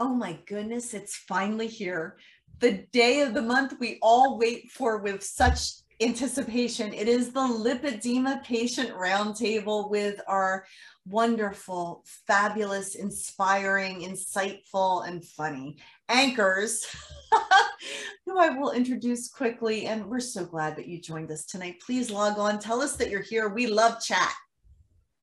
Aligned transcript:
Oh 0.00 0.14
my 0.14 0.38
goodness, 0.46 0.94
it's 0.94 1.16
finally 1.16 1.68
here. 1.68 2.16
The 2.60 2.86
day 2.92 3.20
of 3.20 3.34
the 3.34 3.42
month 3.42 3.74
we 3.78 3.98
all 4.02 4.38
wait 4.38 4.70
for 4.70 4.98
with 4.98 5.22
such 5.22 5.70
anticipation. 6.00 6.92
It 6.92 7.08
is 7.08 7.32
the 7.32 7.40
lipedema 7.40 8.42
patient 8.42 8.90
roundtable 8.90 9.90
with 9.90 10.20
our 10.26 10.66
wonderful, 11.06 12.04
fabulous, 12.26 12.94
inspiring, 12.94 14.00
insightful, 14.00 15.06
and 15.06 15.24
funny 15.24 15.76
anchors, 16.08 16.86
who 18.26 18.38
I 18.38 18.50
will 18.50 18.72
introduce 18.72 19.28
quickly. 19.28 19.86
And 19.86 20.06
we're 20.06 20.20
so 20.20 20.44
glad 20.44 20.76
that 20.76 20.88
you 20.88 21.00
joined 21.00 21.30
us 21.30 21.44
tonight. 21.44 21.82
Please 21.84 22.10
log 22.10 22.38
on, 22.38 22.58
tell 22.58 22.80
us 22.82 22.96
that 22.96 23.10
you're 23.10 23.22
here. 23.22 23.48
We 23.48 23.66
love 23.66 24.02
chat. 24.02 24.32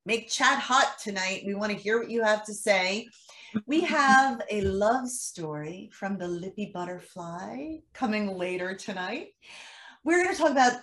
Make 0.05 0.29
chat 0.29 0.59
hot 0.59 0.95
tonight. 1.01 1.43
We 1.45 1.53
want 1.53 1.71
to 1.71 1.77
hear 1.77 1.99
what 1.99 2.09
you 2.09 2.23
have 2.23 2.43
to 2.45 2.53
say. 2.53 3.07
We 3.65 3.81
have 3.81 4.41
a 4.49 4.61
love 4.61 5.09
story 5.09 5.89
from 5.91 6.17
the 6.17 6.27
Lippy 6.27 6.71
Butterfly 6.73 7.79
coming 7.93 8.37
later 8.37 8.75
tonight. 8.75 9.29
We're 10.05 10.23
going 10.23 10.33
to 10.33 10.41
talk 10.41 10.51
about 10.51 10.79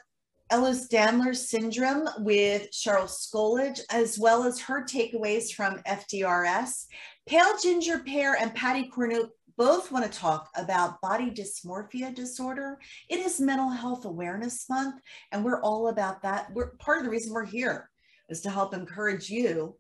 Ehlers-Danlos 0.53 1.37
syndrome 1.37 2.09
with 2.19 2.71
Cheryl 2.71 3.09
Skolage, 3.09 3.81
as 3.91 4.19
well 4.19 4.45
as 4.45 4.61
her 4.61 4.85
takeaways 4.85 5.51
from 5.51 5.79
FDRS. 5.87 6.85
Pale 7.27 7.59
Ginger 7.63 8.01
Pear 8.01 8.35
and 8.35 8.55
Patty 8.55 8.89
Cornell 8.89 9.31
both 9.57 9.91
want 9.91 10.05
to 10.05 10.19
talk 10.19 10.51
about 10.55 11.01
body 11.01 11.31
dysmorphia 11.31 12.15
disorder. 12.15 12.79
It 13.09 13.21
is 13.21 13.41
Mental 13.41 13.71
Health 13.71 14.05
Awareness 14.05 14.69
Month, 14.69 15.01
and 15.33 15.43
we're 15.43 15.63
all 15.63 15.89
about 15.89 16.21
that. 16.23 16.53
We're 16.53 16.77
part 16.77 16.99
of 16.99 17.05
the 17.05 17.11
reason 17.11 17.33
we're 17.33 17.47
here 17.47 17.89
is 18.29 18.43
to 18.43 18.51
help 18.51 18.75
encourage 18.75 19.31
you, 19.31 19.77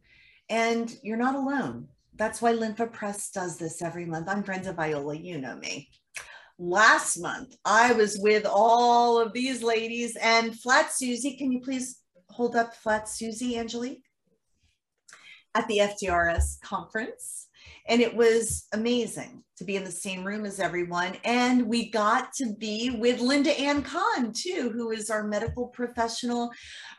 and 0.48 0.90
you're 1.02 1.18
not 1.18 1.34
alone. 1.34 1.88
That's 2.18 2.42
why 2.42 2.52
Lympha 2.52 2.92
Press 2.92 3.30
does 3.30 3.56
this 3.56 3.80
every 3.80 4.04
month. 4.04 4.28
I'm 4.28 4.42
Brenda 4.42 4.72
Viola, 4.72 5.16
you 5.16 5.38
know 5.38 5.56
me 5.56 5.88
last 6.58 7.18
month, 7.18 7.56
I 7.64 7.92
was 7.92 8.18
with 8.18 8.44
all 8.44 9.18
of 9.18 9.32
these 9.32 9.62
ladies 9.62 10.16
and 10.20 10.58
Flat 10.58 10.92
Susie. 10.92 11.36
Can 11.36 11.52
you 11.52 11.60
please 11.60 12.00
hold 12.30 12.56
up 12.56 12.74
Flat 12.74 13.08
Susie, 13.08 13.56
Angelique? 13.56 14.02
At 15.54 15.66
the 15.68 15.78
FDRS 15.78 16.60
conference. 16.60 17.47
And 17.88 18.02
it 18.02 18.14
was 18.14 18.66
amazing 18.74 19.42
to 19.56 19.64
be 19.64 19.76
in 19.76 19.84
the 19.84 19.90
same 19.90 20.22
room 20.22 20.44
as 20.44 20.60
everyone. 20.60 21.16
And 21.24 21.66
we 21.66 21.90
got 21.90 22.32
to 22.34 22.54
be 22.54 22.90
with 22.90 23.20
Linda 23.20 23.58
Ann 23.58 23.82
Kahn, 23.82 24.32
too, 24.32 24.70
who 24.74 24.90
is 24.90 25.08
our 25.08 25.26
medical 25.26 25.68
professional, 25.68 26.50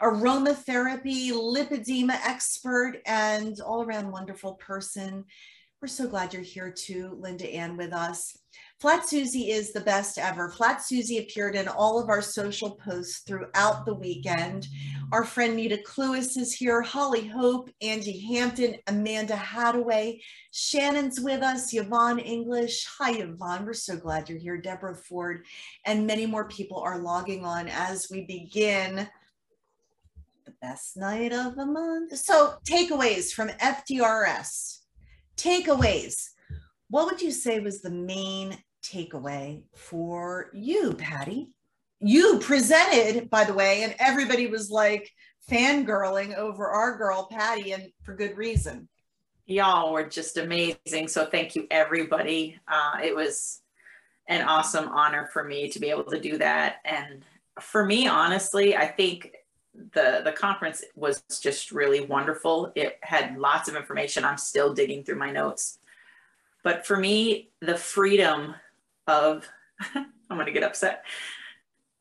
aromatherapy, 0.01 1.31
lipedema 1.31 2.19
expert, 2.25 3.01
and 3.05 3.55
all 3.61 3.83
around 3.83 4.11
wonderful 4.11 4.55
person. 4.55 5.25
We're 5.81 5.87
so 5.87 6.07
glad 6.07 6.33
you're 6.33 6.41
here, 6.41 6.71
too, 6.71 7.17
Linda 7.21 7.47
Ann, 7.47 7.77
with 7.77 7.93
us. 7.93 8.38
Flat 8.79 9.09
Susie 9.09 9.51
is 9.51 9.73
the 9.73 9.81
best 9.81 10.17
ever. 10.17 10.47
Flat 10.47 10.81
Susie 10.81 11.17
appeared 11.17 11.55
in 11.57 11.67
all 11.67 11.99
of 11.99 12.07
our 12.07 12.21
social 12.21 12.71
posts 12.71 13.19
throughout 13.19 13.85
the 13.85 13.93
weekend. 13.93 14.69
Our 15.11 15.25
friend 15.25 15.57
Nita 15.57 15.79
Cluis 15.85 16.37
is 16.37 16.53
here, 16.53 16.81
Holly 16.81 17.27
Hope, 17.27 17.69
Angie 17.81 18.33
Hampton, 18.33 18.75
Amanda 18.87 19.33
Hadaway, 19.33 20.21
Shannon's 20.51 21.19
with 21.19 21.43
us, 21.43 21.73
Yvonne 21.73 22.19
English. 22.19 22.87
Hi, 22.97 23.15
Yvonne. 23.15 23.65
We're 23.65 23.73
so 23.73 23.97
glad 23.97 24.29
you're 24.29 24.39
here. 24.39 24.55
Deborah 24.55 24.95
Ford, 24.95 25.43
and 25.83 26.07
many 26.07 26.25
more 26.25 26.47
people 26.47 26.79
are 26.79 26.99
logging 26.99 27.43
on 27.43 27.67
as 27.67 28.07
we 28.09 28.21
begin 28.21 29.09
the 30.45 30.53
best 30.61 30.95
night 30.95 31.33
of 31.33 31.57
the 31.57 31.65
month. 31.65 32.17
So, 32.17 32.53
takeaways 32.63 33.33
from 33.33 33.49
FDRS. 33.49 34.83
Takeaways. 35.35 36.29
What 36.89 37.07
would 37.07 37.21
you 37.21 37.31
say 37.31 37.59
was 37.59 37.81
the 37.81 37.91
main 37.91 38.57
takeaway 38.83 39.63
for 39.73 40.49
you, 40.53 40.93
Patty? 40.93 41.49
You 41.99 42.39
presented, 42.39 43.29
by 43.29 43.43
the 43.43 43.53
way, 43.53 43.83
and 43.83 43.95
everybody 43.99 44.47
was 44.47 44.71
like 44.71 45.11
fangirling 45.49 46.35
over 46.35 46.67
our 46.67 46.97
girl, 46.97 47.27
Patty, 47.29 47.73
and 47.73 47.91
for 48.03 48.15
good 48.15 48.37
reason. 48.37 48.87
Y'all 49.45 49.91
were 49.91 50.07
just 50.07 50.37
amazing. 50.37 51.07
So 51.07 51.25
thank 51.25 51.55
you, 51.55 51.67
everybody. 51.71 52.59
Uh, 52.67 52.99
it 53.03 53.15
was 53.15 53.61
an 54.27 54.43
awesome 54.43 54.87
honor 54.89 55.27
for 55.33 55.43
me 55.43 55.69
to 55.69 55.79
be 55.79 55.89
able 55.89 56.03
to 56.03 56.19
do 56.19 56.37
that. 56.37 56.77
And 56.85 57.25
for 57.59 57.85
me, 57.85 58.07
honestly, 58.07 58.77
I 58.77 58.87
think 58.87 59.33
the 59.93 60.21
the 60.23 60.31
conference 60.31 60.83
was 60.95 61.23
just 61.41 61.71
really 61.71 62.01
wonderful. 62.01 62.71
It 62.75 62.99
had 63.01 63.37
lots 63.37 63.69
of 63.69 63.75
information. 63.75 64.23
I'm 64.23 64.37
still 64.37 64.73
digging 64.73 65.03
through 65.03 65.17
my 65.17 65.31
notes. 65.31 65.79
But 66.63 66.85
for 66.85 66.97
me, 66.97 67.49
the 67.61 67.75
freedom 67.75 68.55
of, 69.09 69.47
I'm 69.95 70.05
going 70.29 70.45
to 70.45 70.51
get 70.51 70.63
upset, 70.63 71.03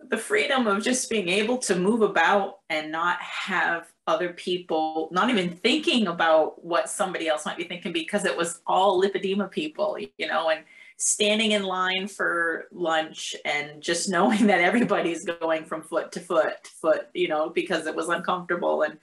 the 0.09 0.17
freedom 0.17 0.67
of 0.67 0.83
just 0.83 1.11
being 1.11 1.29
able 1.29 1.59
to 1.59 1.77
move 1.77 2.03
about 2.03 2.61
and 2.71 2.93
not 2.93 3.21
have 3.21 3.91
other 4.07 4.33
people 4.33 5.09
not 5.13 5.29
even 5.29 5.51
thinking 5.51 6.07
about 6.07 6.65
what 6.65 6.89
somebody 6.89 7.29
else 7.29 7.45
might 7.45 7.59
be 7.59 7.65
thinking 7.65 7.93
because 7.93 8.25
it 8.25 8.37
was 8.37 8.61
all 8.67 9.03
lipedema 9.03 9.51
people, 9.51 9.99
you 9.99 10.27
know, 10.27 10.51
and 10.51 10.65
standing 10.97 11.53
in 11.53 11.63
line 11.63 12.09
for 12.09 12.67
lunch 12.73 13.35
and 13.45 13.83
just 13.83 14.09
knowing 14.11 14.47
that 14.47 14.61
everybody's 14.61 15.25
going 15.25 15.65
from 15.65 15.83
foot 15.83 16.13
to 16.13 16.21
foot 16.21 16.63
to 16.65 16.71
foot, 16.71 17.09
you 17.13 17.29
know, 17.29 17.51
because 17.51 17.87
it 17.87 17.95
was 17.95 18.09
uncomfortable. 18.09 18.83
And 18.83 18.99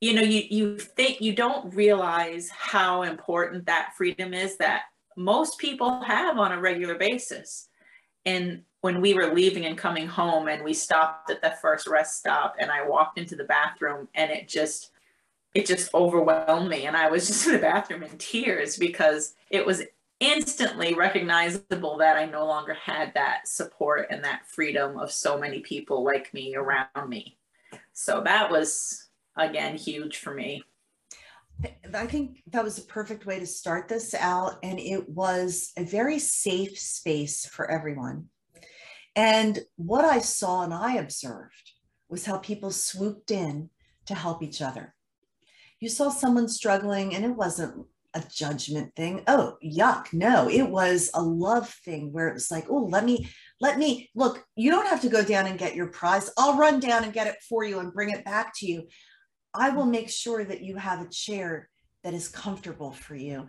you 0.00 0.14
know, 0.14 0.22
you 0.22 0.42
you 0.50 0.78
think 0.78 1.20
you 1.20 1.34
don't 1.34 1.74
realize 1.74 2.48
how 2.50 3.02
important 3.02 3.66
that 3.66 3.92
freedom 3.96 4.34
is 4.34 4.56
that 4.56 4.82
most 5.16 5.58
people 5.58 6.00
have 6.02 6.38
on 6.38 6.52
a 6.52 6.60
regular 6.60 6.96
basis. 6.96 7.68
And 8.24 8.62
when 8.82 9.00
we 9.00 9.14
were 9.14 9.32
leaving 9.32 9.64
and 9.66 9.78
coming 9.78 10.06
home 10.06 10.48
and 10.48 10.62
we 10.62 10.74
stopped 10.74 11.30
at 11.30 11.40
the 11.40 11.54
first 11.62 11.86
rest 11.86 12.18
stop 12.18 12.56
and 12.58 12.70
I 12.70 12.86
walked 12.86 13.18
into 13.18 13.36
the 13.36 13.44
bathroom 13.44 14.08
and 14.14 14.30
it 14.30 14.48
just 14.48 14.90
it 15.54 15.66
just 15.66 15.92
overwhelmed 15.94 16.70
me 16.70 16.86
and 16.86 16.96
I 16.96 17.10
was 17.10 17.26
just 17.28 17.46
in 17.46 17.52
the 17.52 17.58
bathroom 17.58 18.02
in 18.02 18.16
tears 18.18 18.76
because 18.76 19.34
it 19.50 19.64
was 19.64 19.82
instantly 20.20 20.94
recognizable 20.94 21.96
that 21.98 22.16
I 22.16 22.26
no 22.26 22.46
longer 22.46 22.74
had 22.74 23.12
that 23.14 23.48
support 23.48 24.06
and 24.10 24.24
that 24.24 24.46
freedom 24.46 24.96
of 24.98 25.10
so 25.10 25.38
many 25.38 25.60
people 25.60 26.04
like 26.04 26.32
me 26.32 26.54
around 26.54 27.08
me. 27.08 27.36
So 27.92 28.22
that 28.24 28.50
was 28.50 29.08
again 29.36 29.76
huge 29.76 30.18
for 30.18 30.32
me. 30.34 30.64
I 31.94 32.06
think 32.06 32.42
that 32.52 32.64
was 32.64 32.78
a 32.78 32.84
perfect 32.84 33.26
way 33.26 33.38
to 33.38 33.46
start 33.46 33.88
this 33.88 34.14
out. 34.14 34.58
And 34.62 34.78
it 34.78 35.08
was 35.08 35.72
a 35.76 35.84
very 35.84 36.18
safe 36.18 36.78
space 36.78 37.46
for 37.46 37.70
everyone. 37.70 38.28
And 39.14 39.58
what 39.76 40.04
I 40.04 40.20
saw 40.20 40.62
and 40.62 40.72
I 40.72 40.94
observed 40.94 41.72
was 42.08 42.24
how 42.24 42.38
people 42.38 42.70
swooped 42.70 43.30
in 43.30 43.70
to 44.06 44.14
help 44.14 44.42
each 44.42 44.62
other. 44.62 44.94
You 45.80 45.88
saw 45.88 46.10
someone 46.10 46.48
struggling, 46.48 47.14
and 47.14 47.24
it 47.24 47.36
wasn't 47.36 47.86
a 48.14 48.22
judgment 48.30 48.94
thing. 48.94 49.22
Oh, 49.26 49.56
yuck. 49.64 50.12
No, 50.12 50.48
it 50.48 50.68
was 50.68 51.10
a 51.14 51.22
love 51.22 51.68
thing 51.84 52.12
where 52.12 52.28
it 52.28 52.34
was 52.34 52.50
like, 52.50 52.66
oh, 52.68 52.84
let 52.90 53.04
me, 53.04 53.28
let 53.60 53.78
me 53.78 54.10
look, 54.14 54.44
you 54.54 54.70
don't 54.70 54.88
have 54.88 55.00
to 55.02 55.08
go 55.08 55.24
down 55.24 55.46
and 55.46 55.58
get 55.58 55.74
your 55.74 55.88
prize. 55.88 56.30
I'll 56.36 56.58
run 56.58 56.78
down 56.78 57.04
and 57.04 57.12
get 57.12 57.26
it 57.26 57.36
for 57.48 57.64
you 57.64 57.80
and 57.80 57.92
bring 57.92 58.10
it 58.10 58.24
back 58.24 58.52
to 58.56 58.66
you. 58.66 58.86
I 59.54 59.70
will 59.70 59.86
make 59.86 60.08
sure 60.08 60.44
that 60.44 60.62
you 60.62 60.76
have 60.76 61.00
a 61.00 61.08
chair 61.08 61.68
that 62.04 62.14
is 62.14 62.28
comfortable 62.28 62.92
for 62.92 63.14
you. 63.14 63.48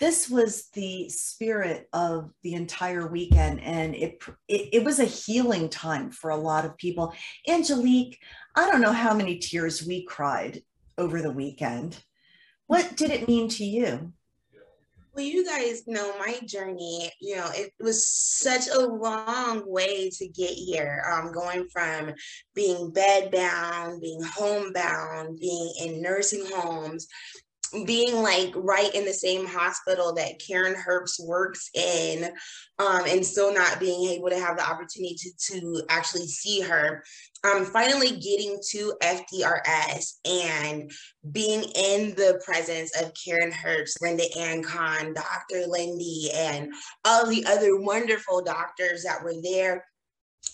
This 0.00 0.28
was 0.28 0.70
the 0.74 1.08
spirit 1.08 1.88
of 1.92 2.30
the 2.42 2.54
entire 2.54 3.06
weekend, 3.06 3.60
and 3.60 3.94
it, 3.94 4.22
it, 4.48 4.68
it 4.72 4.84
was 4.84 4.98
a 4.98 5.04
healing 5.04 5.68
time 5.68 6.10
for 6.10 6.30
a 6.30 6.36
lot 6.36 6.64
of 6.64 6.76
people. 6.76 7.14
Angelique, 7.48 8.18
I 8.56 8.68
don't 8.68 8.80
know 8.80 8.92
how 8.92 9.14
many 9.14 9.38
tears 9.38 9.86
we 9.86 10.04
cried 10.04 10.62
over 10.98 11.22
the 11.22 11.30
weekend. 11.30 11.96
What 12.66 12.96
did 12.96 13.12
it 13.12 13.28
mean 13.28 13.48
to 13.50 13.64
you? 13.64 14.12
Well, 15.14 15.24
you 15.24 15.44
guys 15.44 15.84
know 15.86 16.18
my 16.18 16.40
journey. 16.44 17.08
You 17.20 17.36
know, 17.36 17.48
it 17.54 17.72
was 17.78 18.08
such 18.08 18.66
a 18.66 18.80
long 18.80 19.62
way 19.64 20.10
to 20.10 20.26
get 20.26 20.50
here. 20.50 21.04
Um, 21.08 21.30
going 21.30 21.68
from 21.72 22.14
being 22.52 22.90
bedbound, 22.90 24.00
being 24.00 24.22
homebound, 24.22 25.38
being 25.38 25.72
in 25.80 26.02
nursing 26.02 26.44
homes, 26.52 27.06
being 27.84 28.22
like 28.22 28.52
right 28.54 28.94
in 28.94 29.04
the 29.04 29.12
same 29.12 29.46
hospital 29.46 30.14
that 30.14 30.38
Karen 30.38 30.74
Herbst 30.74 31.24
works 31.26 31.70
in, 31.74 32.24
um, 32.78 33.02
and 33.06 33.24
still 33.24 33.52
not 33.52 33.80
being 33.80 34.10
able 34.10 34.30
to 34.30 34.38
have 34.38 34.56
the 34.56 34.68
opportunity 34.68 35.16
to, 35.16 35.30
to 35.52 35.82
actually 35.88 36.26
see 36.26 36.60
her. 36.60 37.02
Um, 37.42 37.66
finally 37.66 38.12
getting 38.12 38.58
to 38.70 38.94
FDRS 39.02 40.12
and 40.24 40.90
being 41.32 41.62
in 41.74 42.14
the 42.14 42.40
presence 42.42 42.98
of 43.00 43.12
Karen 43.22 43.52
Herbst, 43.52 44.00
Linda 44.00 44.24
Ann 44.38 44.62
Kahn, 44.62 45.12
Dr. 45.12 45.66
Lindy, 45.66 46.30
and 46.34 46.72
all 47.04 47.26
the 47.26 47.44
other 47.46 47.76
wonderful 47.76 48.42
doctors 48.42 49.02
that 49.02 49.22
were 49.22 49.34
there 49.42 49.84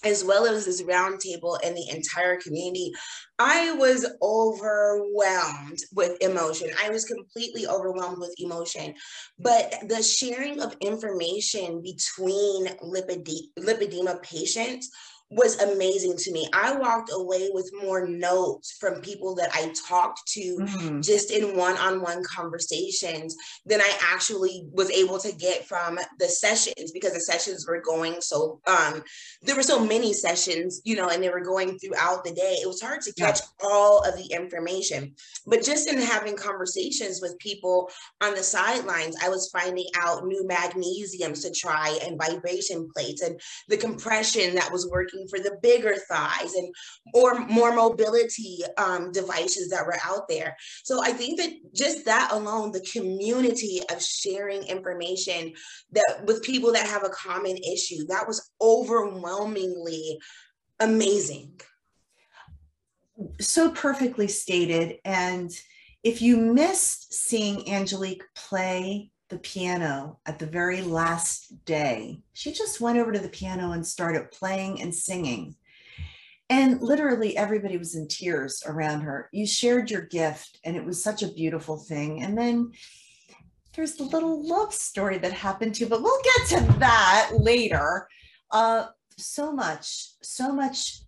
as 0.04 0.24
well 0.24 0.46
as 0.46 0.64
this 0.64 0.82
roundtable 0.82 1.58
and 1.64 1.76
the 1.76 1.88
entire 1.90 2.36
community, 2.36 2.92
I 3.38 3.72
was 3.72 4.06
overwhelmed 4.22 5.78
with 5.94 6.20
emotion. 6.22 6.70
I 6.82 6.90
was 6.90 7.04
completely 7.04 7.66
overwhelmed 7.66 8.18
with 8.18 8.34
emotion. 8.38 8.94
But 9.38 9.74
the 9.88 10.02
sharing 10.02 10.60
of 10.60 10.76
information 10.80 11.82
between 11.82 12.66
lipedema 12.82 14.22
patients 14.22 14.90
was 15.30 15.60
amazing 15.62 16.16
to 16.16 16.32
me. 16.32 16.48
I 16.52 16.74
walked 16.74 17.10
away 17.12 17.50
with 17.52 17.70
more 17.80 18.06
notes 18.06 18.76
from 18.80 19.00
people 19.00 19.36
that 19.36 19.50
I 19.54 19.72
talked 19.88 20.26
to 20.32 20.40
mm-hmm. 20.40 21.00
just 21.00 21.30
in 21.30 21.56
one-on-one 21.56 22.24
conversations 22.24 23.36
than 23.64 23.80
I 23.80 23.98
actually 24.12 24.66
was 24.72 24.90
able 24.90 25.18
to 25.20 25.32
get 25.32 25.66
from 25.66 26.00
the 26.18 26.26
sessions 26.26 26.90
because 26.92 27.12
the 27.12 27.20
sessions 27.20 27.64
were 27.66 27.80
going 27.80 28.20
so 28.20 28.60
um 28.66 29.02
there 29.42 29.54
were 29.54 29.62
so 29.62 29.84
many 29.84 30.12
sessions, 30.12 30.80
you 30.84 30.96
know, 30.96 31.08
and 31.08 31.22
they 31.22 31.28
were 31.28 31.40
going 31.40 31.78
throughout 31.78 32.24
the 32.24 32.32
day. 32.32 32.56
It 32.60 32.66
was 32.66 32.82
hard 32.82 33.00
to 33.02 33.14
catch 33.14 33.38
yeah. 33.38 33.68
all 33.68 34.00
of 34.00 34.16
the 34.16 34.26
information. 34.34 35.14
But 35.46 35.64
just 35.64 35.88
in 35.88 35.98
having 35.98 36.36
conversations 36.36 37.20
with 37.22 37.38
people 37.38 37.88
on 38.20 38.34
the 38.34 38.42
sidelines, 38.42 39.16
I 39.22 39.28
was 39.28 39.50
finding 39.50 39.86
out 39.96 40.26
new 40.26 40.44
magnesiums 40.44 41.42
to 41.42 41.52
try 41.52 41.98
and 42.04 42.18
vibration 42.18 42.90
plates 42.94 43.22
and 43.22 43.40
the 43.68 43.76
compression 43.76 44.54
that 44.56 44.72
was 44.72 44.88
working 44.90 45.19
for 45.28 45.38
the 45.38 45.58
bigger 45.62 45.94
thighs 46.08 46.54
and 46.54 46.72
or 47.14 47.38
more 47.46 47.74
mobility 47.74 48.58
um, 48.78 49.12
devices 49.12 49.68
that 49.70 49.86
were 49.86 49.98
out 50.04 50.28
there. 50.28 50.56
So 50.84 51.02
I 51.02 51.12
think 51.12 51.38
that 51.40 51.50
just 51.74 52.04
that 52.04 52.30
alone, 52.32 52.72
the 52.72 52.86
community 52.92 53.80
of 53.90 54.02
sharing 54.02 54.62
information 54.64 55.52
that 55.92 56.22
with 56.24 56.42
people 56.42 56.72
that 56.72 56.86
have 56.86 57.04
a 57.04 57.10
common 57.10 57.56
issue, 57.56 58.06
that 58.06 58.26
was 58.26 58.50
overwhelmingly 58.60 60.18
amazing. 60.80 61.60
So 63.40 63.70
perfectly 63.70 64.28
stated. 64.28 64.98
And 65.04 65.50
if 66.02 66.22
you 66.22 66.38
missed 66.38 67.12
seeing 67.12 67.70
Angelique 67.70 68.24
play 68.34 69.10
the 69.30 69.38
piano 69.38 70.18
at 70.26 70.38
the 70.38 70.46
very 70.46 70.82
last 70.82 71.64
day. 71.64 72.20
She 72.34 72.52
just 72.52 72.80
went 72.80 72.98
over 72.98 73.12
to 73.12 73.18
the 73.18 73.28
piano 73.28 73.72
and 73.72 73.86
started 73.86 74.30
playing 74.32 74.82
and 74.82 74.94
singing. 74.94 75.56
And 76.50 76.82
literally 76.82 77.36
everybody 77.36 77.78
was 77.78 77.94
in 77.94 78.08
tears 78.08 78.62
around 78.66 79.02
her. 79.02 79.28
You 79.32 79.46
shared 79.46 79.90
your 79.90 80.02
gift, 80.02 80.58
and 80.64 80.76
it 80.76 80.84
was 80.84 81.02
such 81.02 81.22
a 81.22 81.32
beautiful 81.32 81.76
thing. 81.76 82.22
And 82.22 82.36
then 82.36 82.72
there's 83.74 83.94
the 83.94 84.04
little 84.04 84.46
love 84.46 84.74
story 84.74 85.18
that 85.18 85.32
happened 85.32 85.76
too, 85.76 85.86
but 85.86 86.02
we'll 86.02 86.22
get 86.22 86.48
to 86.48 86.78
that 86.80 87.30
later. 87.38 88.08
Uh, 88.50 88.86
so 89.16 89.52
much, 89.52 90.08
so 90.22 90.52
much 90.52 91.02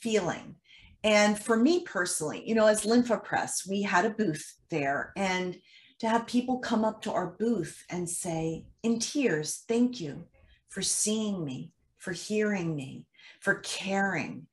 feeling. 0.00 0.56
And 1.04 1.38
for 1.38 1.56
me 1.56 1.84
personally, 1.84 2.42
you 2.44 2.56
know, 2.56 2.66
as 2.66 2.84
Lympha 2.84 3.22
Press, 3.22 3.68
we 3.68 3.82
had 3.82 4.04
a 4.04 4.10
booth 4.10 4.56
there 4.68 5.12
and 5.16 5.56
to 6.00 6.08
have 6.08 6.26
people 6.26 6.58
come 6.58 6.84
up 6.84 7.02
to 7.02 7.12
our 7.12 7.28
booth 7.38 7.84
and 7.90 8.08
say, 8.08 8.66
in 8.82 8.98
tears, 8.98 9.64
thank 9.66 10.00
you 10.00 10.24
for 10.68 10.82
seeing 10.82 11.44
me, 11.44 11.72
for 11.96 12.12
hearing 12.12 12.76
me, 12.76 13.06
for 13.40 13.56
caring. 13.56 14.46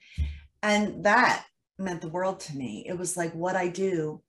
And 0.62 1.04
that 1.04 1.46
meant 1.78 2.02
the 2.02 2.08
world 2.08 2.40
to 2.42 2.56
me. 2.56 2.86
It 2.88 2.98
was 2.98 3.18
like 3.18 3.34
what 3.34 3.56
I 3.56 3.68
do 3.68 4.22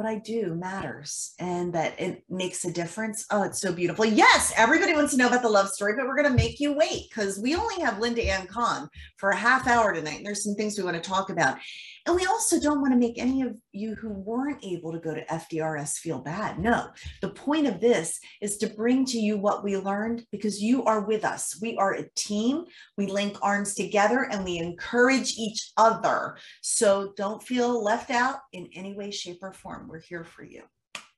what 0.00 0.08
I 0.08 0.16
do 0.16 0.54
matters 0.54 1.34
and 1.38 1.74
that 1.74 2.00
it 2.00 2.24
makes 2.30 2.64
a 2.64 2.72
difference. 2.72 3.26
Oh, 3.30 3.42
it's 3.42 3.60
so 3.60 3.70
beautiful. 3.70 4.06
Yes, 4.06 4.50
everybody 4.56 4.94
wants 4.94 5.12
to 5.12 5.18
know 5.18 5.26
about 5.26 5.42
the 5.42 5.48
love 5.50 5.68
story, 5.68 5.92
but 5.94 6.06
we're 6.06 6.16
going 6.16 6.30
to 6.30 6.42
make 6.42 6.58
you 6.58 6.72
wait 6.72 7.10
because 7.10 7.38
we 7.38 7.54
only 7.54 7.78
have 7.82 7.98
Linda 7.98 8.24
Ann 8.24 8.46
Kahn 8.46 8.88
for 9.18 9.28
a 9.28 9.36
half 9.36 9.66
hour 9.66 9.92
tonight. 9.92 10.16
And 10.16 10.26
there's 10.26 10.42
some 10.42 10.54
things 10.54 10.78
we 10.78 10.84
want 10.84 10.96
to 10.96 11.06
talk 11.06 11.28
about. 11.28 11.58
And 12.06 12.16
we 12.16 12.24
also 12.24 12.58
don't 12.58 12.80
want 12.80 12.94
to 12.94 12.98
make 12.98 13.18
any 13.18 13.42
of 13.42 13.56
you 13.72 13.94
who 13.94 14.08
weren't 14.08 14.64
able 14.64 14.90
to 14.92 14.98
go 14.98 15.14
to 15.14 15.24
FDRS 15.26 15.98
feel 15.98 16.18
bad. 16.18 16.58
No, 16.58 16.88
the 17.20 17.28
point 17.28 17.66
of 17.66 17.78
this 17.78 18.18
is 18.40 18.56
to 18.58 18.68
bring 18.68 19.04
to 19.06 19.18
you 19.18 19.36
what 19.36 19.62
we 19.62 19.76
learned 19.76 20.24
because 20.32 20.62
you 20.62 20.82
are 20.84 21.02
with 21.02 21.26
us. 21.26 21.58
We 21.60 21.76
are 21.76 21.92
a 21.92 22.08
team. 22.16 22.64
We 22.96 23.06
link 23.06 23.36
arms 23.42 23.74
together 23.74 24.28
and 24.30 24.44
we 24.44 24.56
encourage 24.56 25.34
each 25.36 25.72
other. 25.76 26.38
So 26.62 27.12
don't 27.18 27.42
feel 27.42 27.84
left 27.84 28.10
out 28.10 28.38
in 28.54 28.70
any 28.74 28.94
way, 28.94 29.10
shape, 29.10 29.40
or 29.42 29.52
form. 29.52 29.89
We're 29.90 29.98
here 29.98 30.22
for 30.22 30.44
you. 30.44 30.62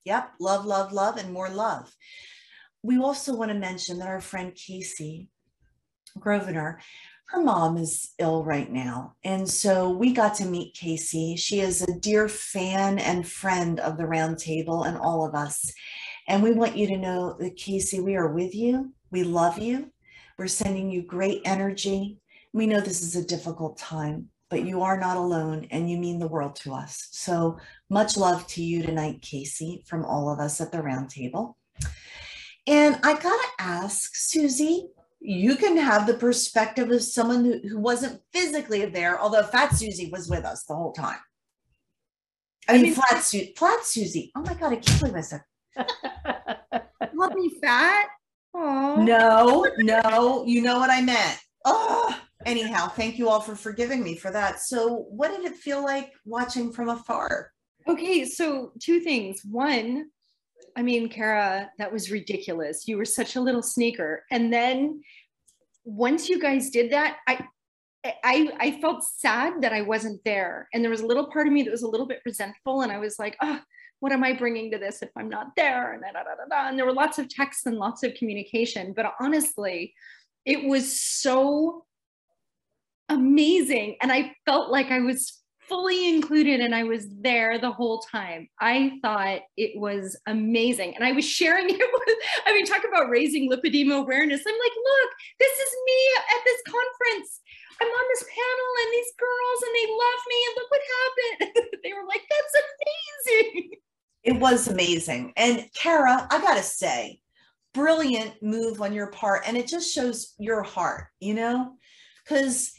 Yep, 0.07 0.33
love, 0.41 0.65
love, 0.65 0.93
love, 0.93 1.19
and 1.19 1.31
more 1.31 1.51
love. 1.51 1.95
We 2.83 2.99
also 2.99 3.37
want 3.37 3.51
to 3.51 3.59
mention 3.59 3.99
that 3.99 4.09
our 4.09 4.23
friend 4.23 4.55
Casey 4.55 5.29
Grosvenor 6.19 6.81
her 7.33 7.43
mom 7.43 7.79
is 7.79 8.13
ill 8.19 8.45
right 8.45 8.71
now. 8.71 9.15
And 9.25 9.49
so 9.49 9.91
we 9.91 10.13
got 10.13 10.35
to 10.37 10.45
meet 10.45 10.75
Casey. 10.75 11.35
She 11.37 11.61
is 11.61 11.81
a 11.81 11.99
dear 11.99 12.29
fan 12.29 12.99
and 12.99 13.27
friend 13.27 13.81
of 13.81 13.97
the 13.97 14.07
round 14.07 14.39
table 14.39 14.85
and 14.85 14.99
all 14.99 15.27
of 15.27 15.35
us. 15.35 15.73
And 16.29 16.43
we 16.43 16.53
want 16.53 16.77
you 16.77 16.87
to 16.89 16.99
know 16.99 17.37
that 17.41 17.57
Casey, 17.57 18.01
we 18.01 18.17
are 18.17 18.29
with 18.29 18.55
you. 18.55 18.93
We 19.11 19.25
love 19.25 19.59
you. 19.59 19.91
We're 20.37 20.47
sending 20.47 20.91
you 20.91 21.03
great 21.03 21.41
energy. 21.47 22.19
We 22.53 22.67
know 22.67 22.81
this 22.81 23.01
is 23.01 23.17
a 23.17 23.25
difficult 23.25 23.79
time, 23.79 24.29
but 24.53 24.67
you 24.67 24.83
are 24.83 25.01
not 25.01 25.17
alone 25.17 25.67
and 25.71 25.91
you 25.91 25.97
mean 25.97 26.19
the 26.19 26.29
world 26.29 26.55
to 26.55 26.75
us. 26.75 27.09
So 27.11 27.59
much 27.89 28.19
love 28.19 28.47
to 28.49 28.63
you 28.63 28.83
tonight, 28.83 29.23
Casey, 29.23 29.83
from 29.87 30.05
all 30.05 30.31
of 30.31 30.41
us 30.41 30.61
at 30.61 30.71
the 30.71 30.77
roundtable. 30.77 31.55
And 32.67 32.99
I 33.03 33.15
got 33.15 33.23
to 33.23 33.49
ask, 33.59 34.15
Susie, 34.15 34.89
you 35.21 35.57
can 35.57 35.79
have 35.79 36.07
the 36.07 36.13
perspective 36.13 36.91
of 36.91 37.03
someone 37.03 37.47
who, 37.47 37.67
who 37.67 37.79
wasn't 37.79 38.21
physically 38.31 38.85
there, 38.85 39.19
although 39.19 39.43
Fat 39.43 39.75
Susie 39.75 40.11
was 40.13 40.29
with 40.29 40.45
us 40.45 40.65
the 40.65 40.75
whole 40.75 40.93
time. 40.93 41.17
I, 42.69 42.73
I 42.73 42.75
mean, 42.75 42.83
mean, 42.83 42.95
Flat, 42.95 43.23
Su- 43.23 43.49
Flat 43.57 43.87
Susie. 43.87 44.33
Oh 44.37 44.43
my 44.43 44.53
God, 44.53 44.75
I 44.75 44.77
can't 44.77 45.01
believe 45.01 45.17
I 45.17 45.23
said. 45.23 45.41
Love 47.15 47.35
me 47.37 47.49
fat? 47.59 48.05
Aww. 48.55 49.03
No, 49.03 49.67
no, 49.79 50.45
you 50.47 50.61
know 50.61 50.79
what 50.79 50.91
I 50.91 51.01
meant. 51.01 51.41
Oh, 51.65 52.15
anyhow, 52.47 52.89
thank 52.89 53.19
you 53.19 53.29
all 53.29 53.41
for 53.41 53.55
forgiving 53.55 54.03
me 54.03 54.17
for 54.17 54.31
that. 54.31 54.61
So, 54.61 55.07
what 55.11 55.31
did 55.31 55.45
it 55.45 55.57
feel 55.57 55.83
like 55.83 56.13
watching 56.25 56.73
from 56.73 56.89
afar? 56.89 57.53
Okay, 57.89 58.25
so 58.25 58.73
two 58.81 59.01
things. 59.01 59.43
One, 59.45 60.07
I 60.77 60.83
mean, 60.83 61.09
Cara, 61.09 61.71
that 61.79 61.93
was 61.93 62.11
ridiculous. 62.11 62.87
You 62.87 62.97
were 62.97 63.05
such 63.05 63.37
a 63.37 63.41
little 63.41 63.63
sneaker. 63.63 64.25
And 64.31 64.53
then 64.53 65.03
once 65.85 66.29
you 66.29 66.41
guys 66.41 66.71
did 66.71 66.93
that, 66.93 67.19
I 67.27 67.47
I 68.05 68.53
I 68.59 68.81
felt 68.81 69.05
sad 69.05 69.63
that 69.63 69.73
I 69.73 69.83
wasn't 69.83 70.23
there. 70.25 70.69
And 70.73 70.83
there 70.83 70.91
was 70.91 71.03
a 71.03 71.07
little 71.07 71.31
part 71.31 71.47
of 71.47 71.53
me 71.53 71.63
that 71.63 71.71
was 71.71 71.83
a 71.83 71.89
little 71.89 72.07
bit 72.07 72.21
resentful. 72.25 72.83
And 72.83 72.93
I 72.93 72.99
was 72.99 73.19
like, 73.19 73.37
oh, 73.43 73.61
what 74.01 74.13
am 74.13 74.25
I 74.25 74.33
bringing 74.33 74.71
to 74.73 74.79
this 74.79 75.03
if 75.03 75.11
I'm 75.17 75.29
not 75.29 75.55
there? 75.57 75.93
And, 75.93 76.03
da, 76.03 76.23
da, 76.23 76.45
da, 76.51 76.69
and 76.69 76.79
there 76.79 76.87
were 76.87 76.93
lots 76.93 77.19
of 77.19 77.29
texts 77.29 77.67
and 77.67 77.77
lots 77.77 78.03
of 78.03 78.15
communication. 78.15 78.93
But 78.95 79.15
honestly, 79.21 79.95
it 80.45 80.65
was 80.65 81.01
so 81.01 81.85
amazing. 83.13 83.97
And 84.01 84.13
I 84.13 84.35
felt 84.47 84.71
like 84.71 84.91
I 84.91 85.01
was 85.01 85.43
fully 85.69 86.09
included 86.09 86.61
and 86.61 86.75
I 86.75 86.85
was 86.85 87.07
there 87.21 87.59
the 87.59 87.71
whole 87.71 88.01
time. 88.01 88.49
I 88.61 88.99
thought 89.01 89.41
it 89.57 89.79
was 89.79 90.19
amazing. 90.27 90.95
And 90.97 91.05
I 91.05 91.13
was 91.13 91.25
sharing 91.25 91.67
it 91.71 91.79
with, 91.79 92.17
I 92.47 92.53
mean, 92.53 92.67
talk 92.67 92.83
about 92.87 93.09
raising 93.09 93.51
lipedema 93.51 93.99
awareness. 93.99 94.43
I'm 94.47 94.55
like, 94.55 94.77
look, 94.77 95.11
this 95.39 95.59
is 95.59 95.75
me 95.87 96.01
at 96.37 96.45
this 96.45 96.63
conference. 96.67 97.41
I'm 97.81 97.89
on 97.89 98.05
this 98.13 98.25
panel 98.25 98.71
and 98.83 98.93
these 98.93 99.13
girls 99.19 99.63
and 99.63 99.75
they 99.75 99.89
love 99.91 100.21
me 100.29 100.39
and 100.47 100.55
look 100.57 100.71
what 100.71 100.81
happened. 101.01 101.79
they 101.85 101.93
were 101.93 102.07
like, 102.07 102.23
that's 102.29 102.55
amazing. 102.65 103.71
It 104.25 104.39
was 104.39 104.69
amazing. 104.69 105.33
And 105.37 105.67
Cara, 105.75 106.29
I 106.31 106.41
got 106.41 106.57
to 106.57 106.63
say, 106.63 107.21
brilliant 107.75 108.35
move 108.43 108.81
on 108.81 108.93
your 108.93 109.09
part. 109.09 109.43
And 109.47 109.57
it 109.57 109.67
just 109.67 109.93
shows 109.93 110.35
your 110.39 110.63
heart, 110.63 111.07
you 111.19 111.35
know, 111.35 111.73
because 112.25 112.73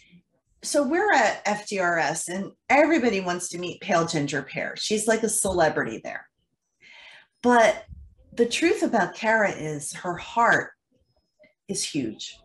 so 0.63 0.81
we're 0.81 1.11
at 1.11 1.45
FDRS 1.45 2.29
and 2.29 2.51
everybody 2.69 3.19
wants 3.19 3.49
to 3.49 3.59
meet 3.59 3.81
Pale 3.81 4.07
Ginger 4.07 4.43
Pear. 4.43 4.75
She's 4.77 5.07
like 5.07 5.23
a 5.23 5.29
celebrity 5.29 5.99
there. 6.03 6.27
But 7.41 7.85
the 8.31 8.45
truth 8.45 8.81
about 8.81 9.13
Cara 9.13 9.51
is 9.51 9.93
her 9.93 10.15
heart 10.15 10.71
is 11.67 11.83
huge. 11.83 12.37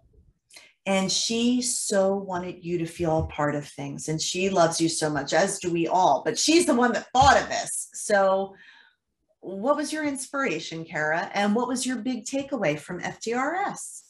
And 0.84 1.12
she 1.12 1.62
so 1.62 2.14
wanted 2.16 2.64
you 2.64 2.78
to 2.78 2.86
feel 2.86 3.18
a 3.18 3.26
part 3.26 3.54
of 3.54 3.68
things. 3.68 4.08
And 4.08 4.20
she 4.20 4.50
loves 4.50 4.80
you 4.80 4.88
so 4.88 5.08
much, 5.10 5.32
as 5.32 5.58
do 5.60 5.70
we 5.70 5.86
all. 5.86 6.22
But 6.24 6.38
she's 6.38 6.66
the 6.66 6.74
one 6.74 6.92
that 6.94 7.08
thought 7.12 7.40
of 7.40 7.48
this. 7.48 7.88
So, 7.92 8.54
what 9.40 9.76
was 9.76 9.92
your 9.92 10.04
inspiration, 10.04 10.84
Cara? 10.84 11.30
And 11.34 11.54
what 11.54 11.68
was 11.68 11.86
your 11.86 11.98
big 11.98 12.24
takeaway 12.24 12.78
from 12.78 13.00
FDRS? 13.00 14.02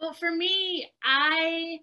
Well, 0.00 0.12
for 0.12 0.30
me, 0.30 0.88
I 1.02 1.80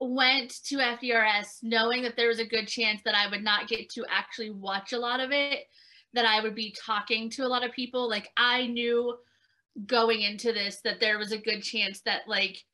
went 0.00 0.62
to 0.64 0.76
FDRS 0.76 1.58
knowing 1.62 2.02
that 2.02 2.16
there 2.16 2.28
was 2.28 2.38
a 2.38 2.46
good 2.46 2.68
chance 2.68 3.00
that 3.04 3.14
I 3.14 3.28
would 3.30 3.42
not 3.42 3.68
get 3.68 3.88
to 3.90 4.04
actually 4.08 4.50
watch 4.50 4.92
a 4.92 4.98
lot 4.98 5.20
of 5.20 5.32
it, 5.32 5.64
that 6.14 6.24
I 6.24 6.40
would 6.40 6.54
be 6.54 6.74
talking 6.84 7.30
to 7.30 7.44
a 7.44 7.48
lot 7.48 7.64
of 7.64 7.72
people. 7.72 8.08
Like 8.08 8.30
I 8.36 8.66
knew 8.66 9.16
going 9.86 10.22
into 10.22 10.52
this 10.52 10.80
that 10.84 11.00
there 11.00 11.18
was 11.18 11.32
a 11.32 11.38
good 11.38 11.62
chance 11.62 12.00
that 12.02 12.22
like 12.26 12.64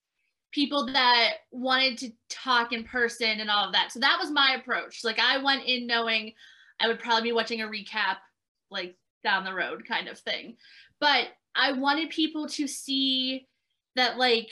people 0.52 0.87
that 0.87 1.35
wanted 1.50 1.99
to 1.99 2.12
talk 2.28 2.73
in 2.73 2.85
person 2.85 3.40
and 3.40 3.50
all 3.50 3.66
of 3.66 3.73
that. 3.73 3.90
So 3.90 4.00
that 4.00 4.19
was 4.21 4.31
my 4.31 4.57
approach. 4.59 5.02
Like 5.02 5.19
I 5.19 5.43
went 5.43 5.64
in 5.64 5.87
knowing 5.87 6.33
I 6.81 6.88
would 6.88 7.00
probably 7.00 7.31
be 7.31 7.33
watching 7.33 7.62
a 7.62 7.66
recap 7.66 8.19
like 8.71 8.97
down 9.23 9.45
the 9.45 9.54
road 9.54 9.85
kind 9.87 10.09
of 10.09 10.19
thing. 10.19 10.57
But 11.00 11.28
I 11.57 11.73
wanted 11.73 12.11
people 12.11 12.49
to 12.50 12.66
see 12.66 13.47
that 13.97 14.19
like 14.19 14.50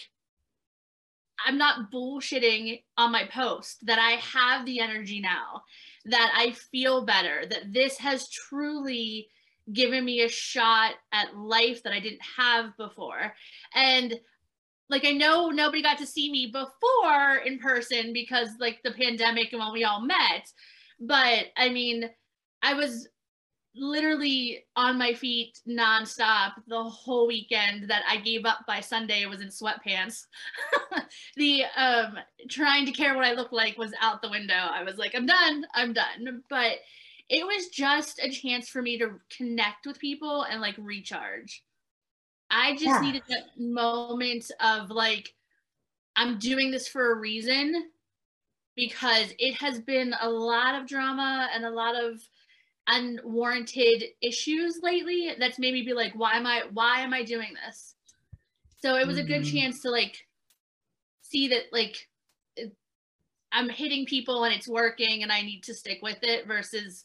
I'm 1.45 1.59
not 1.59 1.91
bullshitting 1.91 2.83
on 2.97 3.13
my 3.13 3.25
post, 3.33 3.85
that 3.87 3.99
I 3.99 4.13
have 4.13 4.65
the 4.65 4.81
energy 4.81 5.21
now, 5.21 5.63
that 6.05 6.33
I 6.37 6.53
feel 6.53 7.05
better, 7.05 7.45
that 7.49 7.73
this 7.73 7.99
has 7.99 8.29
truly 8.29 9.29
given 9.73 10.05
me 10.05 10.23
a 10.23 10.29
shot 10.29 10.95
at 11.13 11.37
life 11.37 11.83
that 11.83 11.93
I 11.93 12.01
didn't 12.01 12.23
have 12.37 12.77
before. 12.77 13.35
And 13.75 14.19
like 14.89 15.05
I 15.05 15.13
know 15.13 15.49
nobody 15.49 15.83
got 15.83 15.99
to 15.99 16.07
see 16.07 16.31
me 16.31 16.53
before 16.53 17.37
in 17.45 17.59
person 17.59 18.13
because 18.13 18.51
like 18.59 18.81
the 18.85 18.93
pandemic 18.93 19.53
and 19.53 19.61
when 19.61 19.73
we 19.73 19.85
all 19.85 20.01
met, 20.01 20.49
but 21.01 21.47
I 21.57 21.69
mean, 21.71 22.11
I 22.63 22.75
was 22.75 23.09
literally 23.75 24.65
on 24.77 24.99
my 24.99 25.15
feet 25.15 25.59
nonstop 25.69 26.53
the 26.67 26.83
whole 26.83 27.27
weekend 27.27 27.89
that 27.89 28.03
I 28.09 28.19
gave 28.19 28.45
up 28.45 28.61
by 28.67 28.81
Sunday 28.81 29.25
was 29.27 29.41
in 29.41 29.49
sweatpants. 29.49 30.27
the 31.37 31.65
um 31.77 32.19
trying 32.51 32.87
to 32.87 32.93
care 32.93 33.15
what 33.15 33.25
I 33.25 33.33
looked 33.33 33.53
like 33.53 33.79
was 33.79 33.93
out 34.01 34.23
the 34.23 34.31
window. 34.31 34.55
I 34.55 34.83
was 34.83 34.99
like, 34.99 35.15
I'm 35.15 35.27
done, 35.27 35.67
I'm 35.75 35.93
done. 35.93 36.43
But 36.51 36.79
it 37.29 37.47
was 37.47 37.69
just 37.69 38.21
a 38.23 38.31
chance 38.31 38.69
for 38.69 38.83
me 38.83 38.99
to 38.99 39.13
connect 39.35 39.87
with 39.87 39.99
people 39.99 40.43
and 40.43 40.61
like 40.61 40.75
recharge. 40.79 41.63
I 42.51 42.73
just 42.73 42.85
yeah. 42.85 43.01
needed 43.01 43.23
that 43.29 43.59
moment 43.59 44.51
of 44.61 44.91
like, 44.91 45.33
I'm 46.15 46.39
doing 46.39 46.71
this 46.71 46.87
for 46.87 47.13
a 47.13 47.19
reason 47.19 47.91
because 48.77 49.33
it 49.39 49.55
has 49.55 49.81
been 49.81 50.15
a 50.21 50.29
lot 50.29 50.75
of 50.75 50.87
drama 50.87 51.49
and 51.55 51.65
a 51.65 51.71
lot 51.71 51.95
of 51.95 52.21
unwarranted 52.89 54.05
issues 54.21 54.81
lately 54.83 55.33
that's 55.39 55.59
made 55.59 55.73
me 55.73 55.83
be 55.83 55.93
like 55.93 56.13
why 56.15 56.35
am 56.35 56.47
i 56.47 56.63
why 56.73 57.01
am 57.01 57.15
i 57.15 57.23
doing 57.23 57.55
this 57.65 57.95
so 58.81 58.97
it 58.97 59.07
was 59.07 59.17
mm-hmm. 59.17 59.25
a 59.25 59.29
good 59.29 59.43
mm-hmm. 59.43 59.57
chance 59.57 59.81
to 59.81 59.91
like 59.91 60.27
see 61.21 61.49
that 61.49 61.65
like 61.71 62.09
i'm 63.53 63.69
hitting 63.69 64.05
people 64.05 64.45
and 64.45 64.53
it's 64.53 64.67
working 64.67 65.23
and 65.23 65.31
i 65.31 65.43
need 65.43 65.63
to 65.63 65.75
stick 65.75 66.01
with 66.03 66.19
it 66.23 66.47
versus 66.47 67.05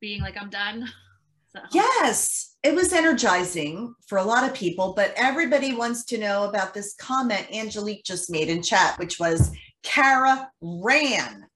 being 0.00 0.20
like 0.20 0.36
i'm 0.40 0.50
done 0.50 0.88
so. 1.52 1.60
yes 1.72 2.56
it 2.64 2.74
was 2.74 2.92
energizing 2.92 3.94
for 4.08 4.18
a 4.18 4.24
lot 4.24 4.42
of 4.42 4.54
people 4.54 4.92
but 4.96 5.14
everybody 5.16 5.72
wants 5.72 6.04
to 6.04 6.18
know 6.18 6.48
about 6.48 6.74
this 6.74 6.94
comment 6.96 7.46
angelique 7.52 8.04
just 8.04 8.28
made 8.28 8.48
in 8.48 8.60
chat 8.60 8.98
which 8.98 9.20
was 9.20 9.52
cara 9.84 10.50
ran 10.60 11.46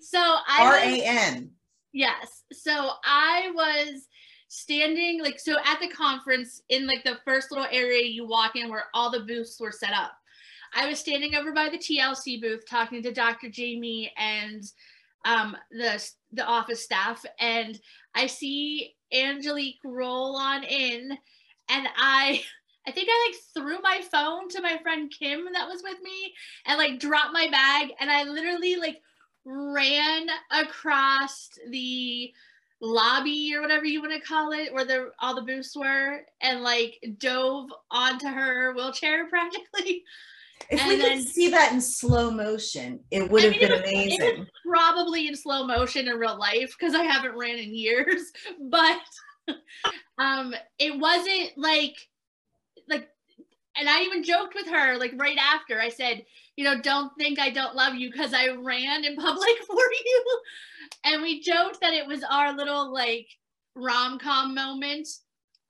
so 0.00 0.18
i 0.18 0.64
r-a-n 0.64 1.50
Yes. 1.96 2.44
So 2.52 2.90
I 3.06 3.50
was 3.54 4.06
standing 4.48 5.22
like 5.22 5.40
so 5.40 5.56
at 5.64 5.80
the 5.80 5.88
conference 5.88 6.60
in 6.68 6.86
like 6.86 7.02
the 7.04 7.16
first 7.24 7.50
little 7.50 7.66
area 7.72 8.04
you 8.04 8.28
walk 8.28 8.54
in 8.54 8.68
where 8.68 8.84
all 8.92 9.10
the 9.10 9.20
booths 9.20 9.58
were 9.58 9.72
set 9.72 9.94
up. 9.94 10.12
I 10.74 10.86
was 10.90 10.98
standing 10.98 11.34
over 11.34 11.54
by 11.54 11.70
the 11.70 11.78
TLC 11.78 12.38
booth 12.38 12.68
talking 12.68 13.02
to 13.02 13.14
Dr. 13.14 13.48
Jamie 13.48 14.12
and 14.18 14.62
um, 15.24 15.56
the 15.70 16.06
the 16.32 16.44
office 16.44 16.84
staff, 16.84 17.24
and 17.40 17.80
I 18.14 18.26
see 18.26 18.94
Angelique 19.10 19.80
roll 19.82 20.36
on 20.36 20.64
in, 20.64 21.16
and 21.70 21.88
I 21.96 22.42
I 22.86 22.90
think 22.90 23.08
I 23.10 23.30
like 23.30 23.40
threw 23.54 23.80
my 23.80 24.02
phone 24.12 24.50
to 24.50 24.60
my 24.60 24.76
friend 24.82 25.10
Kim 25.18 25.46
that 25.54 25.66
was 25.66 25.82
with 25.82 26.02
me, 26.02 26.34
and 26.66 26.76
like 26.76 27.00
dropped 27.00 27.32
my 27.32 27.48
bag, 27.50 27.92
and 28.00 28.10
I 28.10 28.24
literally 28.24 28.76
like 28.76 29.00
ran 29.46 30.26
across 30.50 31.50
the 31.70 32.32
lobby 32.80 33.52
or 33.54 33.62
whatever 33.62 33.86
you 33.86 34.02
want 34.02 34.12
to 34.12 34.20
call 34.20 34.52
it 34.52 34.72
where 34.72 34.84
the 34.84 35.10
all 35.20 35.34
the 35.34 35.42
booths 35.42 35.74
were 35.76 36.20
and 36.42 36.62
like 36.62 37.02
dove 37.18 37.70
onto 37.90 38.26
her 38.26 38.74
wheelchair 38.74 39.26
practically. 39.30 40.02
If 40.68 40.80
and 40.80 40.88
we 40.88 40.96
then, 40.96 41.18
could 41.18 41.28
see 41.28 41.50
that 41.50 41.72
in 41.72 41.80
slow 41.80 42.30
motion 42.30 43.00
it 43.10 43.30
would 43.30 43.44
I 43.44 43.48
have 43.48 43.60
been 43.60 43.70
it 43.70 43.80
was, 43.80 43.80
amazing 43.80 44.20
it 44.20 44.38
was 44.40 44.48
probably 44.66 45.28
in 45.28 45.36
slow 45.36 45.64
motion 45.64 46.08
in 46.08 46.16
real 46.16 46.38
life 46.38 46.74
because 46.76 46.94
i 46.94 47.04
haven't 47.04 47.36
ran 47.36 47.58
in 47.58 47.74
years 47.74 48.32
but 48.70 49.00
um 50.18 50.54
it 50.78 50.98
wasn't 50.98 51.50
like 51.56 52.08
like 52.88 53.08
and 53.76 53.88
i 53.88 54.02
even 54.02 54.24
joked 54.24 54.54
with 54.54 54.66
her 54.66 54.96
like 54.96 55.12
right 55.16 55.38
after 55.38 55.78
i 55.78 55.90
said 55.90 56.24
you 56.56 56.64
know, 56.64 56.80
don't 56.80 57.12
think 57.18 57.38
I 57.38 57.50
don't 57.50 57.76
love 57.76 57.94
you 57.94 58.10
because 58.10 58.32
I 58.34 58.48
ran 58.48 59.04
in 59.04 59.16
public 59.16 59.58
for 59.66 59.76
you. 60.04 60.40
And 61.04 61.22
we 61.22 61.40
joked 61.40 61.80
that 61.80 61.92
it 61.92 62.06
was 62.06 62.24
our 62.28 62.56
little 62.56 62.92
like 62.92 63.28
rom 63.74 64.18
com 64.18 64.54
moment 64.54 65.06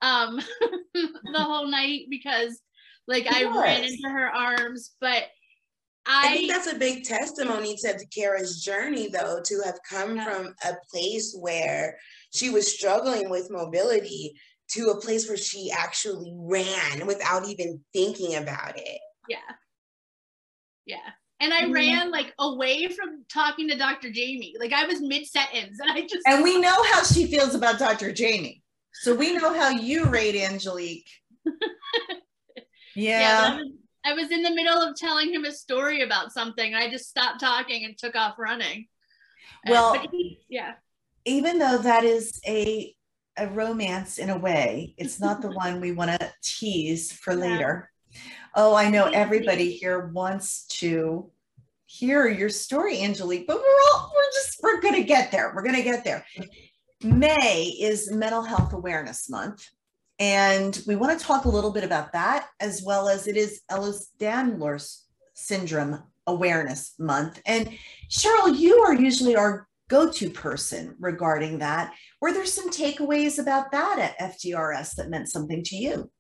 um 0.01 0.41
the 0.95 1.41
whole 1.41 1.67
night 1.67 2.03
because 2.09 2.61
like 3.09 3.27
I 3.33 3.45
ran 3.45 3.85
into 3.85 4.09
her 4.09 4.29
arms, 4.29 4.95
but 5.01 5.25
I, 6.09 6.29
I, 6.29 6.33
think 6.33 6.51
that's 6.51 6.73
a 6.73 6.79
big 6.79 7.05
testimony 7.05 7.77
to 7.77 8.07
Cara's 8.15 8.63
journey, 8.63 9.09
though, 9.09 9.41
to 9.45 9.63
have 9.65 9.79
come 9.89 10.17
yeah. 10.17 10.25
from 10.25 10.55
a 10.65 10.75
place 10.91 11.37
where 11.39 11.99
she 12.33 12.51
was 12.51 12.73
struggling 12.73 13.29
with 13.29 13.51
mobility 13.51 14.35
to 14.71 14.91
a 14.91 15.01
place 15.01 15.29
where 15.29 15.37
she 15.37 15.71
actually 15.73 16.33
ran 16.37 17.07
without 17.07 17.49
even 17.49 17.81
thinking 17.93 18.37
about 18.37 18.79
it. 18.79 19.01
Yeah. 19.29 19.39
Yeah. 20.87 20.99
And 21.41 21.53
I 21.53 21.63
mm-hmm. 21.63 21.73
ran 21.73 22.11
like 22.11 22.33
away 22.39 22.89
from 22.89 23.25
talking 23.29 23.69
to 23.69 23.77
Dr. 23.77 24.11
Jamie. 24.11 24.55
Like 24.59 24.73
I 24.73 24.87
was 24.87 25.01
mid 25.01 25.27
sentence 25.27 25.79
and 25.81 25.91
I 25.95 26.03
just. 26.03 26.27
And 26.27 26.43
we 26.43 26.59
know 26.59 26.83
how 26.85 27.03
she 27.03 27.27
feels 27.27 27.55
about 27.55 27.79
Dr. 27.79 28.13
Jamie. 28.13 28.63
So 28.95 29.15
we 29.15 29.35
know 29.35 29.53
how 29.53 29.71
you 29.71 30.07
rate 30.07 30.37
Angelique. 30.37 31.11
yeah. 32.95 33.21
yeah 33.21 33.49
I, 33.53 33.57
was, 33.57 33.69
I 34.07 34.13
was 34.15 34.31
in 34.31 34.43
the 34.43 34.55
middle 34.55 34.81
of 34.81 34.97
telling 34.97 35.33
him 35.33 35.45
a 35.45 35.53
story 35.53 36.01
about 36.01 36.33
something. 36.33 36.75
I 36.75 36.91
just 36.91 37.11
stopped 37.11 37.41
talking 37.41 37.85
and 37.85 37.99
took 37.99 38.17
off 38.17 38.39
running. 38.39 38.87
Well, 39.69 40.01
he, 40.11 40.39
yeah. 40.49 40.75
Even 41.25 41.59
though 41.59 41.79
that 41.79 42.05
is 42.05 42.41
a 42.47 42.95
a 43.39 43.49
romance 43.49 44.19
in 44.19 44.31
a 44.31 44.39
way, 44.39 44.95
it's 44.97 45.21
not 45.21 45.43
the 45.43 45.51
one 45.51 45.81
we 45.81 45.93
want 45.93 46.11
to 46.11 46.33
tease 46.43 47.13
for 47.13 47.35
yeah. 47.35 47.41
later. 47.41 47.91
Oh, 48.59 48.75
I 48.75 48.89
know 48.89 49.05
everybody 49.05 49.71
here 49.71 50.07
wants 50.07 50.65
to 50.79 51.31
hear 51.85 52.27
your 52.27 52.49
story, 52.49 53.03
Angelique, 53.03 53.47
but 53.47 53.59
we're 53.59 53.93
all, 53.93 54.11
we're 54.15 54.33
just, 54.33 54.59
we're 54.63 54.81
going 54.81 54.95
to 54.95 55.03
get 55.03 55.31
there. 55.31 55.53
We're 55.55 55.63
going 55.63 55.77
to 55.77 55.83
get 55.83 56.05
there. 56.05 56.25
May 57.05 57.65
is 57.79 58.11
Mental 58.11 58.41
Health 58.41 58.73
Awareness 58.73 59.29
Month. 59.29 59.69
And 60.19 60.83
we 60.87 60.97
want 60.97 61.19
to 61.19 61.23
talk 61.23 61.45
a 61.45 61.51
little 61.51 61.71
bit 61.71 61.85
about 61.85 62.15
that, 62.15 62.49
as 62.59 62.83
well 62.83 63.11
as 63.11 63.27
it 63.27 63.37
is 63.37 63.61
Ehlers-Danlos 63.71 65.03
Syndrome 65.35 66.03
Awareness 66.27 66.95
Month. 66.99 67.43
And 67.45 67.69
Cheryl, 68.09 68.59
you 68.59 68.79
are 68.79 68.95
usually 68.95 69.37
our 69.37 69.69
go-to 69.91 70.31
person 70.31 70.97
regarding 70.99 71.59
that. 71.59 71.93
Were 72.23 72.33
there 72.33 72.47
some 72.47 72.71
takeaways 72.71 73.39
about 73.39 73.71
that 73.73 74.17
at 74.19 74.39
FDRS 74.39 74.95
that 74.95 75.11
meant 75.11 75.29
something 75.29 75.63
to 75.65 75.77
you? 75.77 76.11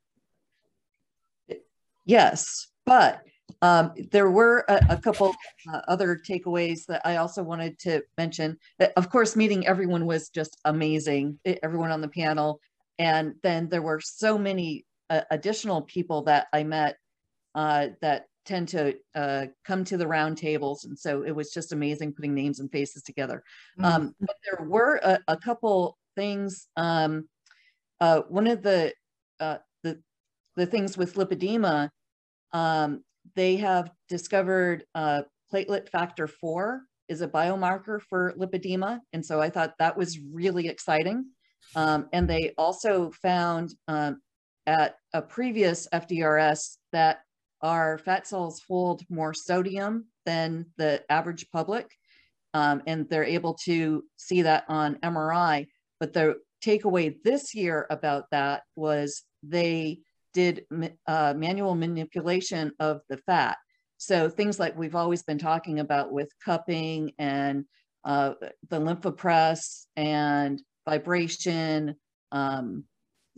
Yes, 2.06 2.68
but 2.86 3.20
um, 3.62 3.92
there 4.10 4.30
were 4.30 4.64
a, 4.68 4.80
a 4.90 4.96
couple 4.96 5.34
uh, 5.72 5.80
other 5.88 6.16
takeaways 6.16 6.86
that 6.86 7.02
I 7.04 7.16
also 7.16 7.42
wanted 7.42 7.78
to 7.80 8.02
mention. 8.16 8.58
That, 8.78 8.92
of 8.96 9.10
course, 9.10 9.36
meeting 9.36 9.66
everyone 9.66 10.06
was 10.06 10.28
just 10.28 10.56
amazing, 10.64 11.38
everyone 11.62 11.90
on 11.90 12.00
the 12.00 12.08
panel. 12.08 12.60
And 12.98 13.34
then 13.42 13.68
there 13.68 13.82
were 13.82 14.00
so 14.00 14.38
many 14.38 14.84
uh, 15.10 15.22
additional 15.30 15.82
people 15.82 16.22
that 16.22 16.46
I 16.52 16.64
met 16.64 16.96
uh, 17.54 17.88
that 18.02 18.26
tend 18.44 18.68
to 18.68 18.94
uh, 19.14 19.46
come 19.64 19.84
to 19.84 19.96
the 19.96 20.04
roundtables. 20.04 20.84
And 20.84 20.98
so 20.98 21.22
it 21.22 21.34
was 21.34 21.52
just 21.52 21.72
amazing 21.72 22.12
putting 22.12 22.34
names 22.34 22.60
and 22.60 22.70
faces 22.70 23.02
together. 23.02 23.42
Mm-hmm. 23.78 23.84
Um, 23.84 24.14
but 24.20 24.36
there 24.44 24.66
were 24.66 25.00
a, 25.02 25.18
a 25.28 25.36
couple 25.36 25.98
things. 26.14 26.68
Um, 26.76 27.28
uh, 28.00 28.20
one 28.28 28.46
of 28.46 28.62
the, 28.62 28.92
uh, 29.40 29.58
the, 29.82 30.00
the 30.56 30.66
things 30.66 30.96
with 30.96 31.14
lipedema 31.14 31.90
um, 32.56 33.04
they 33.34 33.56
have 33.56 33.90
discovered 34.08 34.84
uh, 34.94 35.22
platelet 35.52 35.90
factor 35.90 36.26
four 36.26 36.84
is 37.06 37.20
a 37.20 37.28
biomarker 37.28 38.00
for 38.00 38.32
lipedema. 38.38 38.98
And 39.12 39.25
so 39.25 39.42
I 39.42 39.50
thought 39.50 39.75
that 39.78 39.96
was 39.96 40.18
really 40.32 40.68
exciting. 40.68 41.26
Um, 41.75 42.08
and 42.14 42.26
they 42.26 42.54
also 42.56 43.10
found 43.22 43.75
um, 43.88 44.22
at 44.66 44.96
a 45.12 45.20
previous 45.20 45.86
FDRS 45.92 46.78
that 46.92 47.18
our 47.60 47.98
fat 47.98 48.26
cells 48.26 48.62
hold 48.66 49.02
more 49.10 49.34
sodium 49.34 50.06
than 50.25 50.66
the 50.78 51.04
average 51.10 51.46
public. 51.52 51.90
Um, 52.54 52.82
and 52.86 53.06
they're 53.10 53.25
able 53.25 53.54
to 53.66 54.02
see 54.16 54.42
that 54.42 54.64
on 54.68 54.96
MRI. 55.02 55.66
But 56.00 56.14
the 56.14 56.36
takeaway 56.64 57.16
this 57.22 57.54
year 57.54 57.86
about 57.90 58.25
that 58.30 58.62
was 58.76 59.25
they 59.42 60.00
did 60.36 60.66
uh, 61.06 61.32
manual 61.34 61.74
manipulation 61.74 62.70
of 62.78 63.00
the 63.08 63.16
fat. 63.16 63.56
So 63.96 64.28
things 64.28 64.60
like 64.60 64.76
we've 64.76 64.94
always 64.94 65.22
been 65.22 65.38
talking 65.38 65.80
about 65.80 66.12
with 66.12 66.28
cupping 66.44 67.12
and 67.18 67.64
uh, 68.04 68.34
the 68.68 68.78
Lympha 68.78 69.16
Press 69.16 69.86
and 69.96 70.60
vibration. 70.84 71.96
Um, 72.32 72.84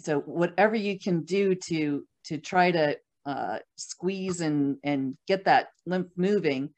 so 0.00 0.18
whatever 0.18 0.74
you 0.74 0.98
can 0.98 1.22
do 1.22 1.54
to 1.68 2.04
to 2.24 2.38
try 2.38 2.72
to 2.72 2.96
uh, 3.24 3.58
squeeze 3.76 4.40
and 4.40 4.78
and 4.82 5.16
get 5.28 5.44
that 5.44 5.68
lymph 5.86 6.10
moving, 6.16 6.70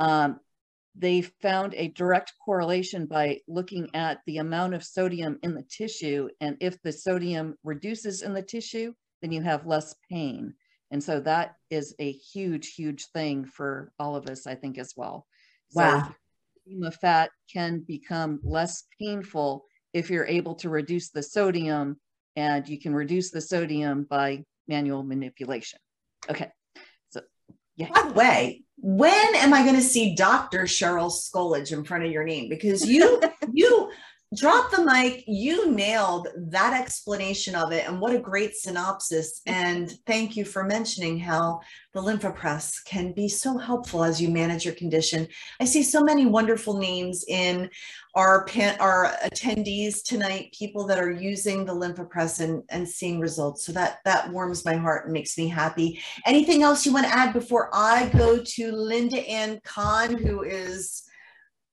um, 0.00 0.40
they 0.96 1.20
found 1.20 1.74
a 1.74 1.88
direct 1.88 2.32
correlation 2.42 3.04
by 3.04 3.40
looking 3.46 3.90
at 3.92 4.20
the 4.26 4.38
amount 4.38 4.72
of 4.72 4.82
sodium 4.82 5.38
in 5.42 5.54
the 5.54 5.66
tissue. 5.78 6.30
And 6.40 6.56
if 6.60 6.80
the 6.80 6.92
sodium 6.92 7.56
reduces 7.62 8.22
in 8.22 8.32
the 8.32 8.42
tissue, 8.42 8.94
then 9.22 9.32
you 9.32 9.42
have 9.42 9.66
less 9.66 9.94
pain. 10.10 10.54
And 10.90 11.02
so 11.02 11.20
that 11.20 11.54
is 11.70 11.94
a 11.98 12.12
huge, 12.12 12.74
huge 12.74 13.06
thing 13.12 13.44
for 13.44 13.92
all 13.98 14.16
of 14.16 14.28
us, 14.28 14.46
I 14.46 14.54
think, 14.54 14.78
as 14.78 14.94
well. 14.96 15.26
Wow. 15.74 16.14
So 16.82 16.90
fat 16.90 17.30
can 17.52 17.80
become 17.80 18.40
less 18.42 18.84
painful 19.00 19.64
if 19.92 20.10
you're 20.10 20.26
able 20.26 20.54
to 20.56 20.68
reduce 20.68 21.10
the 21.10 21.22
sodium, 21.22 21.98
and 22.36 22.68
you 22.68 22.78
can 22.78 22.94
reduce 22.94 23.30
the 23.30 23.40
sodium 23.40 24.04
by 24.04 24.44
manual 24.66 25.02
manipulation. 25.02 25.78
Okay. 26.30 26.50
So, 27.10 27.22
yeah. 27.76 27.88
By 27.90 28.08
the 28.08 28.14
way, 28.14 28.64
when 28.76 29.34
am 29.36 29.54
I 29.54 29.62
going 29.62 29.76
to 29.76 29.82
see 29.82 30.14
Dr. 30.14 30.64
Cheryl 30.64 31.10
Skolage 31.10 31.72
in 31.72 31.84
front 31.84 32.04
of 32.04 32.12
your 32.12 32.24
name? 32.24 32.48
Because 32.48 32.86
you, 32.86 33.20
you, 33.52 33.90
drop 34.36 34.70
the 34.70 34.84
mic. 34.84 35.24
You 35.26 35.70
nailed 35.70 36.28
that 36.36 36.78
explanation 36.78 37.54
of 37.54 37.72
it. 37.72 37.88
And 37.88 37.98
what 37.98 38.14
a 38.14 38.18
great 38.18 38.54
synopsis. 38.54 39.40
And 39.46 39.90
thank 40.06 40.36
you 40.36 40.44
for 40.44 40.64
mentioning 40.64 41.18
how 41.18 41.60
the 41.94 42.02
Lympha 42.02 42.34
Press 42.34 42.80
can 42.80 43.12
be 43.12 43.28
so 43.28 43.56
helpful 43.56 44.04
as 44.04 44.20
you 44.20 44.28
manage 44.28 44.66
your 44.66 44.74
condition. 44.74 45.26
I 45.60 45.64
see 45.64 45.82
so 45.82 46.04
many 46.04 46.26
wonderful 46.26 46.76
names 46.76 47.24
in 47.26 47.70
our, 48.14 48.44
pan, 48.44 48.76
our 48.80 49.14
attendees 49.24 50.02
tonight, 50.02 50.54
people 50.56 50.86
that 50.88 50.98
are 50.98 51.10
using 51.10 51.64
the 51.64 51.74
Lympha 51.74 52.08
Press 52.08 52.40
and, 52.40 52.62
and 52.68 52.86
seeing 52.86 53.20
results. 53.20 53.64
So 53.64 53.72
that, 53.72 54.00
that 54.04 54.30
warms 54.30 54.64
my 54.64 54.74
heart 54.74 55.04
and 55.04 55.12
makes 55.14 55.38
me 55.38 55.48
happy. 55.48 56.00
Anything 56.26 56.62
else 56.62 56.84
you 56.84 56.92
want 56.92 57.06
to 57.06 57.16
add 57.16 57.32
before 57.32 57.70
I 57.72 58.10
go 58.10 58.42
to 58.42 58.72
Linda 58.72 59.26
Ann 59.26 59.60
Kahn, 59.64 60.18
who 60.18 60.42
is 60.42 61.07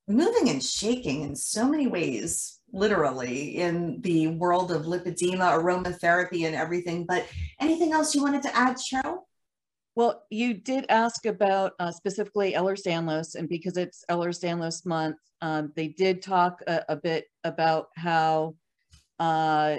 moving 0.07 0.50
and 0.50 0.63
shaking 0.63 1.21
in 1.24 1.35
so 1.35 1.67
many 1.67 1.88
ways, 1.88 2.59
literally, 2.71 3.57
in 3.57 4.01
the 4.01 4.27
world 4.27 4.71
of 4.71 4.83
lipedema, 4.83 5.51
aromatherapy, 5.57 6.45
and 6.45 6.55
everything. 6.55 7.05
But 7.05 7.25
anything 7.59 7.93
else 7.93 8.13
you 8.13 8.21
wanted 8.21 8.43
to 8.43 8.55
add, 8.55 8.77
Cheryl? 8.77 9.19
Well, 9.95 10.24
you 10.29 10.53
did 10.55 10.85
ask 10.89 11.25
about 11.25 11.74
uh, 11.79 11.91
specifically 11.91 12.53
Ehlers-Danlos, 12.53 13.35
and 13.35 13.47
because 13.47 13.77
it's 13.77 14.03
Ehlers-Danlos 14.12 14.85
month, 14.85 15.17
um, 15.41 15.71
they 15.75 15.88
did 15.88 16.21
talk 16.21 16.62
a, 16.67 16.83
a 16.89 16.95
bit 16.97 17.27
about 17.45 17.88
how 17.95 18.55
uh, 19.19 19.77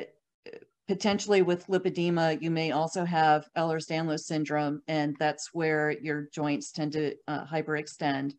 potentially 0.88 1.42
with 1.42 1.66
lipedema, 1.66 2.40
you 2.40 2.50
may 2.50 2.70
also 2.70 3.04
have 3.04 3.48
Ehlers-Danlos 3.56 4.20
syndrome, 4.20 4.82
and 4.88 5.16
that's 5.18 5.50
where 5.52 5.90
your 5.90 6.28
joints 6.32 6.72
tend 6.72 6.92
to 6.92 7.14
uh, 7.28 7.44
hyperextend. 7.44 8.32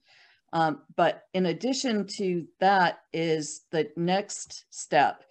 Um, 0.58 0.82
but 0.96 1.26
in 1.36 1.46
addition 1.46 2.08
to 2.18 2.48
that 2.60 3.02
is 3.14 3.66
the 3.72 3.92
next 3.96 4.66
step. 4.72 5.24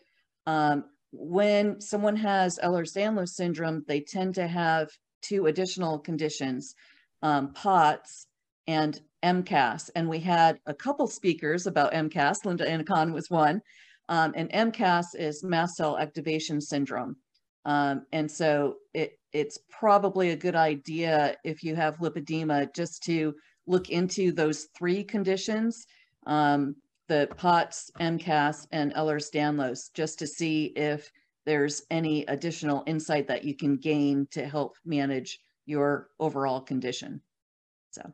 Um, 0.47 0.85
when 1.11 1.81
someone 1.81 2.15
has 2.15 2.61
Ehlers-Danlos 2.63 3.31
syndrome, 3.31 3.85
they 3.89 4.01
tend 4.03 4.37
to 4.37 4.47
have 4.47 4.89
two 5.23 5.47
additional 5.47 5.99
conditions, 5.99 6.77
um, 7.23 7.53
POTS 7.55 8.29
and 8.69 9.01
MCAS. 9.25 9.91
And 9.97 10.09
we 10.09 10.21
had 10.21 10.61
a 10.67 10.75
couple 10.75 11.09
speakers 11.09 11.67
about 11.67 11.93
MCAS. 11.93 12.45
Linda 12.45 12.85
Kahn 12.85 13.13
was 13.13 13.29
one. 13.29 13.61
Um, 14.09 14.33
and 14.37 14.49
MCAS 14.53 15.07
is 15.19 15.43
mast 15.43 15.75
cell 15.75 15.99
activation 15.99 16.61
syndrome. 16.61 17.17
Um, 17.65 18.07
and 18.13 18.31
so 18.31 18.77
it, 18.95 19.19
it's 19.33 19.59
probably 19.71 20.31
a 20.31 20.37
good 20.37 20.55
idea 20.55 21.35
if 21.43 21.65
you 21.65 21.75
have 21.75 21.97
lipedema 21.97 22.73
just 22.73 23.03
to 23.05 23.35
look 23.67 23.91
into 23.91 24.33
those 24.33 24.69
three 24.77 25.03
conditions, 25.05 25.87
um, 26.27 26.77
the 27.09 27.29
POTS, 27.37 27.91
MCAS, 28.01 28.67
and 28.73 28.93
Ehlers-Danlos, 28.95 29.93
just 29.95 30.19
to 30.19 30.27
see 30.27 30.67
if 30.77 31.11
there's 31.45 31.83
any 31.91 32.25
additional 32.27 32.83
insight 32.87 33.29
that 33.29 33.45
you 33.45 33.55
can 33.55 33.77
gain 33.77 34.27
to 34.33 34.47
help 34.47 34.77
manage 34.85 35.41
your 35.65 36.09
overall 36.19 36.61
condition. 36.61 37.21
So. 37.91 38.13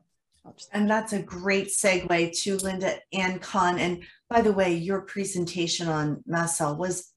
And 0.72 0.90
that's 0.90 1.12
a 1.12 1.22
great 1.22 1.68
segue 1.68 2.42
to 2.42 2.56
Linda 2.58 2.96
Ann 3.12 3.38
Kahn. 3.38 3.78
And 3.78 4.02
by 4.28 4.40
the 4.40 4.52
way, 4.52 4.74
your 4.74 5.02
presentation 5.02 5.88
on 5.88 6.22
mast 6.26 6.58
cell 6.58 6.76
was 6.76 7.12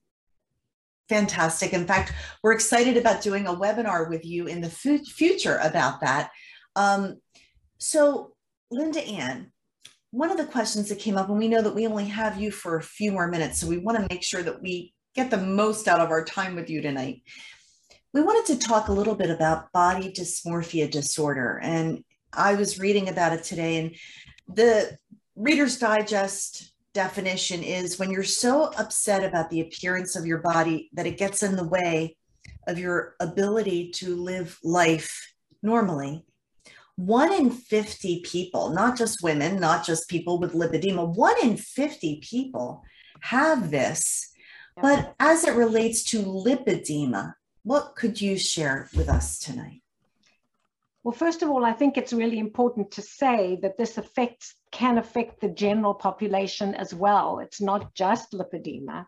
fantastic. 1.08 1.72
In 1.72 1.86
fact, 1.86 2.12
we're 2.42 2.52
excited 2.52 2.96
about 2.96 3.22
doing 3.22 3.46
a 3.46 3.54
webinar 3.54 4.08
with 4.08 4.24
you 4.24 4.46
in 4.46 4.60
the 4.60 4.70
future 4.70 5.58
about 5.62 6.00
that. 6.00 6.30
Um, 6.76 7.20
so, 7.78 8.32
Linda 8.70 9.00
Ann, 9.00 9.52
one 10.10 10.30
of 10.30 10.36
the 10.36 10.46
questions 10.46 10.88
that 10.88 10.98
came 10.98 11.16
up, 11.16 11.28
and 11.28 11.38
we 11.38 11.48
know 11.48 11.62
that 11.62 11.74
we 11.74 11.86
only 11.86 12.06
have 12.06 12.40
you 12.40 12.50
for 12.50 12.76
a 12.76 12.82
few 12.82 13.12
more 13.12 13.28
minutes, 13.28 13.60
so 13.60 13.66
we 13.66 13.78
want 13.78 13.98
to 13.98 14.06
make 14.10 14.22
sure 14.22 14.42
that 14.42 14.62
we 14.62 14.94
get 15.14 15.30
the 15.30 15.36
most 15.36 15.88
out 15.88 16.00
of 16.00 16.10
our 16.10 16.24
time 16.24 16.54
with 16.54 16.70
you 16.70 16.80
tonight. 16.80 17.22
We 18.12 18.22
wanted 18.22 18.54
to 18.54 18.66
talk 18.66 18.88
a 18.88 18.92
little 18.92 19.14
bit 19.14 19.30
about 19.30 19.70
body 19.72 20.12
dysmorphia 20.12 20.90
disorder. 20.90 21.60
And 21.62 22.02
I 22.32 22.54
was 22.54 22.78
reading 22.78 23.08
about 23.08 23.32
it 23.32 23.44
today, 23.44 23.78
and 23.78 23.94
the 24.48 24.96
Reader's 25.34 25.78
Digest 25.78 26.72
definition 26.94 27.62
is 27.62 27.98
when 27.98 28.10
you're 28.10 28.22
so 28.22 28.72
upset 28.78 29.22
about 29.22 29.50
the 29.50 29.60
appearance 29.60 30.16
of 30.16 30.24
your 30.24 30.38
body 30.38 30.88
that 30.94 31.06
it 31.06 31.18
gets 31.18 31.42
in 31.42 31.56
the 31.56 31.68
way 31.68 32.16
of 32.66 32.78
your 32.78 33.16
ability 33.20 33.90
to 33.90 34.16
live 34.16 34.58
life 34.64 35.34
normally 35.62 36.24
one 36.96 37.32
in 37.32 37.50
50 37.50 38.22
people, 38.22 38.70
not 38.70 38.96
just 38.96 39.22
women, 39.22 39.60
not 39.60 39.84
just 39.84 40.08
people 40.08 40.38
with 40.38 40.54
lipedema, 40.54 41.14
one 41.14 41.36
in 41.42 41.56
50 41.56 42.20
people 42.22 42.82
have 43.20 43.70
this. 43.70 44.32
But 44.80 45.14
as 45.20 45.44
it 45.44 45.54
relates 45.54 46.04
to 46.04 46.22
lipedema, 46.22 47.34
what 47.62 47.96
could 47.96 48.20
you 48.20 48.38
share 48.38 48.88
with 48.94 49.08
us 49.08 49.38
tonight? 49.38 49.82
Well, 51.02 51.14
first 51.14 51.42
of 51.42 51.50
all, 51.50 51.64
I 51.64 51.72
think 51.72 51.96
it's 51.96 52.12
really 52.12 52.38
important 52.38 52.90
to 52.92 53.02
say 53.02 53.58
that 53.62 53.78
this 53.78 53.96
affects 53.96 54.54
can 54.72 54.98
affect 54.98 55.40
the 55.40 55.48
general 55.48 55.94
population 55.94 56.74
as 56.74 56.92
well. 56.92 57.38
It's 57.38 57.60
not 57.60 57.94
just 57.94 58.32
lipedema. 58.32 59.06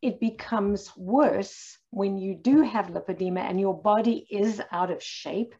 It 0.00 0.20
becomes 0.20 0.96
worse 0.96 1.76
when 1.90 2.18
you 2.18 2.34
do 2.34 2.62
have 2.62 2.86
lipedema 2.86 3.40
and 3.40 3.58
your 3.58 3.80
body 3.80 4.26
is 4.30 4.62
out 4.70 4.90
of 4.90 5.02
shape 5.02 5.54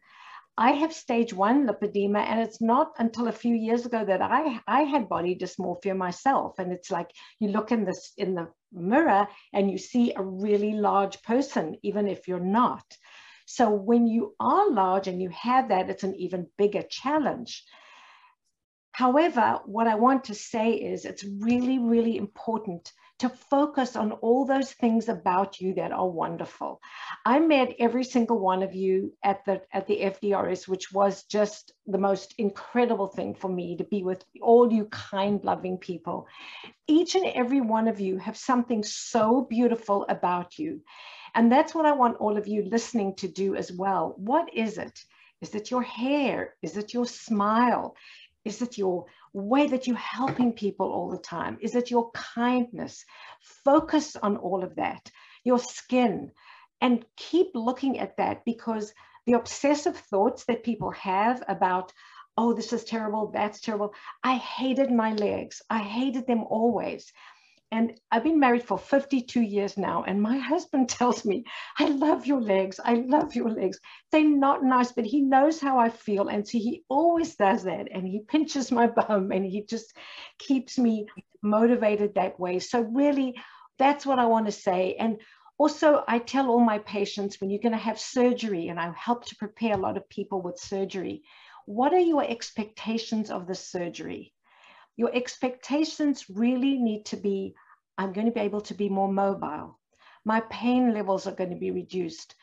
I 0.57 0.71
have 0.71 0.93
stage 0.93 1.33
one 1.33 1.67
lipedema, 1.67 2.19
and 2.19 2.39
it's 2.39 2.61
not 2.61 2.93
until 2.97 3.27
a 3.27 3.33
few 3.33 3.53
years 3.53 3.85
ago 3.85 4.05
that 4.05 4.21
I, 4.21 4.61
I 4.65 4.81
had 4.83 5.09
body 5.09 5.35
dysmorphia 5.35 5.97
myself. 5.97 6.59
And 6.59 6.71
it's 6.71 6.89
like 6.89 7.11
you 7.39 7.49
look 7.49 7.71
in 7.71 7.83
this 7.83 8.13
in 8.17 8.35
the 8.35 8.47
mirror 8.71 9.27
and 9.53 9.69
you 9.69 9.77
see 9.77 10.13
a 10.13 10.23
really 10.23 10.73
large 10.73 11.21
person, 11.23 11.75
even 11.83 12.07
if 12.07 12.27
you're 12.27 12.39
not. 12.39 12.85
So 13.45 13.69
when 13.69 14.07
you 14.07 14.33
are 14.39 14.71
large 14.71 15.07
and 15.07 15.21
you 15.21 15.29
have 15.29 15.69
that, 15.69 15.89
it's 15.89 16.03
an 16.03 16.15
even 16.15 16.47
bigger 16.57 16.83
challenge. 16.89 17.63
However, 18.95 19.59
what 19.65 19.87
I 19.87 19.95
want 19.95 20.23
to 20.25 20.33
say 20.33 20.71
is 20.71 21.03
it's 21.03 21.25
really, 21.25 21.79
really 21.79 22.15
important 22.15 22.93
to 23.19 23.27
focus 23.27 23.97
on 23.97 24.13
all 24.13 24.45
those 24.45 24.71
things 24.71 25.09
about 25.09 25.59
you 25.59 25.73
that 25.73 25.91
are 25.91 26.07
wonderful. 26.07 26.79
I 27.25 27.39
met 27.39 27.75
every 27.77 28.05
single 28.05 28.39
one 28.39 28.63
of 28.63 28.73
you 28.73 29.11
at 29.21 29.43
the 29.43 29.61
at 29.73 29.85
the 29.87 29.99
FDRS, 29.99 30.69
which 30.69 30.93
was 30.93 31.25
just 31.25 31.73
the 31.85 31.97
most 31.97 32.35
incredible 32.37 33.07
thing 33.07 33.35
for 33.35 33.49
me 33.49 33.75
to 33.75 33.83
be 33.83 34.01
with 34.01 34.23
all 34.41 34.71
you 34.71 34.85
kind, 34.85 35.43
loving 35.43 35.77
people. 35.77 36.25
Each 36.87 37.15
and 37.15 37.25
every 37.25 37.59
one 37.59 37.89
of 37.89 37.99
you 37.99 38.17
have 38.19 38.37
something 38.37 38.81
so 38.81 39.45
beautiful 39.49 40.05
about 40.07 40.57
you. 40.57 40.79
And 41.33 41.51
that's 41.51 41.75
what 41.75 41.85
I 41.85 41.91
want 41.91 42.21
all 42.21 42.37
of 42.37 42.47
you 42.47 42.63
listening 42.63 43.15
to 43.17 43.27
do 43.27 43.55
as 43.55 43.73
well. 43.73 44.13
What 44.15 44.53
is 44.53 44.77
it? 44.77 44.97
Is 45.41 45.53
it 45.53 45.69
your 45.69 45.83
hair? 45.83 46.55
Is 46.61 46.77
it 46.77 46.93
your 46.93 47.05
smile? 47.05 47.95
Is 48.45 48.61
it 48.61 48.77
your 48.77 49.05
way 49.33 49.67
that 49.67 49.87
you're 49.87 49.97
helping 49.97 50.53
people 50.53 50.91
all 50.93 51.09
the 51.09 51.17
time? 51.17 51.57
Is 51.61 51.75
it 51.75 51.91
your 51.91 52.11
kindness? 52.11 53.03
Focus 53.41 54.15
on 54.15 54.37
all 54.37 54.63
of 54.63 54.75
that, 54.75 55.11
your 55.43 55.59
skin, 55.59 56.31
and 56.79 57.03
keep 57.17 57.47
looking 57.55 57.99
at 57.99 58.17
that 58.17 58.45
because 58.45 58.93
the 59.25 59.33
obsessive 59.33 59.97
thoughts 59.97 60.45
that 60.45 60.63
people 60.63 60.91
have 60.91 61.43
about, 61.47 61.91
oh, 62.37 62.53
this 62.53 62.71
is 62.71 62.83
terrible, 62.83 63.31
that's 63.33 63.59
terrible. 63.61 63.93
I 64.23 64.35
hated 64.35 64.91
my 64.91 65.13
legs. 65.13 65.61
I 65.69 65.79
hated 65.79 66.27
them 66.27 66.43
always. 66.43 67.11
And 67.75 67.99
I've 68.09 68.23
been 68.23 68.39
married 68.39 68.63
for 68.63 68.77
52 68.77 69.41
years 69.41 69.77
now. 69.77 70.05
And 70.07 70.21
my 70.21 70.37
husband 70.37 70.87
tells 70.97 71.25
me, 71.25 71.43
I 71.77 71.89
love 71.89 72.25
your 72.25 72.39
legs. 72.39 72.79
I 72.81 72.93
love 72.93 73.35
your 73.35 73.49
legs. 73.49 73.81
They're 74.13 74.23
not 74.23 74.63
nice, 74.63 74.93
but 74.93 75.03
he 75.03 75.19
knows 75.19 75.59
how 75.59 75.77
I 75.77 75.89
feel. 75.89 76.29
And 76.29 76.47
so 76.47 76.57
he 76.57 76.85
always 76.87 77.35
does 77.35 77.63
that. 77.63 77.89
And 77.91 78.07
he 78.07 78.21
pinches 78.29 78.71
my 78.71 78.87
bum 78.95 79.33
and 79.33 79.45
he 79.45 79.65
just 79.65 79.93
keeps 80.39 80.77
me 80.77 81.07
motivated 81.43 82.15
that 82.15 82.39
way. 82.39 82.59
So, 82.59 82.79
really, 82.79 83.35
that's 83.77 84.05
what 84.05 84.19
I 84.19 84.25
want 84.25 84.45
to 84.45 84.53
say. 84.53 84.95
And 84.97 85.19
also, 85.57 86.05
I 86.07 86.19
tell 86.19 86.49
all 86.49 86.61
my 86.61 86.79
patients 86.79 87.41
when 87.41 87.49
you're 87.49 87.61
going 87.61 87.73
to 87.73 87.77
have 87.77 87.99
surgery, 87.99 88.69
and 88.69 88.79
I 88.79 88.93
help 88.97 89.25
to 89.25 89.35
prepare 89.35 89.73
a 89.73 89.81
lot 89.85 89.97
of 89.97 90.07
people 90.07 90.41
with 90.41 90.57
surgery, 90.59 91.23
what 91.65 91.93
are 91.93 91.99
your 91.99 92.23
expectations 92.23 93.29
of 93.29 93.47
the 93.47 93.55
surgery? 93.55 94.33
Your 94.95 95.13
expectations 95.13 96.29
really 96.29 96.77
need 96.77 97.05
to 97.07 97.17
be 97.17 97.53
I'm 97.97 98.13
going 98.13 98.27
to 98.27 98.33
be 98.33 98.41
able 98.41 98.61
to 98.61 98.73
be 98.73 98.89
more 98.89 99.11
mobile. 99.11 99.79
My 100.25 100.41
pain 100.49 100.93
levels 100.93 101.27
are 101.27 101.35
going 101.35 101.51
to 101.51 101.55
be 101.55 101.71
reduced. 101.71 102.35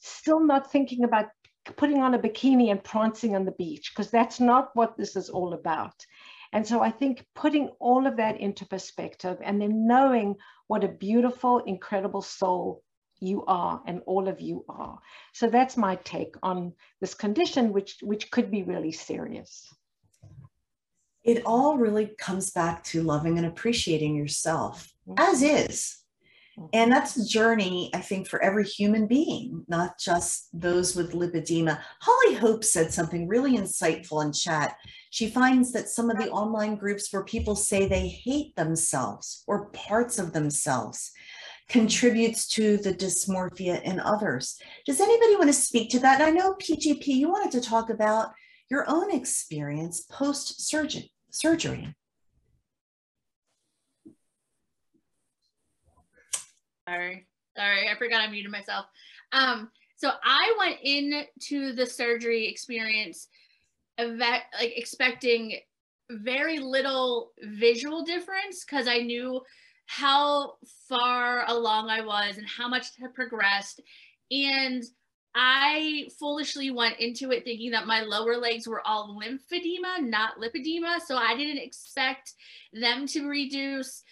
Still 0.00 0.40
not 0.40 0.72
thinking 0.72 1.04
about 1.04 1.26
putting 1.76 1.98
on 1.98 2.14
a 2.14 2.18
bikini 2.18 2.70
and 2.70 2.82
prancing 2.82 3.36
on 3.36 3.44
the 3.44 3.52
beach, 3.52 3.92
because 3.94 4.10
that's 4.10 4.40
not 4.40 4.70
what 4.74 4.96
this 4.96 5.14
is 5.14 5.28
all 5.28 5.54
about. 5.54 5.94
And 6.52 6.66
so 6.66 6.82
I 6.82 6.90
think 6.90 7.24
putting 7.34 7.68
all 7.78 8.06
of 8.06 8.16
that 8.16 8.40
into 8.40 8.66
perspective 8.66 9.38
and 9.42 9.60
then 9.60 9.86
knowing 9.86 10.36
what 10.66 10.84
a 10.84 10.88
beautiful, 10.88 11.58
incredible 11.60 12.22
soul 12.22 12.82
you 13.20 13.44
are 13.46 13.80
and 13.86 14.02
all 14.06 14.26
of 14.26 14.40
you 14.40 14.64
are. 14.68 14.98
So 15.32 15.48
that's 15.48 15.76
my 15.76 15.96
take 15.96 16.34
on 16.42 16.72
this 17.00 17.14
condition, 17.14 17.72
which, 17.72 17.98
which 18.02 18.30
could 18.30 18.50
be 18.50 18.64
really 18.64 18.92
serious. 18.92 19.72
It 21.24 21.42
all 21.46 21.78
really 21.78 22.14
comes 22.18 22.50
back 22.50 22.82
to 22.84 23.02
loving 23.02 23.38
and 23.38 23.46
appreciating 23.46 24.16
yourself 24.16 24.92
as 25.18 25.42
mm-hmm. 25.42 25.56
is. 25.56 26.02
Mm-hmm. 26.58 26.68
And 26.74 26.92
that's 26.92 27.16
a 27.16 27.26
journey, 27.26 27.90
I 27.94 28.00
think, 28.00 28.28
for 28.28 28.42
every 28.42 28.64
human 28.64 29.06
being, 29.06 29.64
not 29.68 29.98
just 29.98 30.48
those 30.52 30.94
with 30.94 31.12
lipedema. 31.12 31.80
Holly 32.00 32.34
Hope 32.34 32.64
said 32.64 32.92
something 32.92 33.26
really 33.26 33.56
insightful 33.56 34.24
in 34.24 34.32
chat. 34.32 34.76
She 35.10 35.28
finds 35.28 35.72
that 35.72 35.88
some 35.88 36.10
of 36.10 36.18
the 36.18 36.30
online 36.30 36.76
groups 36.76 37.12
where 37.12 37.24
people 37.24 37.56
say 37.56 37.86
they 37.86 38.08
hate 38.08 38.54
themselves 38.56 39.44
or 39.46 39.70
parts 39.70 40.18
of 40.18 40.32
themselves 40.32 41.12
contributes 41.68 42.46
to 42.48 42.76
the 42.78 42.92
dysmorphia 42.92 43.80
in 43.82 43.98
others. 44.00 44.58
Does 44.84 45.00
anybody 45.00 45.36
want 45.36 45.48
to 45.48 45.54
speak 45.54 45.90
to 45.90 46.00
that? 46.00 46.20
And 46.20 46.28
I 46.28 46.30
know 46.30 46.54
PGP, 46.54 47.06
you 47.06 47.30
wanted 47.30 47.52
to 47.52 47.66
talk 47.66 47.88
about 47.88 48.32
your 48.68 48.84
own 48.88 49.10
experience 49.10 50.02
post 50.10 50.68
surgery. 50.68 51.11
Sorry, 56.88 57.26
sorry, 57.56 57.88
I 57.88 57.96
forgot 57.96 58.20
I 58.20 58.30
muted 58.30 58.50
myself. 58.50 58.86
Um, 59.32 59.70
so 59.96 60.10
I 60.22 60.54
went 60.58 60.78
into 60.82 61.72
the 61.72 61.86
surgery 61.86 62.46
experience 62.48 63.28
like 63.98 64.44
expecting 64.58 65.58
very 66.10 66.58
little 66.58 67.32
visual 67.42 68.04
difference 68.04 68.64
because 68.64 68.88
I 68.88 68.98
knew 68.98 69.40
how 69.86 70.54
far 70.88 71.44
along 71.48 71.88
I 71.88 72.00
was 72.00 72.36
and 72.36 72.46
how 72.46 72.68
much 72.68 72.96
had 73.00 73.14
progressed. 73.14 73.80
And 74.30 74.82
I 75.34 76.08
foolishly 76.18 76.70
went 76.70 76.98
into 76.98 77.30
it 77.30 77.44
thinking 77.44 77.70
that 77.70 77.86
my 77.86 78.02
lower 78.02 78.36
legs 78.36 78.66
were 78.66 78.86
all 78.86 79.18
lymphedema, 79.18 80.02
not 80.02 80.38
lipedema. 80.38 81.00
So 81.00 81.16
I 81.16 81.36
didn't 81.36 81.62
expect 81.62 82.34
them 82.72 83.06
to 83.08 83.26
reduce. 83.26 84.02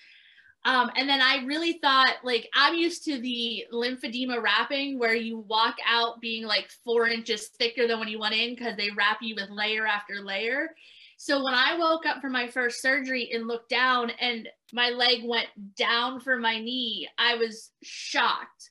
Um, 0.64 0.90
and 0.96 1.08
then 1.08 1.20
I 1.22 1.44
really 1.44 1.74
thought, 1.74 2.16
like, 2.22 2.48
I'm 2.54 2.74
used 2.74 3.04
to 3.04 3.18
the 3.18 3.64
lymphedema 3.72 4.42
wrapping 4.42 4.98
where 4.98 5.14
you 5.14 5.38
walk 5.38 5.76
out 5.88 6.20
being 6.20 6.44
like 6.44 6.70
four 6.84 7.06
inches 7.08 7.48
thicker 7.48 7.86
than 7.86 7.98
when 7.98 8.08
you 8.08 8.18
went 8.18 8.34
in 8.34 8.54
because 8.54 8.76
they 8.76 8.90
wrap 8.90 9.18
you 9.22 9.34
with 9.34 9.48
layer 9.50 9.86
after 9.86 10.22
layer. 10.22 10.70
So 11.16 11.44
when 11.44 11.54
I 11.54 11.76
woke 11.78 12.06
up 12.06 12.20
from 12.22 12.32
my 12.32 12.48
first 12.48 12.80
surgery 12.80 13.30
and 13.32 13.46
looked 13.46 13.68
down 13.68 14.10
and 14.20 14.48
my 14.72 14.88
leg 14.90 15.20
went 15.24 15.48
down 15.76 16.20
for 16.20 16.38
my 16.38 16.58
knee, 16.58 17.08
I 17.18 17.36
was 17.36 17.70
shocked 17.82 18.70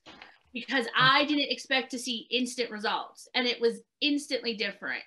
because 0.53 0.85
hmm. 0.85 1.03
I 1.03 1.25
didn't 1.25 1.51
expect 1.51 1.91
to 1.91 1.99
see 1.99 2.27
instant 2.31 2.71
results 2.71 3.27
and 3.35 3.47
it 3.47 3.59
was 3.61 3.81
instantly 4.01 4.55
different. 4.55 5.03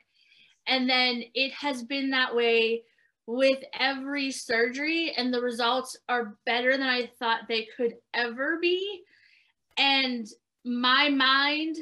And 0.67 0.89
then 0.89 1.25
it 1.35 1.53
has 1.53 1.83
been 1.83 2.11
that 2.11 2.35
way 2.35 2.83
with 3.27 3.59
every 3.79 4.31
surgery 4.31 5.13
and 5.17 5.33
the 5.33 5.41
results 5.41 5.97
are 6.09 6.37
better 6.45 6.73
than 6.73 6.89
I 6.89 7.11
thought 7.19 7.49
they 7.49 7.69
could 7.77 7.95
ever 8.15 8.59
be. 8.61 9.03
And 9.79 10.27
my 10.65 11.09
mind 11.09 11.77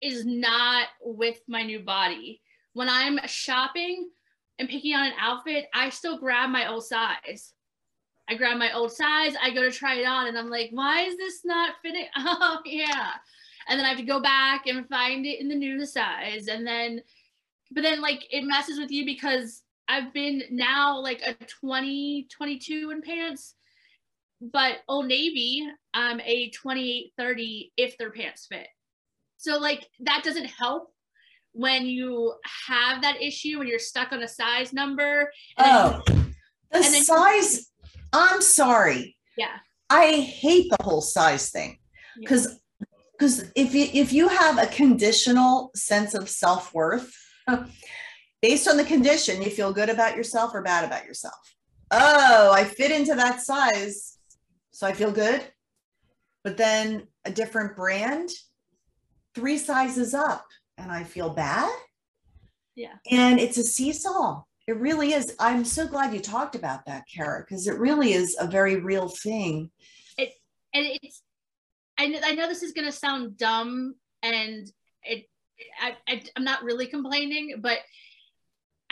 is 0.00 0.24
not 0.24 0.88
with 1.00 1.40
my 1.48 1.62
new 1.62 1.80
body. 1.80 2.40
When 2.74 2.88
I'm 2.88 3.18
shopping 3.26 4.08
and 4.58 4.68
picking 4.68 4.94
on 4.94 5.06
an 5.06 5.12
outfit, 5.18 5.66
I 5.74 5.90
still 5.90 6.18
grab 6.18 6.50
my 6.50 6.68
old 6.68 6.84
size. 6.84 7.54
I 8.28 8.34
grab 8.34 8.56
my 8.56 8.72
old 8.72 8.92
size, 8.92 9.34
I 9.40 9.50
go 9.50 9.62
to 9.62 9.70
try 9.70 9.96
it 9.96 10.06
on, 10.06 10.28
and 10.28 10.38
I'm 10.38 10.50
like, 10.50 10.70
why 10.72 11.02
is 11.02 11.16
this 11.16 11.44
not 11.44 11.74
fitting? 11.82 12.06
Oh, 12.16 12.60
yeah. 12.64 13.12
And 13.68 13.78
then 13.78 13.86
I 13.86 13.90
have 13.90 13.98
to 13.98 14.04
go 14.04 14.20
back 14.20 14.66
and 14.66 14.88
find 14.88 15.26
it 15.26 15.40
in 15.40 15.48
the 15.48 15.54
new 15.54 15.84
size. 15.86 16.48
And 16.48 16.66
then, 16.66 17.00
but 17.70 17.82
then 17.82 18.00
like 18.00 18.26
it 18.30 18.44
messes 18.44 18.78
with 18.78 18.90
you 18.90 19.04
because 19.04 19.62
I've 19.88 20.12
been 20.12 20.42
now 20.50 20.98
like 20.98 21.22
a 21.22 21.34
20, 21.60 22.28
22 22.30 22.90
in 22.90 23.02
pants, 23.02 23.54
but 24.40 24.78
Old 24.88 25.06
Navy, 25.06 25.66
I'm 25.94 26.20
a 26.20 26.50
28, 26.50 27.12
30 27.16 27.72
if 27.76 27.98
their 27.98 28.10
pants 28.10 28.46
fit. 28.46 28.66
So 29.36 29.58
like 29.58 29.88
that 30.00 30.22
doesn't 30.24 30.46
help 30.46 30.92
when 31.52 31.86
you 31.86 32.34
have 32.68 33.02
that 33.02 33.20
issue 33.20 33.58
when 33.58 33.68
you're 33.68 33.78
stuck 33.78 34.12
on 34.12 34.22
a 34.22 34.28
size 34.28 34.72
number. 34.72 35.30
oh, 35.58 36.02
the 36.72 36.82
size. 36.82 37.71
I'm 38.12 38.40
sorry. 38.40 39.16
Yeah. 39.36 39.56
I 39.90 40.12
hate 40.12 40.70
the 40.70 40.82
whole 40.82 41.02
size 41.02 41.50
thing 41.50 41.78
because 42.18 42.46
yeah. 42.46 42.86
because 43.12 43.50
if 43.54 43.74
you 43.74 43.88
if 43.92 44.12
you 44.12 44.28
have 44.28 44.58
a 44.58 44.66
conditional 44.66 45.70
sense 45.74 46.14
of 46.14 46.28
self 46.28 46.72
worth 46.74 47.14
based 48.42 48.68
on 48.68 48.76
the 48.76 48.84
condition, 48.84 49.42
you 49.42 49.50
feel 49.50 49.72
good 49.72 49.88
about 49.88 50.16
yourself 50.16 50.52
or 50.54 50.62
bad 50.62 50.84
about 50.84 51.04
yourself. 51.04 51.54
Oh, 51.90 52.52
I 52.52 52.64
fit 52.64 52.90
into 52.90 53.14
that 53.14 53.42
size, 53.42 54.16
so 54.70 54.86
I 54.86 54.92
feel 54.92 55.12
good. 55.12 55.42
But 56.42 56.56
then 56.56 57.06
a 57.24 57.30
different 57.30 57.76
brand, 57.76 58.30
three 59.34 59.58
sizes 59.58 60.14
up, 60.14 60.46
and 60.78 60.90
I 60.90 61.04
feel 61.04 61.30
bad. 61.30 61.70
Yeah. 62.74 62.94
And 63.10 63.38
it's 63.38 63.58
a 63.58 63.62
seesaw. 63.62 64.42
It 64.66 64.76
really 64.78 65.12
is. 65.12 65.34
I'm 65.40 65.64
so 65.64 65.86
glad 65.86 66.14
you 66.14 66.20
talked 66.20 66.54
about 66.54 66.86
that, 66.86 67.04
Cara, 67.12 67.44
because 67.44 67.66
it 67.66 67.78
really 67.78 68.12
is 68.12 68.36
a 68.38 68.46
very 68.46 68.76
real 68.76 69.08
thing. 69.08 69.70
It 70.16 70.32
and 70.72 70.86
it's. 71.02 71.22
I 71.98 72.08
know, 72.08 72.20
I 72.24 72.34
know 72.34 72.48
this 72.48 72.62
is 72.62 72.72
going 72.72 72.86
to 72.86 72.92
sound 72.92 73.36
dumb, 73.36 73.94
and 74.22 74.70
it. 75.02 75.26
I, 75.80 75.96
I 76.08 76.22
I'm 76.36 76.44
not 76.44 76.64
really 76.64 76.86
complaining, 76.86 77.56
but 77.60 77.78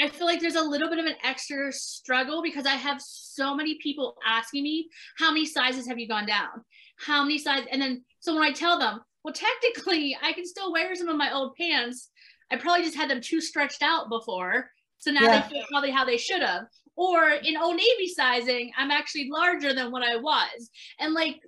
I 0.01 0.09
feel 0.09 0.27
like 0.27 0.41
there's 0.41 0.55
a 0.55 0.63
little 0.63 0.89
bit 0.89 0.99
of 0.99 1.05
an 1.05 1.17
extra 1.23 1.71
struggle 1.73 2.43
because 2.43 2.65
I 2.65 2.75
have 2.75 3.03
so 3.03 3.55
many 3.55 3.79
people 3.83 4.17
asking 4.27 4.63
me, 4.63 4.89
how 5.19 5.31
many 5.31 5.45
sizes 5.45 5.87
have 5.87 5.99
you 5.99 6.09
gone 6.09 6.27
down? 6.27 6.65
How 6.99 7.23
many 7.23 7.37
sizes? 7.37 7.67
And 7.71 7.83
then, 7.83 8.03
so 8.21 8.35
when 8.35 8.43
I 8.43 8.53
tell 8.53 8.79
them, 8.79 9.01
well, 9.25 9.35
technically, 9.35 10.17
I 10.23 10.33
can 10.33 10.47
still 10.47 10.73
wear 10.73 10.95
some 10.95 11.09
of 11.09 11.17
my 11.17 11.33
old 11.33 11.55
pants. 11.57 12.09
I 12.51 12.57
probably 12.57 12.85
just 12.85 12.97
had 12.97 13.11
them 13.11 13.21
too 13.21 13.43
stretched 13.43 13.83
out 13.83 14.09
before. 14.09 14.71
So 15.01 15.11
now 15.11 15.23
yeah. 15.23 15.49
they 15.49 15.55
fit 15.55 15.69
probably 15.71 15.91
how 15.91 16.05
they 16.05 16.17
should 16.17 16.43
have. 16.43 16.65
Or 16.97 17.31
in 17.31 17.57
Old 17.57 17.77
Navy 17.77 18.09
sizing, 18.15 18.71
I'm 18.77 18.91
actually 18.91 19.29
larger 19.31 19.75
than 19.75 19.91
what 19.91 20.03
I 20.03 20.17
was. 20.17 20.71
And 20.99 21.15
like, 21.15 21.41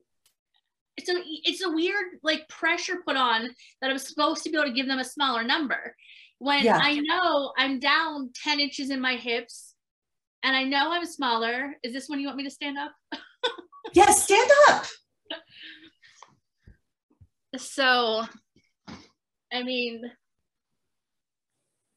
so 1.04 1.14
it's 1.24 1.64
a 1.64 1.70
weird 1.70 2.04
like 2.22 2.48
pressure 2.48 3.02
put 3.06 3.16
on 3.16 3.48
that 3.80 3.90
I'm 3.90 3.98
supposed 3.98 4.42
to 4.44 4.50
be 4.50 4.56
able 4.56 4.68
to 4.68 4.74
give 4.74 4.86
them 4.86 4.98
a 4.98 5.04
smaller 5.04 5.42
number 5.42 5.94
when 6.38 6.64
yeah. 6.64 6.78
I 6.80 6.98
know 6.98 7.52
I'm 7.56 7.78
down 7.78 8.30
10 8.42 8.60
inches 8.60 8.90
in 8.90 9.00
my 9.00 9.16
hips 9.16 9.74
and 10.42 10.56
I 10.56 10.64
know 10.64 10.90
I'm 10.90 11.06
smaller. 11.06 11.76
Is 11.82 11.92
this 11.92 12.08
when 12.08 12.20
you 12.20 12.26
want 12.26 12.38
me 12.38 12.44
to 12.44 12.50
stand 12.50 12.78
up? 12.78 12.92
yes, 13.94 14.24
stand 14.24 14.50
up. 14.68 14.86
So, 17.58 18.24
I 19.52 19.62
mean, 19.62 20.10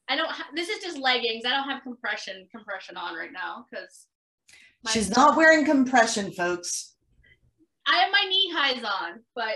I 0.08 0.16
don't, 0.16 0.30
ha- 0.30 0.48
this 0.54 0.68
is 0.68 0.82
just 0.82 0.98
leggings. 0.98 1.44
I 1.44 1.50
don't 1.50 1.68
have 1.68 1.82
compression, 1.82 2.46
compression 2.50 2.96
on 2.96 3.16
right 3.16 3.32
now 3.32 3.66
because 3.70 4.06
she's 4.90 5.10
not 5.10 5.36
wearing 5.36 5.64
compression, 5.64 6.32
folks. 6.32 6.94
I 7.86 7.96
have 7.98 8.12
my 8.12 8.24
knee 8.28 8.52
highs 8.54 8.84
on, 8.84 9.20
but 9.34 9.54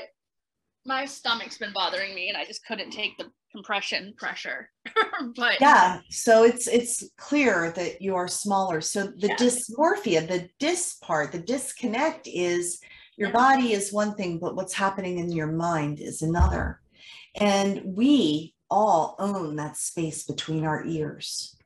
my 0.86 1.04
stomach's 1.04 1.58
been 1.58 1.72
bothering 1.72 2.14
me 2.14 2.28
and 2.28 2.36
I 2.36 2.44
just 2.44 2.64
couldn't 2.66 2.90
take 2.90 3.16
the 3.18 3.30
compression 3.52 4.14
pressure. 4.16 4.70
but 5.36 5.60
yeah, 5.60 6.00
so 6.10 6.44
it's 6.44 6.68
it's 6.68 7.04
clear 7.18 7.72
that 7.72 8.00
you 8.00 8.14
are 8.14 8.28
smaller. 8.28 8.80
So 8.80 9.08
the 9.18 9.28
Yeah. 9.28 9.36
dysmorphia, 9.36 10.26
the 10.26 10.48
dis 10.58 10.94
part, 11.02 11.32
the 11.32 11.40
disconnect 11.40 12.26
is 12.26 12.80
your 13.16 13.32
body 13.32 13.72
is 13.72 13.92
one 13.92 14.14
thing, 14.14 14.38
but 14.38 14.56
what's 14.56 14.72
happening 14.72 15.18
in 15.18 15.30
your 15.30 15.48
mind 15.48 16.00
is 16.00 16.22
another. 16.22 16.80
And 17.36 17.82
we 17.84 18.54
all 18.70 19.16
own 19.18 19.56
that 19.56 19.76
space 19.76 20.24
between 20.24 20.64
our 20.64 20.84
ears. 20.84 21.56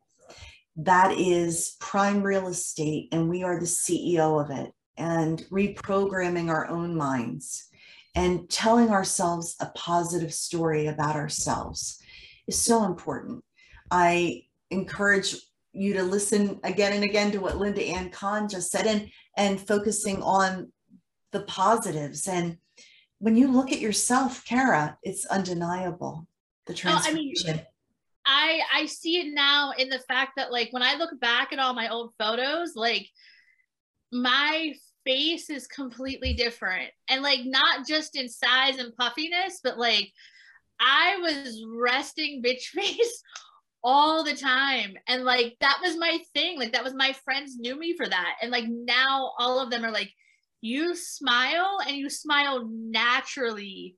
That 0.76 1.16
is 1.16 1.76
prime 1.78 2.22
real 2.22 2.48
estate, 2.48 3.08
and 3.12 3.28
we 3.28 3.44
are 3.44 3.58
the 3.58 3.66
CEO 3.66 4.42
of 4.42 4.50
it. 4.50 4.72
And 4.96 5.44
reprogramming 5.50 6.48
our 6.48 6.68
own 6.68 6.96
minds 6.96 7.68
and 8.14 8.48
telling 8.48 8.90
ourselves 8.90 9.56
a 9.60 9.66
positive 9.74 10.32
story 10.32 10.86
about 10.86 11.16
ourselves 11.16 12.00
is 12.46 12.58
so 12.58 12.84
important. 12.84 13.44
I 13.90 14.44
encourage 14.70 15.36
you 15.72 15.94
to 15.94 16.02
listen 16.04 16.60
again 16.62 16.92
and 16.92 17.02
again 17.02 17.32
to 17.32 17.38
what 17.38 17.58
Linda 17.58 17.82
Ann 17.82 18.10
Kahn 18.10 18.48
just 18.48 18.70
said 18.70 18.86
and, 18.86 19.10
and 19.36 19.60
focusing 19.60 20.22
on 20.22 20.72
the 21.32 21.42
positives. 21.42 22.28
And 22.28 22.58
when 23.18 23.36
you 23.36 23.48
look 23.50 23.72
at 23.72 23.80
yourself, 23.80 24.44
Cara, 24.44 24.96
it's 25.02 25.26
undeniable. 25.26 26.28
The 26.66 26.81
Oh, 26.87 27.00
I 27.03 27.12
mean. 27.12 27.35
I 28.27 28.61
I 28.72 28.87
see 28.87 29.20
it 29.20 29.35
now 29.35 29.72
in 29.77 29.90
the 29.90 29.98
fact 29.98 30.33
that 30.37 30.50
like 30.50 30.72
when 30.72 30.83
I 30.83 30.94
look 30.94 31.18
back 31.20 31.53
at 31.53 31.59
all 31.59 31.74
my 31.74 31.88
old 31.88 32.12
photos, 32.18 32.74
like 32.74 33.07
my 34.11 34.72
face 35.05 35.50
is 35.50 35.66
completely 35.66 36.35
different. 36.35 36.90
And 37.09 37.22
like 37.22 37.40
not 37.44 37.87
just 37.87 38.16
in 38.16 38.29
size 38.29 38.79
and 38.79 38.96
puffiness, 38.96 39.61
but 39.62 39.79
like 39.79 40.11
I 40.81 41.18
was 41.20 41.62
resting 41.77 42.42
bitch 42.42 42.62
face 42.72 43.22
all 43.83 44.24
the 44.24 44.35
time. 44.35 44.94
And 45.07 45.24
like 45.24 45.57
that 45.61 45.79
was 45.83 45.96
my 45.96 46.18
thing. 46.33 46.59
Like 46.59 46.72
that 46.72 46.85
was 46.85 46.94
my 46.94 47.12
friends 47.24 47.57
knew 47.59 47.79
me 47.79 47.94
for 47.96 48.09
that. 48.09 48.37
And 48.40 48.50
like 48.50 48.66
now 48.68 49.33
all 49.38 49.61
of 49.61 49.70
them 49.70 49.85
are 49.85 49.92
like, 49.92 50.11
you 50.61 50.96
smile 50.96 51.79
and 51.87 51.96
you 51.96 52.09
smile 52.09 52.66
naturally. 52.72 53.96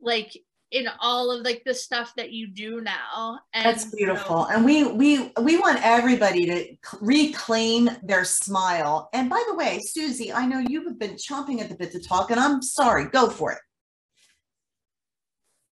Like 0.00 0.34
in 0.70 0.88
all 1.00 1.30
of 1.30 1.44
like 1.44 1.62
the 1.64 1.74
stuff 1.74 2.12
that 2.16 2.32
you 2.32 2.48
do 2.48 2.80
now. 2.80 3.38
And 3.52 3.64
That's 3.64 3.90
so- 3.90 3.96
beautiful. 3.96 4.44
And 4.46 4.64
we 4.64 4.84
we 4.84 5.32
we 5.40 5.56
want 5.58 5.78
everybody 5.82 6.46
to 6.46 6.64
c- 6.64 6.98
reclaim 7.00 7.90
their 8.02 8.24
smile. 8.24 9.08
And 9.12 9.30
by 9.30 9.42
the 9.48 9.54
way, 9.54 9.80
Susie, 9.80 10.32
I 10.32 10.46
know 10.46 10.58
you 10.58 10.84
have 10.84 10.98
been 10.98 11.14
chomping 11.14 11.60
at 11.60 11.68
the 11.68 11.76
bit 11.76 11.92
to 11.92 12.00
talk, 12.00 12.30
and 12.30 12.40
I'm 12.40 12.60
sorry, 12.62 13.06
go 13.06 13.30
for 13.30 13.52
it. 13.52 13.58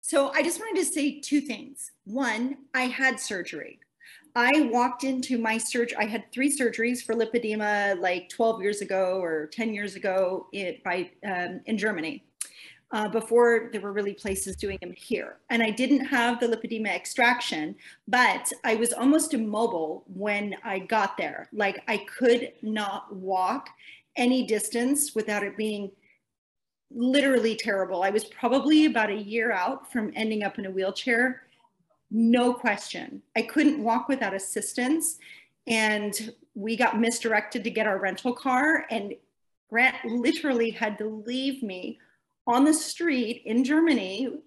So 0.01 0.31
I 0.31 0.43
just 0.43 0.59
wanted 0.59 0.79
to 0.79 0.85
say 0.85 1.19
two 1.21 1.41
things. 1.41 1.91
One, 2.05 2.57
I 2.73 2.83
had 2.83 3.19
surgery. 3.19 3.79
I 4.35 4.69
walked 4.71 5.03
into 5.03 5.37
my 5.37 5.57
surgery. 5.57 5.97
I 5.97 6.05
had 6.05 6.31
three 6.31 6.55
surgeries 6.55 7.03
for 7.03 7.13
lipedema 7.13 7.99
like 7.99 8.29
12 8.29 8.61
years 8.61 8.81
ago 8.81 9.19
or 9.21 9.47
10 9.53 9.73
years 9.73 9.95
ago 9.95 10.47
it, 10.51 10.83
by, 10.83 11.11
um, 11.25 11.61
in 11.65 11.77
Germany. 11.77 12.25
Uh, 12.93 13.07
before 13.07 13.69
there 13.71 13.81
were 13.81 13.91
really 13.91 14.13
places 14.13 14.55
doing 14.55 14.77
them 14.79 14.93
here. 14.95 15.37
And 15.49 15.63
I 15.63 15.71
didn't 15.71 16.05
have 16.05 16.39
the 16.39 16.45
lipedema 16.45 16.89
extraction, 16.89 17.75
but 18.07 18.53
I 18.63 18.75
was 18.75 18.93
almost 18.93 19.33
immobile 19.33 20.03
when 20.13 20.55
I 20.63 20.77
got 20.77 21.17
there. 21.17 21.49
Like 21.51 21.81
I 21.87 21.97
could 21.97 22.53
not 22.61 23.11
walk 23.15 23.69
any 24.15 24.45
distance 24.45 25.15
without 25.15 25.41
it 25.41 25.57
being 25.57 25.89
literally 26.91 27.55
terrible. 27.55 28.03
I 28.03 28.11
was 28.11 28.25
probably 28.25 28.85
about 28.85 29.09
a 29.09 29.15
year 29.15 29.51
out 29.51 29.91
from 29.91 30.13
ending 30.15 30.43
up 30.43 30.59
in 30.59 30.67
a 30.67 30.71
wheelchair. 30.71 31.41
No 32.11 32.53
question. 32.53 33.23
I 33.35 33.41
couldn't 33.41 33.83
walk 33.83 34.07
without 34.07 34.35
assistance. 34.35 35.17
And 35.65 36.31
we 36.53 36.75
got 36.75 36.99
misdirected 36.99 37.63
to 37.63 37.71
get 37.71 37.87
our 37.87 37.97
rental 37.97 38.33
car. 38.33 38.85
And 38.91 39.15
Grant 39.71 39.95
literally 40.05 40.69
had 40.69 40.99
to 40.99 41.07
leave 41.25 41.63
me 41.63 41.97
on 42.47 42.65
the 42.65 42.73
street 42.73 43.43
in 43.45 43.63
Germany 43.63 44.39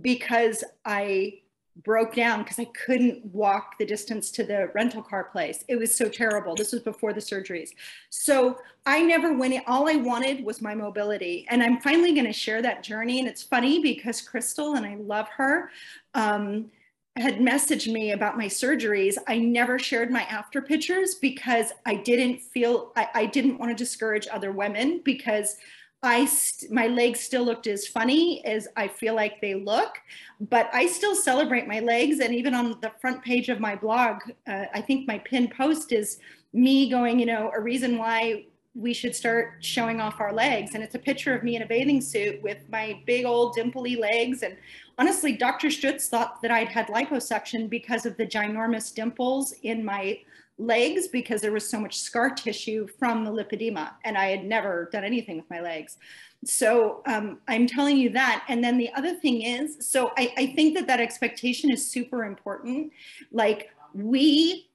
because 0.00 0.64
I 0.84 1.40
broke 1.84 2.14
down 2.14 2.42
because 2.42 2.58
I 2.58 2.66
couldn't 2.66 3.24
walk 3.26 3.78
the 3.78 3.86
distance 3.86 4.30
to 4.32 4.44
the 4.44 4.70
rental 4.74 5.02
car 5.02 5.24
place. 5.24 5.64
It 5.68 5.76
was 5.76 5.96
so 5.96 6.08
terrible. 6.08 6.54
This 6.54 6.72
was 6.72 6.82
before 6.82 7.12
the 7.12 7.20
surgeries. 7.20 7.70
So 8.10 8.58
I 8.86 9.02
never 9.02 9.32
went, 9.32 9.54
in- 9.54 9.62
all 9.66 9.88
I 9.88 9.96
wanted 9.96 10.44
was 10.44 10.60
my 10.60 10.74
mobility. 10.74 11.46
And 11.48 11.62
I'm 11.62 11.80
finally 11.80 12.12
going 12.12 12.26
to 12.26 12.32
share 12.32 12.60
that 12.62 12.82
journey. 12.82 13.18
And 13.18 13.28
it's 13.28 13.42
funny 13.42 13.80
because 13.80 14.20
Crystal, 14.20 14.74
and 14.74 14.84
I 14.84 14.96
love 14.96 15.28
her, 15.28 15.70
um, 16.14 16.70
had 17.16 17.38
messaged 17.38 17.92
me 17.92 18.12
about 18.12 18.38
my 18.38 18.46
surgeries. 18.46 19.16
I 19.26 19.38
never 19.38 19.78
shared 19.78 20.10
my 20.10 20.22
after 20.22 20.62
pictures 20.62 21.14
because 21.14 21.72
I 21.84 21.96
didn't 21.96 22.40
feel, 22.40 22.92
I, 22.96 23.08
I 23.14 23.26
didn't 23.26 23.58
want 23.58 23.76
to 23.76 23.84
discourage 23.84 24.28
other 24.30 24.52
women 24.52 25.00
because 25.04 25.56
I, 26.02 26.24
st- 26.24 26.72
my 26.72 26.86
legs 26.86 27.20
still 27.20 27.44
looked 27.44 27.66
as 27.66 27.86
funny 27.86 28.44
as 28.44 28.68
I 28.76 28.88
feel 28.88 29.14
like 29.14 29.40
they 29.40 29.54
look, 29.54 29.98
but 30.40 30.70
I 30.72 30.86
still 30.86 31.14
celebrate 31.14 31.68
my 31.68 31.80
legs. 31.80 32.20
And 32.20 32.34
even 32.34 32.54
on 32.54 32.78
the 32.80 32.92
front 33.00 33.22
page 33.22 33.48
of 33.50 33.60
my 33.60 33.76
blog, 33.76 34.16
uh, 34.46 34.64
I 34.72 34.80
think 34.80 35.06
my 35.06 35.18
pin 35.18 35.48
post 35.48 35.92
is 35.92 36.18
me 36.52 36.88
going, 36.88 37.18
you 37.18 37.26
know, 37.26 37.50
a 37.54 37.60
reason 37.60 37.98
why 37.98 38.46
we 38.74 38.94
should 38.94 39.14
start 39.14 39.56
showing 39.60 40.00
off 40.00 40.20
our 40.20 40.32
legs. 40.32 40.74
And 40.74 40.82
it's 40.82 40.94
a 40.94 40.98
picture 40.98 41.34
of 41.34 41.42
me 41.42 41.56
in 41.56 41.62
a 41.62 41.66
bathing 41.66 42.00
suit 42.00 42.40
with 42.42 42.58
my 42.70 43.00
big 43.04 43.26
old 43.26 43.56
dimply 43.56 43.98
legs. 43.98 44.42
And 44.42 44.56
honestly, 44.96 45.32
Dr. 45.32 45.68
Stutz 45.68 46.06
thought 46.06 46.40
that 46.40 46.50
I'd 46.50 46.68
had 46.68 46.86
liposuction 46.86 47.68
because 47.68 48.06
of 48.06 48.16
the 48.16 48.26
ginormous 48.26 48.94
dimples 48.94 49.52
in 49.62 49.84
my 49.84 50.20
legs 50.60 51.08
because 51.08 51.40
there 51.40 51.52
was 51.52 51.68
so 51.68 51.80
much 51.80 51.98
scar 51.98 52.30
tissue 52.34 52.86
from 52.98 53.24
the 53.24 53.30
lipedema 53.30 53.92
and 54.04 54.16
I 54.16 54.26
had 54.26 54.44
never 54.44 54.88
done 54.92 55.04
anything 55.04 55.36
with 55.36 55.50
my 55.50 55.60
legs. 55.60 55.96
So 56.44 57.02
um, 57.06 57.38
I'm 57.48 57.66
telling 57.66 57.98
you 57.98 58.10
that. 58.10 58.44
And 58.48 58.62
then 58.64 58.78
the 58.78 58.90
other 58.94 59.14
thing 59.14 59.42
is, 59.42 59.76
so 59.88 60.12
I, 60.16 60.32
I 60.36 60.46
think 60.54 60.74
that 60.74 60.86
that 60.86 61.00
expectation 61.00 61.70
is 61.70 61.90
super 61.90 62.24
important. 62.24 62.92
Like 63.30 63.70
we 63.94 64.70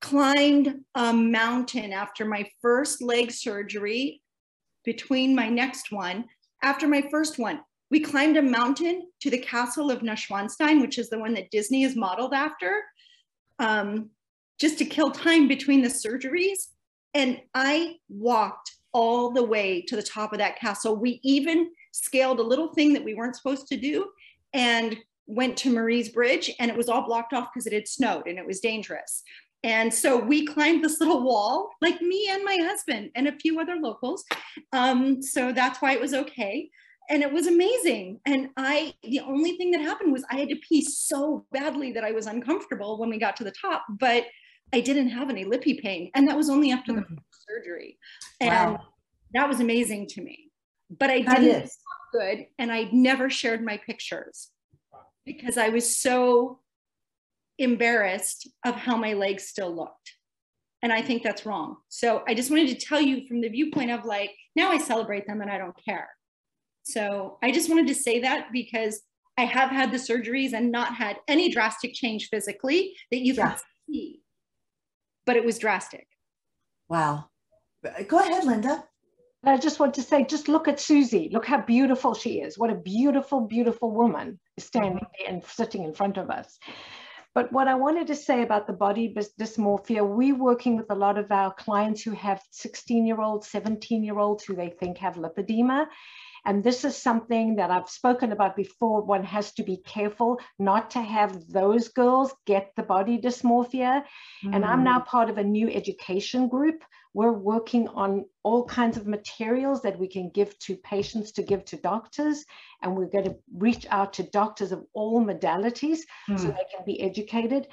climbed 0.00 0.80
a 0.94 1.12
mountain 1.12 1.92
after 1.92 2.24
my 2.24 2.48
first 2.60 3.00
leg 3.00 3.30
surgery 3.30 4.22
between 4.84 5.34
my 5.34 5.48
next 5.48 5.92
one. 5.92 6.24
After 6.62 6.88
my 6.88 7.02
first 7.10 7.38
one, 7.38 7.60
we 7.90 8.00
climbed 8.00 8.36
a 8.36 8.42
mountain 8.42 9.08
to 9.20 9.30
the 9.30 9.38
castle 9.38 9.90
of 9.90 10.00
Neuschwanstein, 10.00 10.80
which 10.80 10.98
is 10.98 11.10
the 11.10 11.18
one 11.18 11.34
that 11.34 11.50
Disney 11.50 11.84
is 11.84 11.96
modeled 11.96 12.34
after, 12.34 12.82
um, 13.58 14.10
just 14.60 14.78
to 14.78 14.84
kill 14.84 15.10
time 15.10 15.48
between 15.48 15.82
the 15.82 15.88
surgeries. 15.88 16.68
And 17.14 17.40
I 17.54 17.96
walked 18.08 18.72
all 18.92 19.30
the 19.30 19.42
way 19.42 19.82
to 19.82 19.96
the 19.96 20.02
top 20.02 20.32
of 20.32 20.38
that 20.38 20.58
castle. 20.58 20.96
We 20.96 21.20
even 21.22 21.70
scaled 21.92 22.40
a 22.40 22.44
little 22.44 22.72
thing 22.74 22.92
that 22.92 23.04
we 23.04 23.14
weren't 23.14 23.36
supposed 23.36 23.68
to 23.68 23.76
do 23.76 24.08
and 24.52 24.96
went 25.26 25.56
to 25.56 25.70
Marie's 25.70 26.10
Bridge, 26.10 26.50
and 26.60 26.70
it 26.70 26.76
was 26.76 26.88
all 26.88 27.06
blocked 27.06 27.32
off 27.32 27.48
because 27.52 27.66
it 27.66 27.72
had 27.72 27.88
snowed 27.88 28.26
and 28.26 28.38
it 28.38 28.46
was 28.46 28.60
dangerous. 28.60 29.22
And 29.64 29.92
so 29.92 30.18
we 30.18 30.44
climbed 30.44 30.84
this 30.84 31.00
little 31.00 31.22
wall, 31.22 31.70
like 31.80 32.00
me 32.02 32.28
and 32.30 32.44
my 32.44 32.58
husband 32.58 33.10
and 33.14 33.26
a 33.26 33.36
few 33.36 33.58
other 33.60 33.76
locals. 33.76 34.22
Um, 34.74 35.22
so 35.22 35.52
that's 35.52 35.80
why 35.80 35.92
it 35.92 36.00
was 36.00 36.12
okay. 36.12 36.68
And 37.08 37.22
it 37.22 37.32
was 37.32 37.46
amazing. 37.46 38.20
And 38.26 38.50
I, 38.58 38.92
the 39.02 39.20
only 39.20 39.56
thing 39.56 39.70
that 39.70 39.80
happened 39.80 40.12
was 40.12 40.24
I 40.30 40.36
had 40.36 40.50
to 40.50 40.56
pee 40.56 40.84
so 40.84 41.46
badly 41.50 41.92
that 41.92 42.04
I 42.04 42.12
was 42.12 42.26
uncomfortable 42.26 42.98
when 42.98 43.08
we 43.08 43.18
got 43.18 43.36
to 43.36 43.44
the 43.44 43.52
top, 43.52 43.84
but 43.88 44.24
I 44.74 44.80
didn't 44.80 45.10
have 45.10 45.30
any 45.30 45.44
lippy 45.44 45.74
pain. 45.80 46.10
And 46.16 46.26
that 46.26 46.36
was 46.36 46.50
only 46.50 46.72
after 46.72 46.92
the 46.92 47.02
Mm. 47.02 47.18
surgery. 47.48 47.96
And 48.40 48.72
Wow. 48.74 48.88
that 49.32 49.48
was 49.48 49.60
amazing 49.60 50.08
to 50.08 50.20
me. 50.20 50.50
But 50.90 51.10
I 51.10 51.22
That 51.22 51.40
didn't 51.40 51.62
is. 51.62 51.78
good. 52.12 52.48
And 52.58 52.72
I 52.72 52.88
never 52.92 53.30
shared 53.30 53.64
my 53.64 53.76
pictures 53.76 54.50
because 55.24 55.56
I 55.56 55.68
was 55.68 55.96
so 55.96 56.60
embarrassed 57.58 58.48
of 58.64 58.74
how 58.74 58.96
my 58.96 59.12
legs 59.12 59.46
still 59.46 59.72
looked. 59.74 60.16
And 60.82 60.92
I 60.92 61.02
think 61.02 61.22
that's 61.22 61.46
wrong. 61.46 61.76
So 61.88 62.24
I 62.26 62.34
just 62.34 62.50
wanted 62.50 62.68
to 62.68 62.86
tell 62.86 63.00
you 63.00 63.26
from 63.28 63.40
the 63.40 63.48
viewpoint 63.48 63.92
of 63.92 64.04
like, 64.04 64.32
now 64.56 64.70
I 64.72 64.78
celebrate 64.78 65.26
them 65.28 65.40
and 65.40 65.50
I 65.50 65.56
don't 65.56 65.76
care. 65.84 66.10
So 66.82 67.38
I 67.42 67.52
just 67.52 67.68
wanted 67.70 67.86
to 67.86 67.94
say 67.94 68.20
that 68.20 68.50
because 68.52 69.02
I 69.38 69.44
have 69.44 69.70
had 69.70 69.92
the 69.92 69.98
surgeries 69.98 70.52
and 70.52 70.72
not 70.72 70.94
had 70.96 71.20
any 71.28 71.48
drastic 71.48 71.94
change 71.94 72.28
physically 72.28 72.96
that 73.12 73.20
you 73.20 73.34
can 73.34 73.50
Yeah. 73.50 73.58
see, 73.88 74.23
but 75.26 75.36
it 75.36 75.44
was 75.44 75.58
drastic. 75.58 76.06
Wow. 76.88 77.26
Go 78.08 78.18
ahead, 78.18 78.44
Linda. 78.44 78.84
And 79.42 79.52
I 79.52 79.58
just 79.58 79.78
want 79.78 79.92
to 79.94 80.02
say, 80.02 80.24
just 80.24 80.48
look 80.48 80.68
at 80.68 80.80
Susie. 80.80 81.28
Look 81.30 81.44
how 81.44 81.60
beautiful 81.60 82.14
she 82.14 82.40
is. 82.40 82.58
What 82.58 82.70
a 82.70 82.74
beautiful, 82.74 83.42
beautiful 83.42 83.90
woman 83.90 84.40
standing 84.58 85.04
there 85.18 85.34
and 85.34 85.44
sitting 85.44 85.84
in 85.84 85.92
front 85.92 86.16
of 86.16 86.30
us. 86.30 86.58
But 87.34 87.52
what 87.52 87.68
I 87.68 87.74
wanted 87.74 88.06
to 88.06 88.14
say 88.14 88.42
about 88.42 88.66
the 88.66 88.72
body 88.72 89.12
dysmorphia, 89.12 90.06
we're 90.06 90.36
working 90.36 90.76
with 90.76 90.90
a 90.90 90.94
lot 90.94 91.18
of 91.18 91.30
our 91.32 91.52
clients 91.52 92.02
who 92.02 92.12
have 92.12 92.40
16 92.52 93.06
year 93.06 93.20
olds, 93.20 93.48
17 93.48 94.04
year 94.04 94.18
olds 94.18 94.44
who 94.44 94.54
they 94.54 94.70
think 94.70 94.98
have 94.98 95.16
lipedema. 95.16 95.86
And 96.44 96.62
this 96.62 96.84
is 96.84 96.96
something 96.96 97.56
that 97.56 97.70
I've 97.70 97.88
spoken 97.88 98.32
about 98.32 98.56
before. 98.56 99.02
One 99.02 99.24
has 99.24 99.52
to 99.52 99.62
be 99.62 99.78
careful 99.78 100.38
not 100.58 100.90
to 100.90 101.00
have 101.00 101.48
those 101.48 101.88
girls 101.88 102.32
get 102.46 102.72
the 102.76 102.82
body 102.82 103.18
dysmorphia. 103.18 104.04
Mm. 104.44 104.54
And 104.54 104.64
I'm 104.64 104.84
now 104.84 105.00
mm. 105.00 105.06
part 105.06 105.30
of 105.30 105.38
a 105.38 105.44
new 105.44 105.70
education 105.70 106.48
group. 106.48 106.82
We're 107.14 107.32
working 107.32 107.88
on 107.88 108.26
all 108.42 108.64
kinds 108.64 108.96
of 108.96 109.06
materials 109.06 109.82
that 109.82 109.98
we 109.98 110.08
can 110.08 110.30
give 110.30 110.58
to 110.60 110.76
patients 110.76 111.32
to 111.32 111.42
give 111.42 111.64
to 111.66 111.76
doctors. 111.76 112.44
And 112.82 112.96
we're 112.96 113.06
going 113.06 113.24
to 113.24 113.36
reach 113.56 113.86
out 113.90 114.12
to 114.14 114.24
doctors 114.24 114.72
of 114.72 114.84
all 114.92 115.24
modalities 115.24 116.00
mm. 116.28 116.38
so 116.38 116.48
they 116.48 116.66
can 116.74 116.84
be 116.84 117.00
educated. 117.00 117.68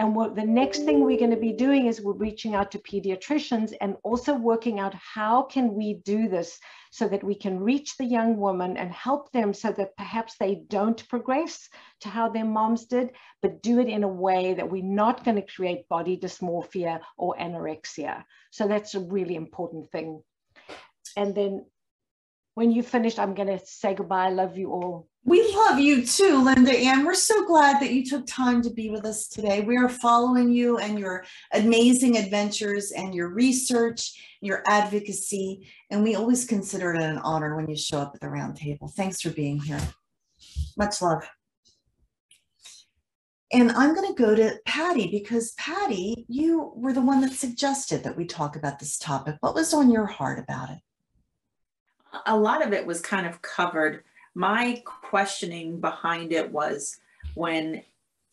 And 0.00 0.16
what 0.16 0.34
the 0.34 0.44
next 0.44 0.80
thing 0.80 1.04
we're 1.04 1.18
going 1.18 1.30
to 1.30 1.36
be 1.36 1.52
doing 1.52 1.86
is 1.86 2.00
we're 2.00 2.14
reaching 2.14 2.54
out 2.56 2.72
to 2.72 2.78
pediatricians 2.80 3.74
and 3.80 3.96
also 4.02 4.34
working 4.34 4.80
out 4.80 4.92
how 4.94 5.42
can 5.42 5.72
we 5.72 5.94
do 6.04 6.28
this 6.28 6.58
so 6.90 7.06
that 7.08 7.22
we 7.22 7.34
can 7.34 7.60
reach 7.60 7.96
the 7.96 8.04
young 8.04 8.36
woman 8.36 8.76
and 8.76 8.92
help 8.92 9.30
them 9.30 9.54
so 9.54 9.70
that 9.72 9.96
perhaps 9.96 10.34
they 10.38 10.64
don't 10.68 11.08
progress 11.08 11.68
to 12.00 12.08
how 12.08 12.28
their 12.28 12.44
moms 12.44 12.86
did, 12.86 13.10
but 13.40 13.62
do 13.62 13.78
it 13.78 13.88
in 13.88 14.02
a 14.02 14.08
way 14.08 14.54
that 14.54 14.68
we're 14.68 14.82
not 14.82 15.24
going 15.24 15.36
to 15.36 15.54
create 15.54 15.88
body 15.88 16.16
dysmorphia 16.16 16.98
or 17.16 17.36
anorexia. 17.36 18.24
So 18.50 18.66
that's 18.66 18.96
a 18.96 19.00
really 19.00 19.36
important 19.36 19.90
thing. 19.92 20.22
And 21.16 21.36
then 21.36 21.66
when 22.54 22.70
you 22.70 22.82
finished, 22.82 23.18
I'm 23.18 23.34
going 23.34 23.48
to 23.48 23.64
say 23.64 23.94
goodbye. 23.94 24.26
I 24.26 24.30
love 24.30 24.56
you 24.56 24.72
all. 24.72 25.08
We 25.24 25.42
love 25.54 25.78
you 25.78 26.06
too, 26.06 26.42
Linda 26.42 26.72
Ann. 26.72 27.04
We're 27.04 27.14
so 27.14 27.46
glad 27.46 27.80
that 27.80 27.92
you 27.92 28.04
took 28.04 28.26
time 28.26 28.62
to 28.62 28.70
be 28.70 28.90
with 28.90 29.04
us 29.04 29.26
today. 29.26 29.62
We 29.62 29.76
are 29.76 29.88
following 29.88 30.52
you 30.52 30.78
and 30.78 30.98
your 30.98 31.24
amazing 31.52 32.18
adventures 32.18 32.92
and 32.92 33.14
your 33.14 33.28
research, 33.28 34.36
your 34.40 34.62
advocacy, 34.66 35.66
and 35.90 36.02
we 36.02 36.14
always 36.14 36.44
consider 36.44 36.94
it 36.94 37.02
an 37.02 37.18
honor 37.18 37.56
when 37.56 37.68
you 37.68 37.76
show 37.76 37.98
up 37.98 38.12
at 38.14 38.20
the 38.20 38.28
round 38.28 38.56
table. 38.56 38.88
Thanks 38.88 39.20
for 39.20 39.30
being 39.30 39.58
here. 39.58 39.80
Much 40.76 41.00
love. 41.00 41.28
And 43.50 43.72
I'm 43.72 43.94
going 43.94 44.14
to 44.14 44.22
go 44.22 44.34
to 44.34 44.58
Patty 44.66 45.10
because 45.10 45.52
Patty, 45.52 46.26
you 46.28 46.72
were 46.76 46.92
the 46.92 47.00
one 47.00 47.20
that 47.22 47.32
suggested 47.32 48.04
that 48.04 48.16
we 48.16 48.26
talk 48.26 48.56
about 48.56 48.78
this 48.78 48.98
topic. 48.98 49.36
What 49.40 49.54
was 49.54 49.72
on 49.72 49.90
your 49.90 50.06
heart 50.06 50.38
about 50.38 50.70
it? 50.70 50.78
A 52.26 52.36
lot 52.36 52.64
of 52.64 52.72
it 52.72 52.86
was 52.86 53.00
kind 53.00 53.26
of 53.26 53.42
covered. 53.42 54.04
My 54.34 54.82
questioning 54.84 55.80
behind 55.80 56.32
it 56.32 56.50
was 56.50 56.98
when 57.34 57.82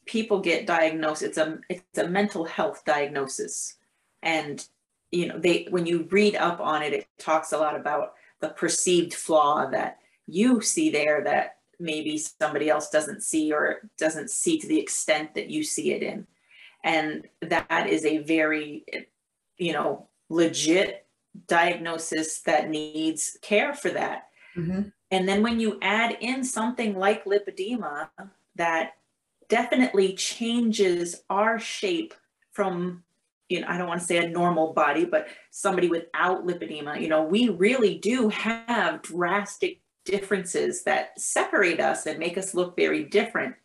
people 0.06 0.39
get 0.39 0.65
diagnosed 0.65 1.22
it's 1.22 1.38
a 1.38 1.60
it's 1.70 1.98
a 1.98 2.08
mental 2.08 2.46
health 2.46 2.84
diagnosis. 2.86 3.78
And 4.24 4.65
you 5.12 5.28
know 5.28 5.38
they 5.38 5.67
when 5.70 5.86
you 5.86 6.08
read 6.12 6.36
up 6.36 6.60
on 6.60 6.82
it 6.82 6.94
it 6.94 7.08
talks 7.17 7.52
a 7.52 7.58
lot 7.58 7.76
about 7.76 8.13
the 8.39 8.50
perceived 8.50 9.13
flaw 9.13 9.70
that 9.70 10.00
you 10.28 10.62
see 10.62 10.89
there 10.89 11.24
that 11.24 11.58
maybe 11.80 12.17
somebody 12.17 12.70
else 12.70 12.89
doesn't 12.89 13.24
see 13.24 13.52
or 13.52 13.89
doesn't 13.98 14.30
see 14.30 14.60
to 14.60 14.67
the 14.67 14.80
extent 14.80 15.34
that 15.36 15.50
you 15.50 15.63
see 15.63 15.91
it 15.91 16.04
in. 16.04 16.26
And 16.84 17.28
that 17.41 17.88
is 17.88 18.06
a 18.06 18.20
very 18.20 18.86
you 19.58 19.74
know 19.74 20.08
legit 20.30 21.06
diagnosis 21.48 22.41
that 22.41 22.70
needs 22.70 23.38
care 23.41 23.74
for 23.74 23.89
that 23.89 24.28
mm-hmm. 24.56 24.89
And 25.12 25.28
then 25.28 25.44
when 25.44 25.60
you 25.60 25.78
add 25.82 26.17
in 26.22 26.44
something 26.44 26.98
like 26.98 27.26
lipedema 27.26 28.10
that 28.56 28.94
definitely 29.50 30.13
changes 30.13 31.24
our 31.30 31.60
shape 31.60 32.13
from, 32.54 33.04
you 33.50 33.60
know, 33.60 33.67
I 33.67 33.78
don't 33.78 33.89
want 33.89 34.00
to 34.00 34.06
say 34.06 34.17
a 34.17 34.30
normal 34.30 34.72
body, 34.72 35.04
but 35.04 35.28
somebody 35.52 35.89
without 35.89 36.48
lipedema, 36.48 37.00
you 37.00 37.10
know, 37.10 37.24
we 37.24 37.50
really 37.50 37.98
do 37.98 38.30
have 38.30 39.02
drastic 39.02 39.82
differences 40.06 40.84
that 40.84 41.20
separate 41.20 41.82
us 41.82 42.06
and 42.06 42.17
make 42.17 42.38
us 42.38 42.56
look 42.56 42.78
very 42.78 43.04
different. 43.04 43.56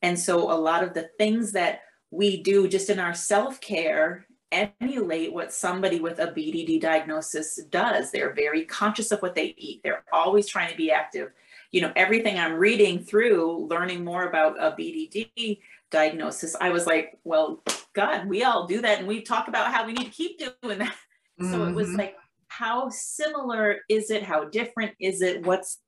And 0.00 0.18
so 0.18 0.50
a 0.50 0.56
lot 0.56 0.82
of 0.82 0.94
the 0.94 1.10
things 1.18 1.52
that 1.52 1.82
we 2.10 2.42
do 2.42 2.66
just 2.66 2.88
in 2.88 2.98
our 2.98 3.14
self 3.14 3.60
care 3.60 4.26
emulate 4.52 5.32
what 5.32 5.52
somebody 5.52 6.00
with 6.00 6.18
a 6.18 6.28
BDD 6.28 6.80
diagnosis 6.80 7.60
does. 7.70 8.10
They're 8.10 8.34
very 8.34 8.64
conscious 8.64 9.10
of 9.10 9.20
what 9.20 9.34
they 9.34 9.54
eat. 9.56 9.80
They're 9.82 10.04
always 10.12 10.46
trying 10.46 10.70
to 10.70 10.76
be 10.76 10.90
active. 10.90 11.30
You 11.70 11.80
know, 11.80 11.92
everything 11.96 12.38
I'm 12.38 12.54
reading 12.54 13.02
through, 13.02 13.66
learning 13.68 14.04
more 14.04 14.28
about 14.28 14.62
a 14.62 14.72
BDD 14.72 15.60
diagnosis, 15.90 16.54
I 16.60 16.70
was 16.70 16.86
like, 16.86 17.18
well, 17.24 17.62
God, 17.94 18.28
we 18.28 18.44
all 18.44 18.66
do 18.66 18.80
that. 18.82 18.98
And 18.98 19.08
we 19.08 19.22
talk 19.22 19.48
about 19.48 19.72
how 19.72 19.86
we 19.86 19.92
need 19.92 20.04
to 20.04 20.10
keep 20.10 20.38
doing 20.38 20.78
that. 20.78 20.94
Mm-hmm. 20.94 20.96
So 21.50 21.64
it 21.64 21.74
was 21.74 21.88
mm-hmm. 21.88 21.96
like, 21.96 22.16
how 22.48 22.90
similar 22.90 23.78
is 23.88 24.10
it? 24.10 24.22
How 24.22 24.44
different 24.44 24.92
is 25.00 25.22
it? 25.22 25.44
What's 25.46 25.78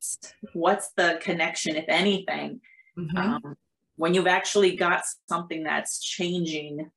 what's 0.53 0.89
the 0.97 1.19
connection, 1.21 1.75
if 1.75 1.85
anything? 1.87 2.59
Mm-hmm. 2.97 3.17
Um, 3.17 3.55
when 3.97 4.13
you've 4.13 4.27
actually 4.27 4.75
got 4.75 5.03
something 5.29 5.63
that's 5.63 6.03
changing 6.03 6.89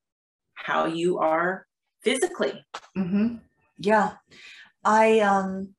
how 0.65 0.85
you 0.85 1.19
are 1.19 1.65
physically. 2.03 2.65
Mm-hmm. 2.97 3.35
Yeah. 3.79 4.11
I 4.83 5.19
um 5.19 5.75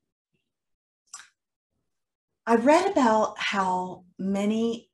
I 2.47 2.57
read 2.57 2.91
about 2.91 3.39
how 3.39 4.05
many 4.19 4.91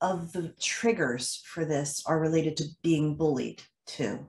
of 0.00 0.32
the 0.32 0.54
triggers 0.60 1.42
for 1.46 1.64
this 1.64 2.02
are 2.06 2.18
related 2.18 2.56
to 2.58 2.64
being 2.82 3.16
bullied 3.16 3.62
too. 3.86 4.28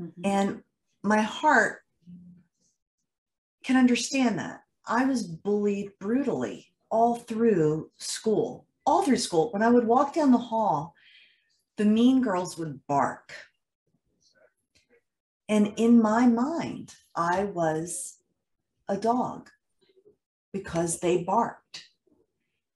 Mm-hmm. 0.00 0.20
And 0.24 0.62
my 1.02 1.20
heart 1.20 1.80
can 3.64 3.76
understand 3.76 4.38
that. 4.38 4.60
I 4.86 5.04
was 5.06 5.22
bullied 5.26 5.92
brutally 5.98 6.68
all 6.90 7.16
through 7.16 7.90
school. 7.98 8.66
All 8.86 9.02
through 9.02 9.16
school. 9.16 9.50
When 9.50 9.62
I 9.62 9.70
would 9.70 9.86
walk 9.86 10.12
down 10.14 10.30
the 10.30 10.38
hall, 10.38 10.94
the 11.78 11.84
mean 11.84 12.20
girls 12.20 12.58
would 12.58 12.80
bark 12.86 13.32
and 15.48 15.74
in 15.76 16.00
my 16.00 16.26
mind, 16.26 16.94
I 17.14 17.44
was 17.44 18.16
a 18.88 18.96
dog 18.96 19.50
because 20.52 21.00
they 21.00 21.22
barked. 21.22 21.84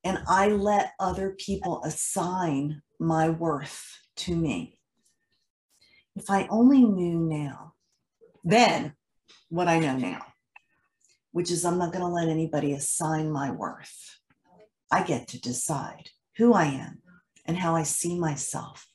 And 0.05 0.19
I 0.27 0.49
let 0.49 0.93
other 1.01 1.31
people 1.39 1.83
assign 1.85 2.83
my 2.99 3.29
worth 3.31 3.99
to 4.17 4.37
me. 4.37 4.79
If 6.17 6.31
I 6.31 6.47
only 6.51 6.85
knew 6.85 7.21
now, 7.21 7.75
then 8.45 8.95
what 9.49 9.69
I 9.69 9.79
know 9.79 9.97
now, 9.97 10.25
which 11.33 11.51
is 11.51 11.65
I'm 11.65 11.79
not 11.79 11.93
going 11.93 12.05
to 12.05 12.09
let 12.11 12.29
anybody 12.29 12.73
assign 12.73 13.31
my 13.31 13.51
worth. 13.51 14.19
I 14.91 15.03
get 15.03 15.29
to 15.29 15.41
decide 15.41 16.11
who 16.37 16.55
I 16.55 16.65
am 16.65 17.03
and 17.47 17.57
how 17.57 17.77
I 17.77 17.83
see 17.83 18.19
myself 18.19 18.87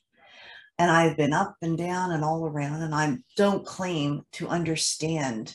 and 0.78 0.90
I've 0.90 1.16
been 1.16 1.32
up 1.32 1.56
and 1.62 1.78
down 1.78 2.12
and 2.12 2.24
all 2.24 2.46
around, 2.46 2.82
and 2.82 2.94
I 2.94 3.18
don't 3.36 3.64
claim 3.64 4.22
to 4.32 4.48
understand 4.48 5.54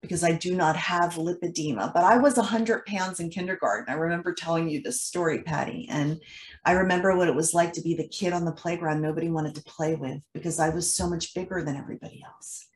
because 0.00 0.22
I 0.22 0.32
do 0.32 0.54
not 0.54 0.76
have 0.76 1.14
lipedema, 1.14 1.92
but 1.92 2.04
I 2.04 2.18
was 2.18 2.36
100 2.36 2.86
pounds 2.86 3.18
in 3.18 3.30
kindergarten. 3.30 3.92
I 3.92 3.98
remember 3.98 4.32
telling 4.32 4.68
you 4.68 4.80
this 4.80 5.02
story, 5.02 5.42
Patty, 5.42 5.88
and 5.90 6.20
I 6.64 6.72
remember 6.72 7.16
what 7.16 7.28
it 7.28 7.34
was 7.34 7.52
like 7.52 7.72
to 7.74 7.82
be 7.82 7.94
the 7.94 8.08
kid 8.08 8.32
on 8.32 8.44
the 8.44 8.52
playground 8.52 9.02
nobody 9.02 9.28
wanted 9.28 9.56
to 9.56 9.62
play 9.64 9.96
with 9.96 10.20
because 10.32 10.60
I 10.60 10.68
was 10.68 10.90
so 10.90 11.10
much 11.10 11.34
bigger 11.34 11.62
than 11.64 11.76
everybody 11.76 12.22
else. 12.24 12.68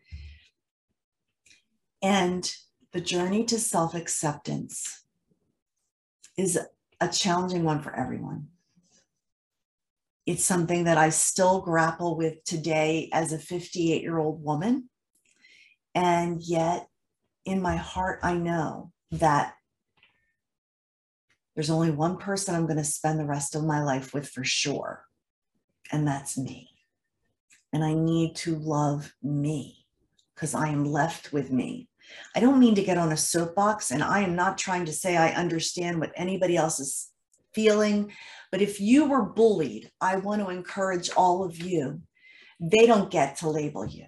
And 2.02 2.52
the 2.92 3.00
journey 3.00 3.44
to 3.44 3.58
self 3.58 3.94
acceptance 3.94 5.04
is 6.36 6.58
a 7.00 7.08
challenging 7.08 7.64
one 7.64 7.80
for 7.80 7.94
everyone 7.94 8.48
it's 10.26 10.44
something 10.44 10.84
that 10.84 10.98
I 10.98 11.10
still 11.10 11.60
grapple 11.60 12.16
with 12.16 12.44
today 12.44 13.08
as 13.12 13.32
a 13.32 13.38
58 13.38 14.02
year 14.02 14.18
old 14.18 14.42
woman. 14.42 14.88
And 15.94 16.40
yet, 16.42 16.86
in 17.44 17.60
my 17.60 17.76
heart, 17.76 18.20
I 18.22 18.34
know 18.34 18.92
that 19.10 19.54
there's 21.54 21.70
only 21.70 21.90
one 21.90 22.16
person 22.16 22.54
I'm 22.54 22.66
going 22.66 22.78
to 22.78 22.84
spend 22.84 23.20
the 23.20 23.26
rest 23.26 23.54
of 23.54 23.64
my 23.64 23.82
life 23.82 24.14
with 24.14 24.28
for 24.28 24.44
sure, 24.44 25.04
and 25.90 26.06
that's 26.06 26.38
me. 26.38 26.70
And 27.72 27.84
I 27.84 27.92
need 27.92 28.36
to 28.36 28.56
love 28.56 29.12
me 29.22 29.84
because 30.34 30.54
I 30.54 30.68
am 30.68 30.84
left 30.84 31.32
with 31.32 31.50
me. 31.50 31.88
I 32.34 32.40
don't 32.40 32.58
mean 32.58 32.74
to 32.76 32.82
get 32.82 32.96
on 32.96 33.12
a 33.12 33.16
soapbox, 33.16 33.90
and 33.90 34.02
I 34.02 34.20
am 34.20 34.34
not 34.34 34.56
trying 34.56 34.86
to 34.86 34.92
say 34.92 35.16
I 35.16 35.32
understand 35.32 36.00
what 36.00 36.12
anybody 36.16 36.56
else 36.56 36.80
is 36.80 37.10
feeling. 37.54 38.12
But 38.52 38.60
if 38.60 38.80
you 38.80 39.06
were 39.06 39.22
bullied, 39.22 39.90
I 40.00 40.16
want 40.16 40.42
to 40.42 40.50
encourage 40.50 41.10
all 41.16 41.42
of 41.42 41.56
you. 41.56 42.02
They 42.60 42.86
don't 42.86 43.10
get 43.10 43.38
to 43.38 43.48
label 43.48 43.86
you. 43.86 44.06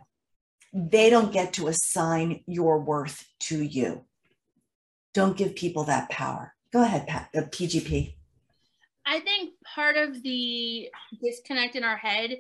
They 0.72 1.08
don't 1.08 1.32
get 1.32 1.54
to 1.54 1.68
assign 1.68 2.44
your 2.46 2.78
worth 2.80 3.26
to 3.40 3.60
you. 3.62 4.04
Don't 5.14 5.36
give 5.36 5.56
people 5.56 5.84
that 5.84 6.10
power. 6.10 6.54
Go 6.72 6.82
ahead, 6.82 7.06
Pat, 7.06 7.30
uh, 7.34 7.42
PGP. 7.42 8.14
I 9.06 9.20
think 9.20 9.54
part 9.64 9.96
of 9.96 10.22
the 10.22 10.90
disconnect 11.22 11.74
in 11.74 11.84
our 11.84 11.96
head 11.96 12.36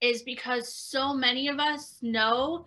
is 0.00 0.22
because 0.22 0.72
so 0.72 1.12
many 1.12 1.48
of 1.48 1.58
us 1.58 1.98
know 2.00 2.66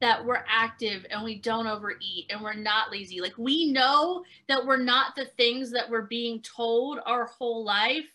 that 0.00 0.24
we're 0.24 0.44
active 0.48 1.04
and 1.10 1.22
we 1.22 1.38
don't 1.38 1.66
overeat 1.66 2.26
and 2.30 2.40
we're 2.40 2.54
not 2.54 2.90
lazy. 2.90 3.20
Like 3.20 3.36
we 3.36 3.70
know 3.70 4.24
that 4.48 4.64
we're 4.64 4.82
not 4.82 5.14
the 5.14 5.26
things 5.36 5.70
that 5.72 5.90
we're 5.90 6.02
being 6.02 6.42
told 6.42 7.00
our 7.06 7.26
whole 7.26 7.64
life. 7.64 8.06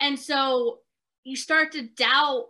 And 0.00 0.18
so 0.18 0.78
you 1.24 1.36
start 1.36 1.72
to 1.72 1.88
doubt 1.88 2.46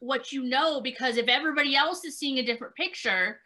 what 0.00 0.32
you 0.32 0.44
know 0.44 0.80
because 0.80 1.16
if 1.16 1.28
everybody 1.28 1.74
else 1.74 2.04
is 2.04 2.18
seeing 2.18 2.38
a 2.38 2.44
different 2.44 2.74
picture, 2.74 3.40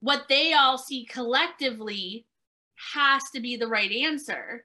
what 0.00 0.26
they 0.28 0.52
all 0.52 0.78
see 0.78 1.06
collectively 1.06 2.26
has 2.94 3.22
to 3.34 3.40
be 3.40 3.56
the 3.56 3.66
right 3.66 3.90
answer. 3.90 4.64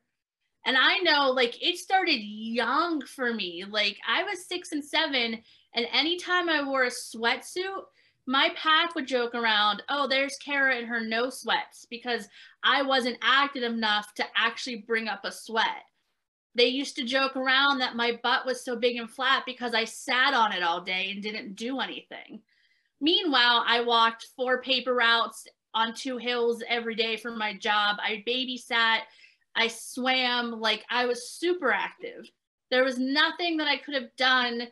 And 0.65 0.77
I 0.77 0.99
know 0.99 1.31
like 1.31 1.61
it 1.63 1.77
started 1.77 2.19
young 2.19 3.01
for 3.05 3.33
me. 3.33 3.63
Like 3.67 3.97
I 4.07 4.23
was 4.23 4.45
six 4.45 4.71
and 4.73 4.83
seven, 4.83 5.41
and 5.73 5.87
anytime 5.93 6.49
I 6.49 6.63
wore 6.63 6.83
a 6.83 6.89
sweatsuit, 6.89 7.83
my 8.27 8.49
pack 8.55 8.93
would 8.93 9.07
joke 9.07 9.33
around, 9.33 9.81
oh, 9.89 10.07
there's 10.07 10.37
Cara 10.37 10.75
in 10.77 10.85
her 10.85 11.01
no 11.01 11.29
sweats 11.29 11.87
because 11.89 12.27
I 12.63 12.83
wasn't 12.83 13.17
active 13.23 13.63
enough 13.63 14.13
to 14.15 14.25
actually 14.37 14.83
bring 14.87 15.07
up 15.07 15.21
a 15.23 15.31
sweat. 15.31 15.85
They 16.55 16.67
used 16.67 16.95
to 16.97 17.05
joke 17.05 17.35
around 17.35 17.79
that 17.79 17.95
my 17.95 18.19
butt 18.23 18.45
was 18.45 18.63
so 18.63 18.75
big 18.75 18.97
and 18.97 19.09
flat 19.09 19.43
because 19.45 19.73
I 19.73 19.85
sat 19.85 20.33
on 20.33 20.51
it 20.51 20.63
all 20.63 20.81
day 20.81 21.11
and 21.11 21.23
didn't 21.23 21.55
do 21.55 21.79
anything. 21.79 22.41
Meanwhile, 22.99 23.63
I 23.65 23.81
walked 23.81 24.27
four 24.35 24.61
paper 24.61 24.93
routes 24.93 25.47
on 25.73 25.93
two 25.93 26.17
hills 26.17 26.61
every 26.67 26.95
day 26.95 27.15
for 27.15 27.31
my 27.31 27.55
job. 27.55 27.97
I 27.99 28.23
babysat, 28.27 29.01
I 29.55 29.67
swam, 29.67 30.51
like 30.59 30.83
I 30.89 31.05
was 31.05 31.31
super 31.31 31.71
active. 31.71 32.29
There 32.69 32.83
was 32.83 32.99
nothing 32.99 33.57
that 33.57 33.67
I 33.67 33.77
could 33.77 33.95
have 33.95 34.15
done 34.17 34.67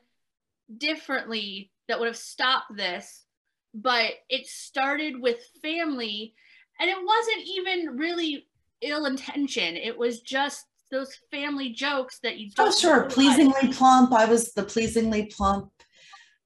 differently 0.77 1.71
that 1.87 1.99
would 1.99 2.07
have 2.07 2.17
stopped 2.17 2.75
this 2.75 3.25
but 3.73 4.13
it 4.29 4.47
started 4.47 5.19
with 5.19 5.37
family 5.61 6.33
and 6.79 6.89
it 6.89 6.97
wasn't 6.97 7.47
even 7.47 7.97
really 7.97 8.47
ill 8.81 9.05
intention 9.05 9.75
it 9.75 9.97
was 9.97 10.21
just 10.21 10.65
those 10.91 11.15
family 11.31 11.69
jokes 11.69 12.19
that 12.23 12.37
you 12.37 12.49
oh 12.57 12.71
sure 12.71 12.95
realize. 12.95 13.13
pleasingly 13.13 13.73
plump 13.73 14.11
i 14.13 14.25
was 14.25 14.53
the 14.53 14.63
pleasingly 14.63 15.25
plump 15.25 15.71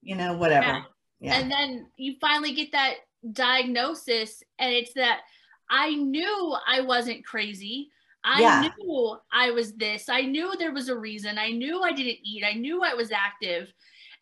you 0.02 0.16
know 0.16 0.36
whatever 0.38 0.66
yeah. 0.66 0.84
yeah. 1.20 1.36
and 1.36 1.52
then 1.52 1.86
you 1.98 2.16
finally 2.20 2.54
get 2.54 2.72
that 2.72 2.96
diagnosis 3.32 4.44
and 4.60 4.74
it's 4.74 4.94
that 4.94 5.22
i 5.70 5.94
knew 5.96 6.56
i 6.68 6.82
wasn't 6.82 7.26
crazy 7.26 7.90
i 8.24 8.42
yeah. 8.42 8.70
knew 8.78 9.18
i 9.32 9.50
was 9.52 9.74
this 9.76 10.10
i 10.10 10.22
knew 10.22 10.54
there 10.58 10.74
was 10.74 10.90
a 10.90 10.98
reason 10.98 11.38
i 11.38 11.50
knew 11.50 11.82
i 11.82 11.92
didn't 11.92 12.20
eat 12.24 12.44
i 12.46 12.54
knew 12.54 12.84
i 12.84 12.94
was 12.94 13.12
active 13.12 13.72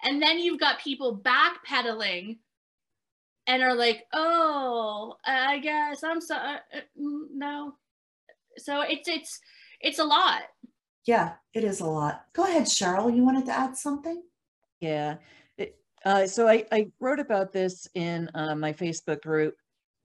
and 0.03 0.21
then 0.21 0.39
you've 0.39 0.59
got 0.59 0.79
people 0.79 1.19
backpedaling 1.19 2.37
and 3.47 3.63
are 3.63 3.75
like, 3.75 4.05
oh, 4.13 5.15
I 5.25 5.59
guess 5.59 6.03
I'm 6.03 6.21
sorry. 6.21 6.55
Uh, 6.73 6.77
uh, 6.77 6.81
mm, 6.99 7.23
no. 7.33 7.73
So 8.57 8.81
it's 8.81 9.07
it's 9.07 9.39
it's 9.83 9.99
a 9.99 10.03
lot. 10.03 10.43
Yeah, 11.05 11.33
it 11.53 11.63
is 11.63 11.79
a 11.79 11.85
lot. 11.85 12.25
Go 12.33 12.43
ahead, 12.43 12.63
Cheryl. 12.63 13.13
You 13.15 13.23
wanted 13.23 13.45
to 13.47 13.57
add 13.57 13.75
something? 13.75 14.21
Yeah. 14.79 15.15
It, 15.57 15.75
uh, 16.05 16.27
so 16.27 16.47
I, 16.47 16.65
I 16.71 16.87
wrote 16.99 17.19
about 17.19 17.51
this 17.51 17.87
in 17.95 18.29
uh, 18.35 18.55
my 18.55 18.73
Facebook 18.73 19.21
group. 19.21 19.55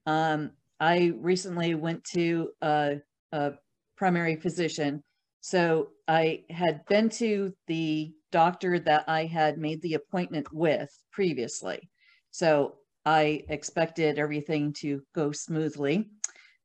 Um, 0.06 0.52
I 0.80 1.12
recently 1.16 1.74
went 1.74 2.04
to 2.14 2.50
a, 2.62 2.96
a 3.32 3.52
primary 3.96 4.36
physician. 4.36 5.02
So 5.40 5.88
I 6.08 6.44
had 6.50 6.84
been 6.86 7.08
to 7.10 7.52
the 7.66 8.12
doctor 8.32 8.78
that 8.80 9.04
I 9.08 9.24
had 9.24 9.58
made 9.58 9.80
the 9.82 9.94
appointment 9.94 10.52
with 10.52 10.90
previously. 11.12 11.88
So 12.30 12.76
I 13.04 13.44
expected 13.48 14.18
everything 14.18 14.72
to 14.80 15.02
go 15.14 15.32
smoothly, 15.32 16.10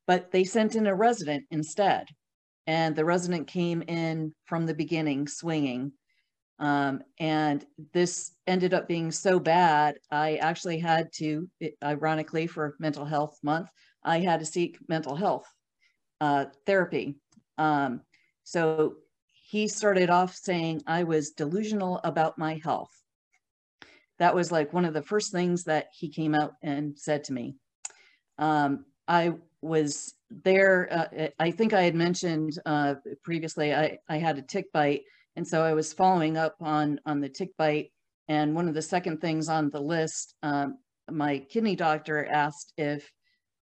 but 0.08 0.32
they 0.32 0.44
sent 0.44 0.76
in 0.76 0.88
a 0.88 0.96
resident 0.96 1.46
instead. 1.52 2.08
And 2.72 2.96
the 2.96 3.04
resident 3.04 3.48
came 3.48 3.82
in 3.82 4.34
from 4.46 4.66
the 4.66 4.74
beginning 4.74 5.28
swinging. 5.28 5.92
Um, 6.58 7.02
and 7.20 7.66
this 7.92 8.32
ended 8.48 8.74
up 8.74 8.88
being 8.88 9.12
so 9.12 9.42
bad, 9.42 9.96
I 10.10 10.36
actually 10.38 10.80
had 10.80 11.12
to, 11.16 11.50
ironically, 11.84 12.48
for 12.48 12.78
Mental 12.80 13.04
Health 13.04 13.38
Month, 13.44 13.70
I 14.04 14.20
had 14.20 14.40
to 14.40 14.46
seek 14.46 14.78
mental 14.88 15.18
health 15.18 15.52
uh, 16.22 16.46
therapy. 16.66 17.18
Um, 17.58 18.04
so 18.44 18.96
he 19.34 19.68
started 19.68 20.10
off 20.10 20.34
saying 20.34 20.84
I 20.88 21.04
was 21.04 21.32
delusional 21.32 22.00
about 22.06 22.38
my 22.38 22.62
health 22.64 22.96
that 24.22 24.36
was 24.36 24.52
like 24.52 24.72
one 24.72 24.86
of 24.86 24.94
the 24.94 25.02
first 25.02 25.32
things 25.32 25.64
that 25.64 25.88
he 25.92 26.08
came 26.08 26.36
out 26.36 26.54
and 26.62 26.96
said 26.96 27.24
to 27.24 27.34
me. 27.34 27.56
Um, 28.38 28.86
I 29.08 29.34
was 29.62 30.14
there, 30.30 30.88
uh, 30.92 31.28
I 31.40 31.52
think 31.52 31.74
I 31.74 31.84
had 31.84 31.96
mentioned 31.96 32.60
uh, 32.66 32.96
previously, 33.24 33.74
I, 33.74 33.98
I 34.10 34.18
had 34.18 34.38
a 34.38 34.42
tick 34.42 34.72
bite. 34.74 35.04
And 35.36 35.48
so 35.48 35.64
I 35.64 35.74
was 35.74 35.94
following 35.94 36.38
up 36.38 36.56
on, 36.60 37.00
on 37.06 37.22
the 37.22 37.30
tick 37.30 37.50
bite. 37.58 37.92
And 38.28 38.56
one 38.56 38.68
of 38.68 38.74
the 38.74 38.82
second 38.82 39.22
things 39.22 39.50
on 39.50 39.70
the 39.70 39.82
list, 39.82 40.36
um, 40.44 40.78
my 41.10 41.40
kidney 41.40 41.76
doctor 41.76 42.26
asked 42.26 42.74
if 42.78 43.10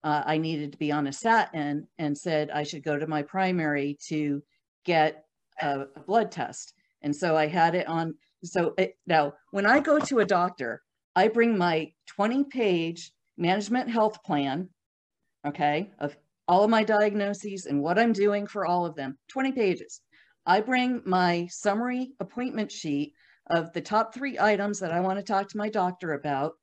uh, 0.04 0.24
I 0.26 0.38
needed 0.38 0.72
to 0.72 0.78
be 0.78 0.92
on 0.92 1.08
a 1.08 1.14
statin 1.14 1.88
and 1.98 2.18
said 2.18 2.50
I 2.50 2.64
should 2.64 2.84
go 2.84 2.98
to 2.98 3.08
my 3.08 3.22
primary 3.24 3.98
to 4.10 4.42
get 4.86 5.26
a, 5.62 5.86
a 5.96 6.00
blood 6.02 6.32
test. 6.32 6.74
And 7.02 7.16
so 7.16 7.36
I 7.38 7.48
had 7.48 7.76
it 7.76 7.88
on 7.88 8.16
so 8.44 8.74
it, 8.78 8.98
now, 9.08 9.34
when 9.52 9.66
I 9.66 9.80
go 9.80 10.00
to 10.00 10.20
a 10.20 10.26
doctor, 10.26 10.82
I 11.16 11.28
bring 11.30 11.58
my 11.58 11.92
20 12.08 12.46
page 12.46 13.12
management 13.38 13.90
health 13.90 14.22
plan, 14.24 14.70
okay, 15.46 15.92
of 16.00 16.16
all 16.48 16.64
of 16.64 16.70
my 16.70 16.84
diagnoses 16.84 17.66
and 17.66 17.82
what 17.82 17.98
I'm 17.98 18.14
doing 18.14 18.48
for 18.48 18.66
all 18.66 18.86
of 18.86 18.96
them, 18.96 19.18
20 19.30 19.52
pages. 19.54 20.02
I 20.46 20.62
bring 20.62 21.02
my 21.06 21.48
summary 21.50 22.12
appointment 22.20 22.72
sheet 22.72 23.14
of 23.50 23.72
the 23.74 23.82
top 23.82 24.14
three 24.14 24.38
items 24.40 24.80
that 24.80 24.92
I 24.92 25.00
want 25.00 25.20
to 25.20 25.24
talk 25.24 25.50
to 25.50 25.58
my 25.58 25.70
doctor 25.70 26.14
about, 26.14 26.54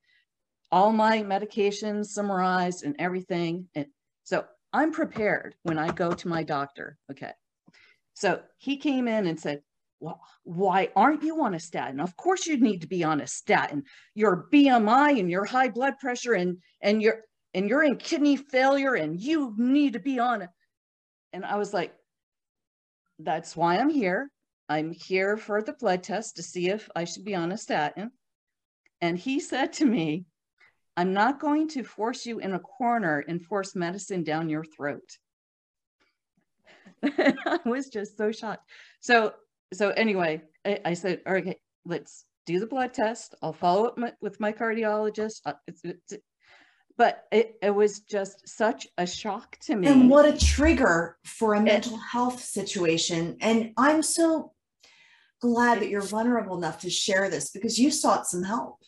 all 0.71 0.93
my 0.93 1.23
medications 1.23 2.07
summarized 2.07 2.85
and 2.85 2.95
everything. 2.99 3.69
And 3.75 3.87
so 4.25 4.45
I'm 4.73 4.93
prepared 4.93 5.55
when 5.63 5.79
I 5.79 5.91
go 5.93 6.13
to 6.13 6.29
my 6.29 6.43
doctor. 6.43 6.97
Okay. 7.11 7.33
So 8.15 8.41
he 8.59 8.77
came 8.77 9.09
in 9.09 9.27
and 9.27 9.41
said, 9.41 9.63
well, 9.99 10.21
why 10.45 10.89
aren't 10.97 11.23
you 11.23 11.43
on 11.43 11.55
a 11.55 11.61
statin? 11.61 12.01
Of 12.01 12.17
course 12.17 12.47
you 12.47 12.59
need 12.59 12.81
to 12.81 12.87
be 12.87 13.05
on 13.05 13.21
a 13.21 13.27
statin. 13.27 13.85
Your 14.15 14.47
BMI 14.53 15.19
and 15.19 15.31
your 15.31 15.45
high 15.45 15.69
blood 15.69 15.99
pressure 15.99 16.33
and 16.33 16.59
and 16.81 17.03
you're 17.03 17.21
and 17.55 17.69
you're 17.69 17.83
in 17.83 17.97
kidney 17.97 18.37
failure 18.37 18.95
and 18.95 19.21
you 19.21 19.55
need 19.57 19.95
to 19.95 19.99
be 19.99 20.19
on 20.19 20.43
it. 20.43 20.51
And 21.33 21.45
I 21.45 21.57
was 21.57 21.73
like, 21.73 21.95
that's 23.19 23.57
why 23.57 23.79
I'm 23.79 23.91
here. 23.91 24.31
I'm 24.69 24.93
here 24.93 25.37
for 25.37 25.63
the 25.63 25.73
blood 25.73 26.03
test 26.03 26.37
to 26.37 26.43
see 26.43 26.69
if 26.69 26.89
I 26.95 27.05
should 27.05 27.25
be 27.25 27.35
on 27.35 27.53
a 27.53 27.59
statin. 27.59 28.11
And 29.01 29.19
he 29.19 29.41
said 29.41 29.73
to 29.75 29.85
me, 29.85 30.27
I'm 30.97 31.13
not 31.13 31.41
going 31.41 31.69
to 31.71 31.83
force 31.83 32.27
you 32.27 32.39
in 32.39 32.53
a 32.53 32.61
corner 32.61 33.25
and 33.27 33.45
force 33.45 33.75
medicine 33.75 34.23
down 34.23 34.49
your 34.49 34.65
throat. 34.65 35.19
I 37.03 37.59
was 37.65 37.89
just 37.89 38.17
so 38.17 38.31
shocked. 38.31 38.69
So 39.01 39.35
so 39.73 39.91
anyway, 39.91 40.43
I, 40.65 40.81
I, 40.85 40.95
said, 40.95 41.21
okay, 41.27 41.57
let's 41.85 42.25
do 42.47 42.59
the 42.59 42.67
blood 42.67 42.93
test. 42.93 43.35
I'll 43.43 43.53
follow 43.53 43.87
up 43.87 43.99
my, 43.99 44.13
with 44.21 44.41
my 44.41 44.53
cardiologist. 44.53 45.43
Uh, 45.47 45.53
it's, 45.69 45.81
it's, 45.85 46.15
but 47.01 47.25
it, 47.33 47.55
it 47.63 47.71
was 47.71 48.01
just 48.01 48.47
such 48.47 48.87
a 48.99 49.07
shock 49.07 49.59
to 49.61 49.75
me. 49.75 49.89
And 49.89 50.11
what 50.11 50.27
a 50.27 50.37
trigger 50.37 51.17
for 51.25 51.55
a 51.55 51.61
mental 51.63 51.95
it, 51.95 52.01
health 52.13 52.43
situation. 52.43 53.39
And 53.41 53.73
I'm 53.79 54.03
so 54.03 54.53
glad 55.41 55.81
that 55.81 55.89
you're 55.89 56.03
vulnerable 56.03 56.59
enough 56.59 56.79
to 56.81 56.91
share 56.91 57.31
this 57.31 57.53
because 57.53 57.79
you 57.79 57.91
sought 57.91 58.27
some 58.27 58.43
help. 58.43 58.83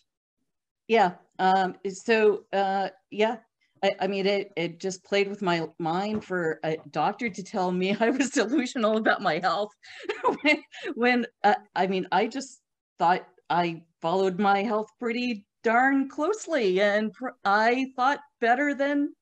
Yeah. 0.89 1.13
Um, 1.39 1.77
so, 1.89 2.45
uh, 2.53 2.91
yeah, 3.11 3.39
I, 3.83 3.93
I, 4.01 4.07
mean, 4.09 4.27
it, 4.27 4.53
it 4.59 4.79
just 4.79 5.03
played 5.05 5.29
with 5.29 5.41
my 5.41 5.69
mind 5.79 6.23
for 6.23 6.61
a 6.65 6.77
doctor 6.91 7.31
to 7.31 7.43
tell 7.43 7.73
me 7.73 7.97
I 7.99 8.11
was 8.11 8.29
delusional 8.29 8.99
about 8.99 9.23
my 9.23 9.39
health. 9.39 9.71
when, 10.43 10.63
when 10.97 11.27
uh, 11.45 11.55
I 11.75 11.87
mean, 11.87 12.07
I 12.13 12.27
just 12.27 12.61
thought 12.99 13.27
I 13.49 13.85
followed 14.03 14.39
my 14.39 14.65
health 14.65 14.89
pretty 14.99 15.47
darn 15.63 16.09
closely 16.09 16.81
and 16.81 17.13
pr- 17.13 17.29
I 17.45 17.93
thought 17.97 18.21
better 18.41 18.75
than 18.75 19.15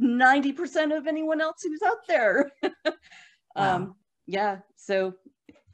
90% 0.00 0.96
of 0.96 1.06
anyone 1.06 1.40
else 1.40 1.62
who's 1.62 1.82
out 1.82 2.06
there. 2.08 2.50
wow. 2.84 2.94
um, 3.56 3.94
yeah. 4.26 4.58
So, 4.76 5.14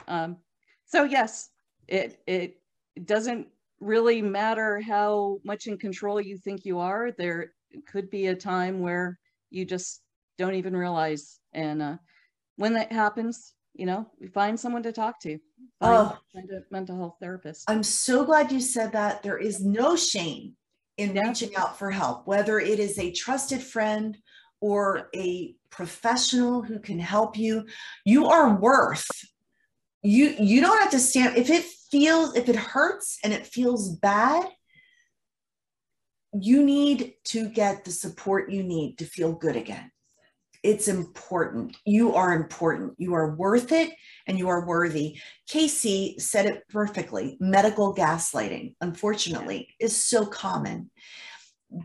um, 0.09 0.37
so 0.85 1.05
yes, 1.05 1.51
it, 1.89 2.21
it 2.27 2.61
doesn't 3.05 3.49
really 3.81 4.23
matter 4.23 4.81
how 4.81 5.39
much 5.45 5.67
in 5.67 5.77
control 5.79 6.21
you 6.21 6.37
think 6.37 6.65
you 6.65 6.79
are. 6.79 7.11
There, 7.11 7.53
could 7.87 8.11
be 8.11 8.27
a 8.27 8.35
time 8.35 8.81
where 8.81 9.19
you 9.51 9.65
just 9.65 10.03
don't 10.39 10.55
even 10.55 10.77
realize. 10.77 11.39
And 11.53 11.83
uh, 11.83 11.97
when 12.57 12.75
that 12.75 12.93
happens, 12.93 13.55
you 13.75 13.87
know, 13.87 14.07
find 14.35 14.59
someone 14.59 14.83
to 14.83 14.93
talk 14.93 15.21
to. 15.21 15.39
Find, 15.81 16.09
Oh. 16.11 16.19
find 16.33 16.51
a 16.51 16.63
mental 16.71 16.97
health 16.97 17.17
therapist. 17.21 17.65
I'm 17.69 17.83
so 17.83 18.25
glad 18.25 18.53
you 18.53 18.61
said 18.61 18.93
that. 18.93 19.23
There 19.23 19.39
is 19.39 19.65
no 19.65 19.97
shame 19.97 20.57
in 20.97 21.15
Yeah. 21.17 21.29
reaching 21.29 21.57
out 21.57 21.79
for 21.79 21.91
help, 21.91 22.27
whether 22.27 22.61
it 22.61 22.79
is 22.79 22.99
a 22.99 23.11
trusted 23.13 23.63
friend 23.63 24.19
or 24.61 25.09
a 25.15 25.57
professional 25.71 26.63
who 26.63 26.79
can 26.79 26.99
help 26.99 27.37
you. 27.37 27.67
You 28.05 28.27
are 28.27 28.55
worth. 28.61 29.07
You 30.03 30.31
you 30.39 30.61
don't 30.61 30.81
have 30.81 30.91
to 30.91 30.99
stand 30.99 31.37
if 31.37 31.49
it 31.49 31.65
feels 31.91 32.35
if 32.37 32.49
it 32.49 32.57
hurts 32.57 33.19
and 33.25 33.33
it 33.33 33.47
feels 33.47 33.97
bad. 33.97 34.49
You 36.33 36.65
need 36.65 37.15
to 37.25 37.49
get 37.49 37.85
the 37.85 37.91
support 37.91 38.51
you 38.51 38.63
need 38.63 38.99
to 38.99 39.05
feel 39.05 39.33
good 39.33 39.57
again. 39.57 39.91
It's 40.63 40.87
important. 40.87 41.77
You 41.85 42.15
are 42.15 42.35
important. 42.35 42.95
You 42.99 43.15
are 43.15 43.35
worth 43.35 43.73
it 43.73 43.93
and 44.27 44.39
you 44.39 44.49
are 44.49 44.65
worthy. 44.65 45.19
Casey 45.49 46.17
said 46.19 46.47
it 46.47 46.63
perfectly. 46.69 47.37
Medical 47.41 47.95
gaslighting, 47.95 48.75
unfortunately, 48.81 49.69
is 49.81 50.05
so 50.05 50.25
common, 50.25 50.91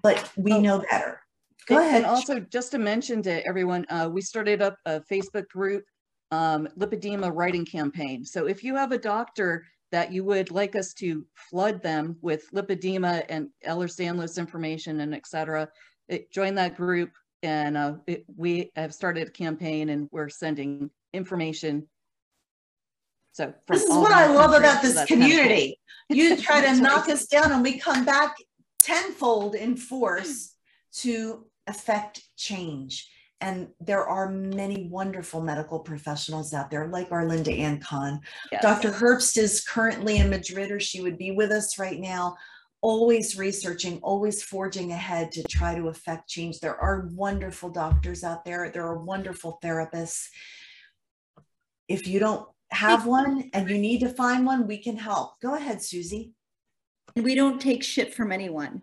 but 0.04 0.32
we 0.38 0.54
Oh. 0.54 0.60
know 0.60 0.80
better. 0.92 1.22
Go 1.66 1.80
ahead. 1.80 2.04
And 2.04 2.06
also, 2.06 2.40
just 2.40 2.72
to 2.72 2.78
mention 2.78 3.22
to 3.24 3.46
everyone, 3.46 3.86
uh, 3.90 4.10
we 4.12 4.22
started 4.22 4.62
up 4.62 4.78
a 4.86 5.02
Facebook 5.02 5.48
group, 5.50 5.84
um, 6.32 6.68
lipedema 6.78 7.32
writing 7.34 7.66
campaign. 7.66 8.24
So 8.24 8.48
if 8.48 8.64
you 8.64 8.76
have 8.76 8.92
a 8.92 8.98
doctor 8.98 9.66
that 9.92 10.12
you 10.12 10.24
would 10.24 10.52
like 10.52 10.76
us 10.76 10.94
to 10.94 11.26
flood 11.50 11.82
them 11.82 12.18
with 12.22 12.50
lipedema 12.52 13.26
and 13.30 13.50
Ehlers-Danlos 13.66 14.38
information 14.38 15.00
and 15.02 15.16
et 15.16 15.26
cetera, 15.26 15.68
it, 16.10 16.32
join 16.32 16.54
that 16.56 16.76
group. 16.78 17.12
And 17.44 17.78
uh, 17.78 17.94
it, 18.08 18.26
we 18.36 18.72
have 18.76 18.94
started 18.94 19.28
a 19.28 19.32
campaign 19.32 19.90
and 19.90 20.10
we're 20.12 20.30
sending 20.30 20.90
information. 21.14 21.88
So 23.34 23.54
This 23.68 23.84
is 23.84 23.90
what 23.90 24.12
I 24.12 24.28
love 24.28 24.54
about 24.54 24.82
this 24.82 24.96
that's 24.96 25.10
kind 25.10 25.22
of 25.22 25.28
cool. 25.30 25.38
community. 25.38 25.80
You 26.10 26.38
try 26.38 26.62
to 26.62 26.82
knock 26.82 27.10
us 27.10 27.28
down 27.28 27.52
and 27.52 27.62
we 27.62 27.78
come 27.78 28.06
back 28.06 28.36
tenfold 28.80 29.56
in 29.56 29.76
force 29.78 30.56
to 30.94 31.46
affect 31.68 32.24
change. 32.38 33.10
And 33.40 33.68
there 33.80 34.08
are 34.08 34.32
many 34.32 34.88
wonderful 34.90 35.42
medical 35.42 35.80
professionals 35.80 36.54
out 36.56 36.72
there, 36.72 36.88
like 36.88 37.12
our 37.12 37.28
Linda 37.28 37.52
Ann 37.52 37.80
Kahn. 37.80 38.20
Yes. 38.52 38.64
Dr. 38.64 38.90
Herbst 38.90 39.38
is 39.38 39.64
currently 39.64 40.18
in 40.18 40.30
Madrid, 40.30 40.72
or 40.72 40.80
she 40.80 41.02
would 41.02 41.20
be 41.20 41.32
with 41.32 41.52
us 41.52 41.78
right 41.78 42.00
now, 42.00 42.36
always 42.88 43.38
researching, 43.38 44.00
always 44.02 44.42
forging 44.42 44.94
ahead 44.94 45.30
to 45.30 45.44
try 45.44 45.76
to 45.76 45.90
affect 45.90 46.30
change. 46.30 46.62
There 46.62 46.80
are 46.80 47.10
wonderful 47.12 47.70
doctors 47.70 48.24
out 48.24 48.46
there, 48.46 48.72
there 48.74 48.86
are 48.86 49.04
wonderful 49.04 49.60
therapists. 49.62 50.30
If 51.90 52.08
you 52.08 52.18
don't 52.22 52.48
have 52.72 53.06
one 53.06 53.50
and 53.52 53.70
you 53.70 53.78
need 53.78 54.00
to 54.00 54.10
find 54.10 54.46
one, 54.46 54.68
we 54.68 54.78
can 54.78 54.96
help. 54.96 55.38
Go 55.42 55.56
ahead, 55.56 55.84
Susie. 55.84 56.32
And 57.18 57.26
we 57.26 57.36
don't 57.36 57.60
take 57.60 57.84
shit 57.84 58.14
from 58.14 58.32
anyone. 58.32 58.82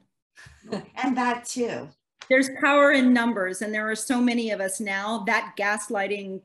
And 0.97 1.17
that 1.17 1.47
too. 1.47 1.89
There's 2.29 2.51
power 2.61 2.93
in 2.93 3.15
numbers, 3.15 3.63
and 3.63 3.73
there 3.73 3.91
are 3.91 3.97
so 3.97 4.21
many 4.21 4.51
of 4.51 4.61
us 4.61 4.81
now. 4.81 5.25
That 5.27 5.55
gaslighting 5.59 6.43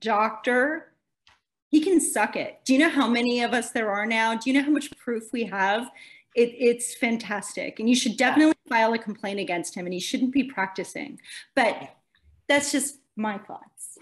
doctor, 0.00 0.92
he 1.70 1.80
can 1.80 2.00
suck 2.00 2.36
it. 2.36 2.60
Do 2.64 2.72
you 2.72 2.78
know 2.78 2.88
how 2.88 3.08
many 3.08 3.42
of 3.42 3.52
us 3.52 3.70
there 3.70 3.90
are 3.90 4.06
now? 4.06 4.34
Do 4.34 4.50
you 4.50 4.56
know 4.56 4.64
how 4.64 4.70
much 4.70 4.96
proof 4.96 5.32
we 5.32 5.44
have? 5.44 5.90
It, 6.36 6.54
it's 6.58 6.94
fantastic. 6.94 7.80
And 7.80 7.88
you 7.88 7.96
should 7.96 8.18
definitely 8.18 8.54
file 8.68 8.92
a 8.92 8.98
complaint 8.98 9.40
against 9.40 9.74
him, 9.74 9.86
and 9.86 9.94
he 9.94 10.00
shouldn't 10.00 10.34
be 10.34 10.44
practicing. 10.44 11.18
But 11.54 11.96
that's 12.46 12.70
just 12.70 12.98
my 13.16 13.38
thoughts. 13.38 13.98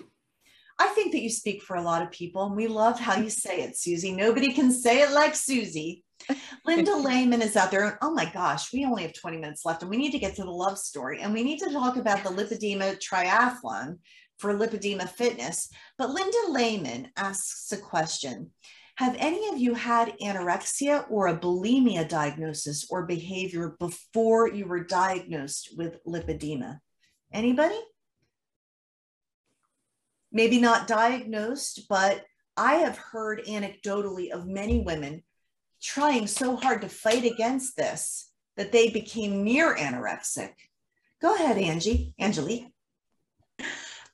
I 0.77 0.89
think 0.89 1.13
that 1.13 1.23
you 1.23 1.31
speak 1.31 1.63
for 1.63 1.77
a 1.77 1.83
lot 1.83 2.03
of 2.03 2.11
people, 2.11 2.45
and 2.47 2.57
we 2.57 2.67
love 2.67 2.99
how 2.99 3.17
you 3.17 3.31
say 3.31 3.63
it, 3.63 3.79
Susie. 3.79 4.11
Nobody 4.11 4.53
can 4.53 4.73
say 4.73 5.03
it 5.03 5.13
like 5.13 5.37
Susie. 5.37 6.03
Linda 6.67 6.97
Lehman 6.97 7.41
is 7.41 7.55
out 7.55 7.71
there. 7.71 7.87
And 7.87 7.99
oh 8.03 8.13
my 8.13 8.25
gosh, 8.25 8.73
we 8.73 8.85
only 8.85 9.03
have 9.03 9.15
20 9.15 9.37
minutes 9.39 9.65
left, 9.65 9.83
and 9.83 9.91
we 9.91 9.97
need 9.97 10.11
to 10.11 10.19
get 10.19 10.35
to 10.35 10.43
the 10.43 10.51
love 10.51 10.77
story. 10.77 11.21
And 11.21 11.33
we 11.33 11.45
need 11.45 11.61
to 11.61 11.73
talk 11.73 11.97
about 11.97 12.25
the 12.25 12.31
lipedema 12.31 12.99
triathlon 12.99 13.99
for 14.39 14.53
lipedema 14.55 15.09
fitness. 15.09 15.69
But 15.99 16.11
Linda 16.11 16.49
Lehman 16.49 17.13
asks 17.17 17.71
a 17.71 17.77
question 17.77 18.51
Have 18.97 19.17
any 19.19 19.49
of 19.49 19.59
you 19.59 19.75
had 19.75 20.17
anorexia 20.21 21.05
or 21.11 21.27
a 21.27 21.37
bulimia 21.37 22.09
diagnosis 22.09 22.87
or 22.89 23.07
behavior 23.07 23.77
before 23.81 24.49
you 24.49 24.67
were 24.67 24.85
diagnosed 24.85 25.75
with 25.77 25.99
lipedema? 26.05 26.79
Anybody? 27.33 27.81
maybe 30.35 30.61
not 30.61 30.89
diagnosed, 30.89 31.87
but 31.89 32.23
I 32.57 32.75
have 32.75 32.99
heard 32.99 33.45
anecdotally 33.49 34.31
of 34.31 34.47
many 34.47 34.81
women 34.81 35.23
trying 35.81 36.27
so 36.27 36.57
hard 36.57 36.83
to 36.83 36.89
fight 36.89 37.25
against 37.25 37.77
this 37.77 38.31
that 38.57 38.73
they 38.73 38.91
became 38.91 39.45
near 39.45 39.75
anorexic. 39.75 40.53
Go 41.23 41.35
ahead, 41.35 41.57
Angie, 41.57 42.15
Angelique. 42.21 42.74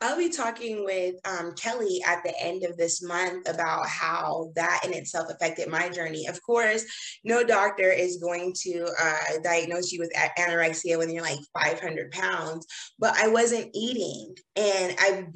I'll 0.02 0.16
be 0.16 0.30
talking 0.30 0.82
with 0.84 1.16
um, 1.26 1.52
Kelly 1.56 2.00
at 2.06 2.22
the 2.24 2.32
end 2.40 2.64
of 2.64 2.78
this 2.78 3.02
month 3.02 3.46
about 3.46 3.86
how 3.86 4.50
that 4.54 4.80
in 4.84 4.94
itself 4.94 5.28
affected 5.28 5.68
my 5.68 5.90
journey. 5.90 6.26
Of 6.26 6.42
course, 6.42 6.86
no 7.22 7.44
doctor 7.44 7.90
is 7.90 8.16
going 8.16 8.54
to 8.62 8.88
uh, 8.98 9.38
diagnose 9.44 9.92
you 9.92 10.00
with 10.00 10.12
anorexia 10.38 10.96
when 10.96 11.10
you're 11.10 11.22
like 11.22 11.38
500 11.52 12.12
pounds, 12.12 12.66
but 12.98 13.14
I 13.18 13.28
wasn't 13.28 13.70
eating 13.74 14.34
and 14.56 14.96
I 14.98 15.26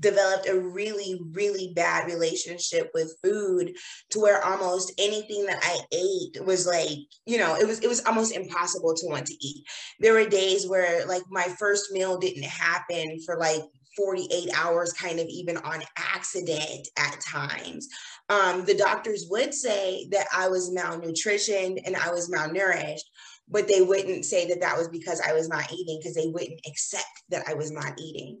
developed 0.00 0.48
a 0.48 0.58
really, 0.58 1.20
really 1.32 1.72
bad 1.76 2.06
relationship 2.06 2.90
with 2.94 3.16
food 3.22 3.76
to 4.10 4.20
where 4.20 4.42
almost 4.42 4.92
anything 4.98 5.44
that 5.46 5.58
I 5.62 5.80
ate 5.92 6.44
was 6.46 6.66
like, 6.66 6.98
you 7.26 7.36
know, 7.36 7.56
it 7.56 7.66
was 7.66 7.80
it 7.80 7.88
was 7.88 8.04
almost 8.06 8.34
impossible 8.34 8.94
to 8.94 9.06
want 9.06 9.26
to 9.26 9.46
eat. 9.46 9.64
There 10.00 10.14
were 10.14 10.28
days 10.28 10.66
where 10.66 11.06
like 11.06 11.22
my 11.30 11.44
first 11.58 11.92
meal 11.92 12.18
didn't 12.18 12.44
happen 12.44 13.18
for 13.26 13.36
like 13.38 13.62
48 13.96 14.50
hours 14.56 14.92
kind 14.92 15.18
of 15.20 15.26
even 15.28 15.56
on 15.58 15.82
accident 15.96 16.88
at 16.98 17.20
times 17.20 17.88
um, 18.28 18.64
the 18.64 18.74
doctors 18.74 19.26
would 19.30 19.52
say 19.54 20.06
that 20.10 20.26
i 20.34 20.48
was 20.48 20.70
malnutritioned 20.70 21.80
and 21.86 21.96
i 21.96 22.10
was 22.10 22.30
malnourished 22.30 23.04
but 23.48 23.68
they 23.68 23.82
wouldn't 23.82 24.24
say 24.24 24.46
that 24.48 24.60
that 24.60 24.76
was 24.76 24.88
because 24.88 25.20
i 25.20 25.32
was 25.32 25.48
not 25.48 25.70
eating 25.72 25.98
because 26.00 26.14
they 26.14 26.26
wouldn't 26.28 26.60
accept 26.66 27.22
that 27.28 27.44
i 27.48 27.54
was 27.54 27.70
not 27.70 27.92
eating 28.00 28.40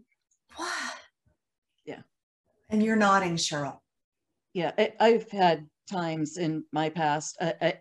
What? 0.56 0.68
Yeah. 1.84 2.02
And 2.70 2.82
you're 2.82 2.96
nodding, 2.96 3.36
Cheryl. 3.36 3.78
Yeah, 4.54 4.72
I, 4.78 4.92
I've 5.00 5.30
had 5.30 5.68
times 5.90 6.38
in 6.38 6.64
my 6.72 6.88
past. 6.88 7.36
I, 7.40 7.54
I, 7.60 7.74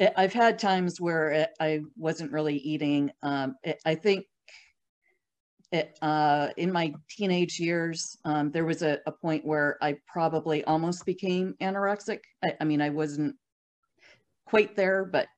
I- 0.00 0.12
I've 0.16 0.32
had 0.32 0.58
times 0.58 1.00
where 1.00 1.48
I 1.60 1.66
I 1.68 1.80
wasn't 1.96 2.32
really 2.32 2.56
eating. 2.56 3.12
Um, 3.22 3.54
I- 3.64 3.76
I 3.84 3.94
think 3.94 4.24
it, 5.72 5.98
uh, 6.02 6.48
in 6.58 6.70
my 6.70 6.92
teenage 7.08 7.58
years, 7.58 8.16
um, 8.26 8.50
there 8.50 8.66
was 8.66 8.82
a, 8.82 9.00
a 9.06 9.12
point 9.12 9.44
where 9.44 9.78
I 9.80 9.96
probably 10.06 10.62
almost 10.64 11.06
became 11.06 11.54
anorexic. 11.62 12.20
I, 12.44 12.52
I 12.60 12.64
mean, 12.64 12.82
I 12.82 12.90
wasn't 12.90 13.36
quite 14.46 14.76
there, 14.76 15.06
but 15.06 15.28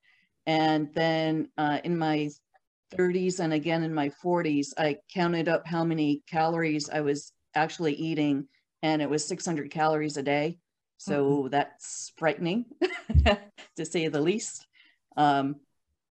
and 0.45 0.93
then 0.93 1.49
uh, 1.57 1.79
in 1.85 1.97
my 1.97 2.29
30s 2.93 3.39
and 3.39 3.53
again 3.53 3.83
in 3.83 3.93
my 3.93 4.09
40s, 4.23 4.73
I 4.77 4.97
counted 5.13 5.47
up 5.47 5.65
how 5.65 5.83
many 5.83 6.21
calories 6.29 6.89
I 6.89 7.01
was 7.01 7.31
actually 7.55 7.93
eating 7.93 8.47
and 8.83 9.01
it 9.01 9.09
was 9.09 9.25
600 9.25 9.71
calories 9.71 10.17
a 10.17 10.23
day. 10.23 10.59
So 10.97 11.47
that's 11.49 12.13
frightening 12.17 12.65
to 13.75 13.85
say 13.85 14.07
the 14.07 14.21
least. 14.21 14.67
Um, 15.17 15.57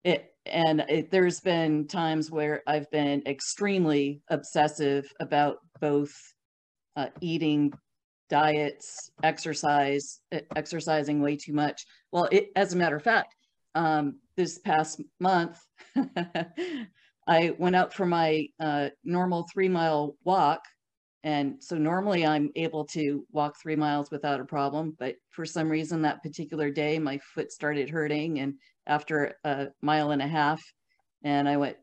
it, 0.04 0.33
and 0.46 0.82
it, 0.90 1.12
there's 1.12 1.40
been 1.40 1.88
times 1.88 2.30
where 2.30 2.62
I've 2.68 2.90
been 2.92 3.24
extremely 3.26 4.22
obsessive 4.30 5.06
about 5.20 5.58
both 5.80 6.14
uh, 6.96 7.08
eating, 7.22 7.74
diets, 8.30 9.12
exercise, 9.24 10.20
exercising 10.56 11.22
way 11.22 11.38
too 11.38 11.54
much. 11.54 11.86
Well, 12.12 12.28
it, 12.32 12.50
as 12.56 12.74
a 12.74 12.78
matter 12.78 12.96
of 12.96 13.04
fact, 13.04 13.36
um, 13.76 14.20
this 14.36 14.60
past 14.60 15.02
month, 15.20 15.60
I 17.28 17.54
went 17.58 17.76
out 17.76 17.94
for 17.94 18.06
my 18.06 18.48
uh, 18.60 18.90
normal 19.04 19.48
three 19.54 19.70
mile 19.70 20.16
walk 20.24 20.62
and 21.24 21.56
so 21.64 21.78
normally 21.78 22.26
I'm 22.26 22.52
able 22.56 22.86
to 22.88 23.26
walk 23.32 23.56
three 23.62 23.78
miles 23.78 24.12
without 24.12 24.42
a 24.42 24.46
problem, 24.46 24.96
but 25.00 25.16
for 25.30 25.46
some 25.46 25.70
reason 25.70 26.02
that 26.02 26.22
particular 26.22 26.70
day, 26.70 27.00
my 27.00 27.18
foot 27.34 27.52
started 27.52 27.90
hurting. 27.90 28.40
And 28.40 28.56
after 28.88 29.36
a 29.44 29.68
mile 29.82 30.12
and 30.12 30.22
a 30.22 30.28
half, 30.28 30.62
and 31.24 31.48
I 31.48 31.58
went, 31.58 31.78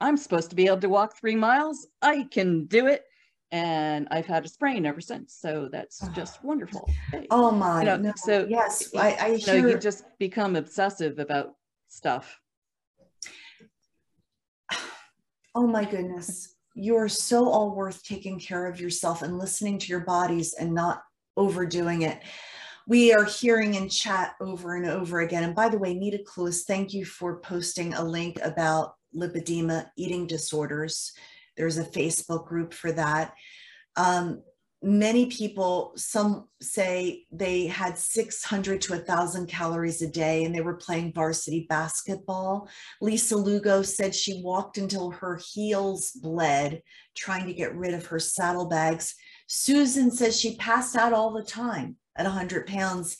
I'm 0.00 0.16
supposed 0.16 0.50
to 0.50 0.56
be 0.56 0.66
able 0.66 0.80
to 0.80 0.88
walk 0.88 1.16
three 1.18 1.36
miles. 1.36 1.86
I 2.02 2.24
can 2.30 2.66
do 2.66 2.86
it. 2.86 3.04
And 3.52 4.08
I've 4.10 4.26
had 4.26 4.44
a 4.44 4.48
sprain 4.48 4.84
ever 4.86 5.00
since. 5.00 5.34
So 5.34 5.68
that's 5.70 6.02
ah. 6.02 6.12
just 6.14 6.42
wonderful. 6.42 6.90
Oh 7.30 7.50
my, 7.50 7.84
know, 7.84 7.96
no, 7.96 8.12
so 8.16 8.46
yes, 8.48 8.92
I 8.94 9.28
You 9.38 9.46
know, 9.46 9.52
hear. 9.52 9.68
you 9.68 9.78
just 9.78 10.04
become 10.18 10.56
obsessive 10.56 11.18
about 11.18 11.54
stuff. 11.88 12.40
Oh 15.58 15.66
my 15.66 15.86
goodness. 15.86 16.54
you're 16.74 17.08
so 17.08 17.48
all 17.48 17.74
worth 17.74 18.04
taking 18.04 18.38
care 18.38 18.66
of 18.66 18.78
yourself 18.78 19.22
and 19.22 19.38
listening 19.38 19.78
to 19.78 19.86
your 19.86 20.00
bodies 20.00 20.52
and 20.52 20.74
not 20.74 21.02
overdoing 21.34 22.02
it. 22.02 22.20
We 22.88 23.12
are 23.12 23.24
hearing 23.24 23.74
in 23.74 23.88
chat 23.88 24.34
over 24.40 24.76
and 24.76 24.86
over 24.86 25.20
again. 25.20 25.42
And 25.42 25.56
by 25.56 25.68
the 25.68 25.78
way, 25.78 25.92
Nita 25.92 26.18
Cluis, 26.18 26.62
thank 26.64 26.94
you 26.94 27.04
for 27.04 27.40
posting 27.40 27.94
a 27.94 28.04
link 28.04 28.38
about 28.44 28.94
lipedema 29.12 29.86
eating 29.96 30.28
disorders. 30.28 31.12
There's 31.56 31.78
a 31.78 31.84
Facebook 31.84 32.46
group 32.46 32.72
for 32.72 32.92
that. 32.92 33.34
Um, 33.96 34.42
many 34.84 35.26
people, 35.26 35.94
some 35.96 36.46
say 36.60 37.24
they 37.32 37.66
had 37.66 37.98
600 37.98 38.80
to 38.82 38.92
1,000 38.92 39.48
calories 39.48 40.00
a 40.02 40.08
day 40.08 40.44
and 40.44 40.54
they 40.54 40.60
were 40.60 40.76
playing 40.76 41.12
varsity 41.12 41.66
basketball. 41.68 42.68
Lisa 43.00 43.36
Lugo 43.36 43.82
said 43.82 44.14
she 44.14 44.42
walked 44.44 44.78
until 44.78 45.10
her 45.10 45.40
heels 45.52 46.12
bled, 46.12 46.82
trying 47.16 47.46
to 47.46 47.54
get 47.54 47.74
rid 47.74 47.94
of 47.94 48.06
her 48.06 48.20
saddlebags. 48.20 49.16
Susan 49.48 50.12
says 50.12 50.38
she 50.38 50.54
passed 50.54 50.94
out 50.94 51.12
all 51.12 51.32
the 51.32 51.42
time 51.42 51.96
at 52.16 52.24
100 52.24 52.66
pounds. 52.66 53.16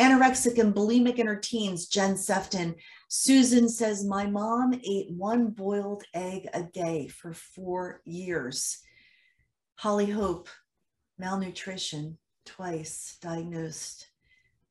Anorexic 0.00 0.58
and 0.58 0.74
bulimic 0.74 1.16
in 1.16 1.26
her 1.26 1.36
teens, 1.36 1.86
Jen 1.86 2.16
Sefton. 2.16 2.74
Susan 3.08 3.68
says, 3.68 4.04
My 4.04 4.26
mom 4.26 4.80
ate 4.82 5.10
one 5.10 5.48
boiled 5.48 6.04
egg 6.14 6.48
a 6.54 6.62
day 6.62 7.08
for 7.08 7.34
four 7.34 8.00
years. 8.04 8.78
Holly 9.74 10.06
Hope, 10.06 10.48
malnutrition, 11.18 12.18
twice 12.46 13.18
diagnosed. 13.20 14.08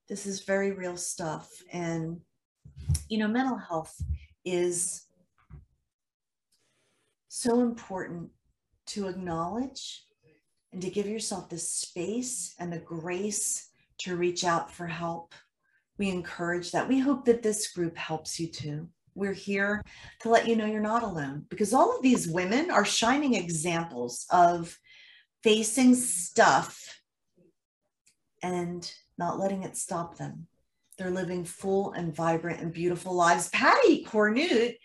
This 0.08 0.26
is 0.26 0.42
very 0.42 0.72
real 0.72 0.98
stuff. 0.98 1.50
And, 1.72 2.22
you 3.08 3.20
know, 3.20 3.28
mental 3.28 3.58
health 3.58 3.96
is 4.44 5.06
so 7.28 7.62
important 7.62 8.30
to 8.88 9.08
acknowledge 9.08 10.04
and 10.72 10.82
to 10.82 10.90
give 10.90 11.08
yourself 11.08 11.50
the 11.50 11.58
space 11.58 12.56
and 12.60 12.72
the 12.72 12.80
grace 12.80 13.70
to 14.00 14.16
reach 14.16 14.44
out 14.44 14.72
for 14.72 14.88
help. 14.88 15.34
We 15.98 16.10
encourage 16.10 16.72
that. 16.72 16.88
We 16.88 17.00
hope 17.00 17.26
that 17.26 17.44
this 17.44 17.72
group 17.74 17.98
helps 17.98 18.40
you 18.40 18.48
too. 18.48 18.88
We're 19.16 19.34
here 19.34 19.84
to 20.22 20.30
let 20.30 20.48
you 20.48 20.56
know 20.56 20.66
you're 20.66 20.80
not 20.80 21.04
alone 21.04 21.46
because 21.50 21.74
all 21.74 21.96
of 21.96 22.02
these 22.02 22.28
women 22.28 22.72
are 22.72 22.86
shining 22.86 23.34
examples 23.34 24.26
of 24.32 24.78
facing 25.44 25.96
stuff 25.96 27.02
and 28.42 28.90
not 29.18 29.40
letting 29.40 29.64
it 29.64 29.76
stop 29.76 30.18
them. 30.18 30.48
They're 30.98 31.10
living 31.10 31.44
full 31.44 31.94
and 31.94 32.16
vibrant 32.16 32.62
and 32.62 32.72
beautiful 32.72 33.14
lives. 33.14 33.50
Patty 33.50 34.06
Cornute, 34.06 34.76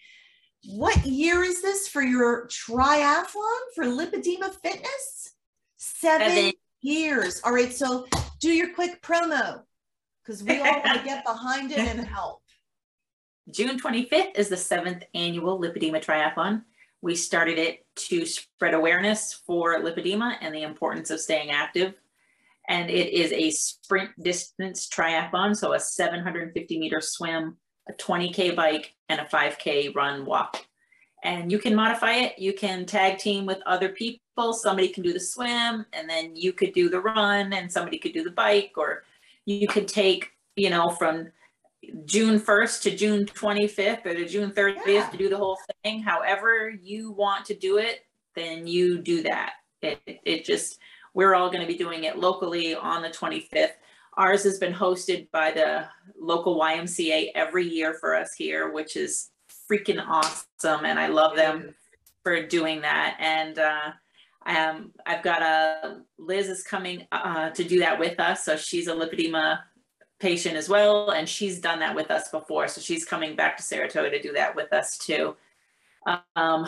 what 0.67 1.05
year 1.05 1.43
is 1.43 1.61
this 1.61 1.89
for 1.89 2.03
your 2.03 2.49
triathlon 2.49 3.61
for 3.75 3.85
lipedema 3.85 4.53
fitness? 4.63 5.34
Seven, 5.85 6.29
Seven. 6.31 6.53
years. 6.81 7.43
All 7.45 7.53
right, 7.53 7.73
so 7.73 8.07
do 8.41 8.51
your 8.51 8.73
quick 8.75 9.03
promo 9.03 9.63
because 10.23 10.43
we 10.43 10.59
all 10.59 10.81
want 10.81 10.99
to 10.99 11.05
get 11.05 11.25
behind 11.27 11.73
it 11.73 11.79
and 11.79 12.07
help. 12.07 12.41
June 13.51 13.79
25th 13.79 14.39
is 14.39 14.49
the 14.49 14.57
seventh 14.57 15.03
annual 15.15 15.61
lipedema 15.61 16.03
triathlon. 16.03 16.63
We 17.03 17.15
started 17.15 17.59
it 17.59 17.85
to 17.97 18.25
spread 18.25 18.73
awareness 18.73 19.43
for 19.47 19.79
lipedema 19.83 20.37
and 20.41 20.55
the 20.55 20.63
importance 20.63 21.11
of 21.11 21.21
staying 21.21 21.51
active. 21.51 21.93
And 22.67 22.89
it 22.89 23.13
is 23.13 23.31
a 23.33 23.51
sprint 23.51 24.11
distance 24.23 24.89
triathlon, 24.89 25.55
so 25.55 25.75
a 25.75 25.81
750 25.81 26.79
meter 26.79 27.03
swim, 27.03 27.59
a 27.91 27.93
20K 27.93 28.57
bike, 28.57 28.95
and 29.11 29.21
a 29.21 29.25
5K 29.25 29.95
run 29.95 30.25
walk. 30.25 30.65
And 31.25 31.51
you 31.51 31.59
can 31.59 31.75
modify 31.75 32.13
it. 32.13 32.39
You 32.39 32.53
can 32.53 32.85
tag 32.85 33.19
team 33.19 33.47
with 33.47 33.59
other 33.67 33.89
people. 33.89 34.53
Somebody 34.53 34.89
can 34.89 35.03
do 35.03 35.13
the 35.13 35.21
swim, 35.21 35.87
and 35.93 36.09
then 36.09 36.37
you 36.37 36.53
could 36.53 36.73
do 36.73 36.89
the 36.89 37.01
run, 37.01 37.53
and 37.53 37.73
somebody 37.73 37.99
could 37.99 38.13
do 38.13 38.23
the 38.23 38.31
bike, 38.31 38.73
or 38.77 39.05
you 39.47 39.67
could 39.67 39.89
take, 39.89 40.31
you 40.57 40.71
know, 40.71 40.91
from 40.91 41.29
June 42.05 42.41
1st 42.41 42.83
to 42.83 42.97
June 42.97 43.27
25th 43.27 44.07
or 44.07 44.15
to 44.15 44.27
June 44.27 44.51
30th 44.51 44.87
yeah. 44.87 45.09
to 45.09 45.17
do 45.17 45.29
the 45.29 45.37
whole 45.37 45.59
thing. 45.83 46.03
However 46.03 46.71
you 46.71 47.11
want 47.13 47.45
to 47.47 47.55
do 47.55 47.79
it, 47.79 48.05
then 48.35 48.67
you 48.67 48.99
do 48.99 49.23
that. 49.23 49.55
It, 49.83 50.01
it 50.07 50.45
just, 50.45 50.79
we're 51.13 51.35
all 51.35 51.51
going 51.51 51.61
to 51.61 51.67
be 51.67 51.77
doing 51.77 52.05
it 52.05 52.19
locally 52.19 52.75
on 52.75 53.03
the 53.03 53.11
25th. 53.11 53.73
Ours 54.17 54.45
has 54.45 54.59
been 54.59 54.73
hosted 54.73 55.31
by 55.31 55.51
the 55.51 55.87
local 56.19 56.59
YMCA 56.59 57.33
every 57.35 57.69
year 57.69 57.95
for 57.95 58.15
us 58.15 58.33
here, 58.33 58.73
which 58.73 58.97
is 58.97 59.31
freaking 59.71 60.05
awesome. 60.07 60.85
And 60.85 60.99
I 60.99 61.09
love 61.09 61.37
them 61.37 61.75
for 62.23 62.47
doing 62.47 62.81
that. 62.83 63.17
And 63.21 63.59
uh, 63.59 63.91
um, 64.47 64.93
I've 65.07 65.23
got 65.23 65.43
a, 65.43 66.03
Liz 66.19 66.49
is 66.49 66.63
coming 66.63 67.07
uh, 67.13 67.51
to 67.51 67.65
do 67.65 67.81
that 67.81 67.99
with 67.99 68.19
us. 68.21 68.45
So 68.45 68.57
she's 68.57 68.89
a 68.89 68.95
lipedema 68.95 69.61
patient 70.21 70.57
as 70.57 70.69
well, 70.69 71.11
and 71.11 71.29
she's 71.29 71.61
done 71.61 71.81
that 71.81 71.95
with 71.95 72.11
us 72.11 72.31
before. 72.31 72.69
So 72.69 72.81
she's 72.81 73.05
coming 73.05 73.37
back 73.37 73.57
to 73.57 73.63
Saratoga 73.63 74.11
to 74.11 74.23
do 74.23 74.33
that 74.33 74.55
with 74.57 74.73
us 74.73 74.97
too. 74.97 75.37
Um, 76.37 76.67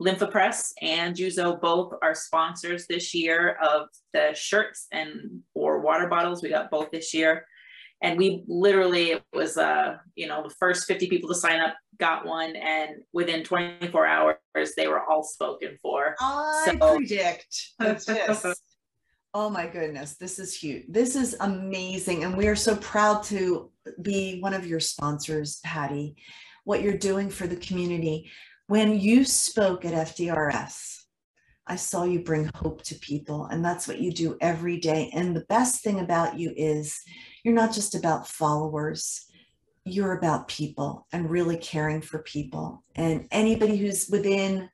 Lympha 0.00 0.30
Press 0.30 0.74
and 0.82 1.16
Juzo 1.16 1.60
both 1.60 1.94
are 2.02 2.14
sponsors 2.14 2.86
this 2.86 3.14
year 3.14 3.58
of 3.62 3.88
the 4.12 4.32
shirts 4.34 4.86
and 4.92 5.42
or 5.54 5.80
water 5.80 6.06
bottles. 6.06 6.42
We 6.42 6.50
got 6.50 6.70
both 6.70 6.90
this 6.90 7.14
year. 7.14 7.46
And 8.02 8.18
we 8.18 8.44
literally, 8.48 9.12
it 9.12 9.22
was, 9.32 9.56
uh, 9.56 9.96
you 10.16 10.26
know, 10.26 10.42
the 10.42 10.54
first 10.58 10.86
50 10.86 11.08
people 11.08 11.28
to 11.28 11.34
sign 11.34 11.60
up 11.60 11.74
got 11.98 12.26
one. 12.26 12.56
And 12.56 12.96
within 13.12 13.44
24 13.44 14.06
hours, 14.06 14.36
they 14.76 14.88
were 14.88 15.02
all 15.08 15.22
spoken 15.22 15.78
for. 15.80 16.16
I 16.20 16.76
so, 16.80 16.96
predict 16.96 17.70
this 17.78 18.44
Oh 19.34 19.48
my 19.48 19.66
goodness, 19.66 20.16
this 20.16 20.38
is 20.38 20.54
huge. 20.54 20.84
This 20.88 21.16
is 21.16 21.34
amazing. 21.40 22.24
And 22.24 22.36
we 22.36 22.48
are 22.48 22.56
so 22.56 22.76
proud 22.76 23.22
to 23.24 23.70
be 24.02 24.40
one 24.40 24.52
of 24.52 24.66
your 24.66 24.80
sponsors, 24.80 25.58
Patty, 25.64 26.16
what 26.64 26.82
you're 26.82 26.98
doing 26.98 27.30
for 27.30 27.46
the 27.46 27.56
community. 27.56 28.30
When 28.66 29.00
you 29.00 29.24
spoke 29.24 29.86
at 29.86 29.94
FDRS, 30.08 30.98
I 31.66 31.76
saw 31.76 32.04
you 32.04 32.20
bring 32.20 32.50
hope 32.54 32.82
to 32.82 32.94
people, 32.96 33.46
and 33.46 33.64
that's 33.64 33.88
what 33.88 34.00
you 34.00 34.12
do 34.12 34.36
every 34.42 34.78
day. 34.78 35.10
And 35.14 35.34
the 35.34 35.46
best 35.48 35.82
thing 35.82 36.00
about 36.00 36.38
you 36.38 36.52
is 36.54 37.00
you're 37.44 37.54
not 37.54 37.72
just 37.72 37.94
about 37.94 38.28
followers, 38.28 39.26
you're 39.84 40.16
about 40.16 40.48
people 40.48 41.06
and 41.12 41.30
really 41.30 41.56
caring 41.56 42.00
for 42.00 42.20
people. 42.20 42.84
And 42.94 43.26
anybody 43.30 43.76
who's 43.76 44.08
within 44.08 44.70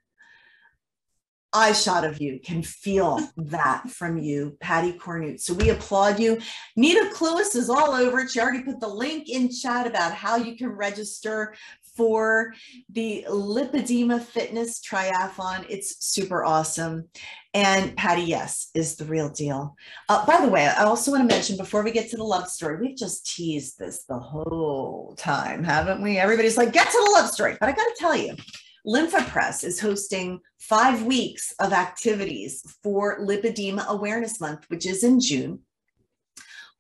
eye 1.54 1.72
shot 1.72 2.04
of 2.04 2.20
you 2.20 2.38
can 2.44 2.62
feel 2.62 3.20
that 3.36 3.88
from 3.88 4.18
you, 4.18 4.56
Patty 4.60 4.92
Cornute. 4.92 5.40
So 5.40 5.54
we 5.54 5.70
applaud 5.70 6.20
you. 6.20 6.38
Nita 6.76 7.10
Cluis 7.14 7.56
is 7.56 7.70
all 7.70 7.92
over 7.92 8.20
it. 8.20 8.30
She 8.30 8.40
already 8.40 8.62
put 8.62 8.80
the 8.80 8.88
link 8.88 9.28
in 9.28 9.50
chat 9.50 9.86
about 9.86 10.12
how 10.12 10.36
you 10.36 10.56
can 10.56 10.68
register 10.68 11.54
for 11.98 12.54
the 12.88 13.26
Lipedema 13.28 14.22
Fitness 14.22 14.80
Triathlon. 14.80 15.66
It's 15.68 16.06
super 16.06 16.44
awesome. 16.44 17.08
And 17.54 17.96
Patty, 17.96 18.22
yes, 18.22 18.70
is 18.72 18.94
the 18.94 19.04
real 19.04 19.28
deal. 19.28 19.74
Uh, 20.08 20.24
by 20.24 20.40
the 20.40 20.48
way, 20.48 20.66
I 20.66 20.84
also 20.84 21.10
want 21.10 21.28
to 21.28 21.34
mention 21.34 21.56
before 21.56 21.82
we 21.82 21.90
get 21.90 22.08
to 22.10 22.16
the 22.16 22.24
love 22.24 22.48
story, 22.48 22.80
we've 22.80 22.96
just 22.96 23.26
teased 23.26 23.78
this 23.78 24.04
the 24.04 24.18
whole 24.18 25.14
time, 25.18 25.64
haven't 25.64 26.00
we? 26.00 26.18
Everybody's 26.18 26.56
like, 26.56 26.72
get 26.72 26.86
to 26.88 27.04
the 27.04 27.10
love 27.10 27.28
story. 27.30 27.56
But 27.58 27.68
I 27.68 27.72
got 27.72 27.82
to 27.82 27.96
tell 27.98 28.16
you, 28.16 28.36
Lympha 28.86 29.26
Press 29.26 29.64
is 29.64 29.80
hosting 29.80 30.38
five 30.60 31.02
weeks 31.02 31.52
of 31.58 31.72
activities 31.72 32.62
for 32.82 33.18
Lipedema 33.18 33.86
Awareness 33.88 34.40
Month, 34.40 34.66
which 34.68 34.86
is 34.86 35.02
in 35.02 35.18
June. 35.18 35.60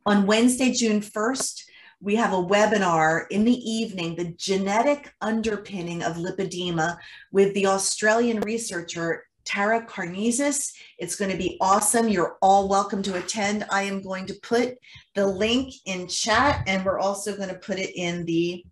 On 0.06 0.26
Wednesday, 0.26 0.72
June 0.72 1.00
1st, 1.00 1.64
we 2.00 2.14
have 2.14 2.32
a 2.32 2.36
webinar 2.36 3.26
in 3.30 3.44
the 3.44 3.58
evening, 3.70 4.14
the 4.14 4.32
genetic 4.36 5.12
underpinning 5.20 6.02
of 6.02 6.16
lipedema 6.16 6.96
with 7.32 7.52
the 7.54 7.66
Australian 7.66 8.40
researcher 8.40 9.24
Tara 9.44 9.84
Karnezis. 9.84 10.72
It's 10.98 11.16
going 11.16 11.30
to 11.30 11.36
be 11.36 11.56
awesome. 11.60 12.08
You're 12.08 12.36
all 12.40 12.68
welcome 12.68 13.02
to 13.02 13.16
attend. 13.16 13.64
I 13.70 13.82
am 13.82 14.02
going 14.02 14.26
to 14.26 14.34
put 14.42 14.76
the 15.14 15.26
link 15.26 15.72
in 15.86 16.06
chat 16.06 16.62
and 16.66 16.84
we're 16.84 17.00
also 17.00 17.34
going 17.34 17.48
to 17.48 17.54
put 17.56 17.78
it 17.78 17.96
in 17.96 18.24
the 18.26 18.64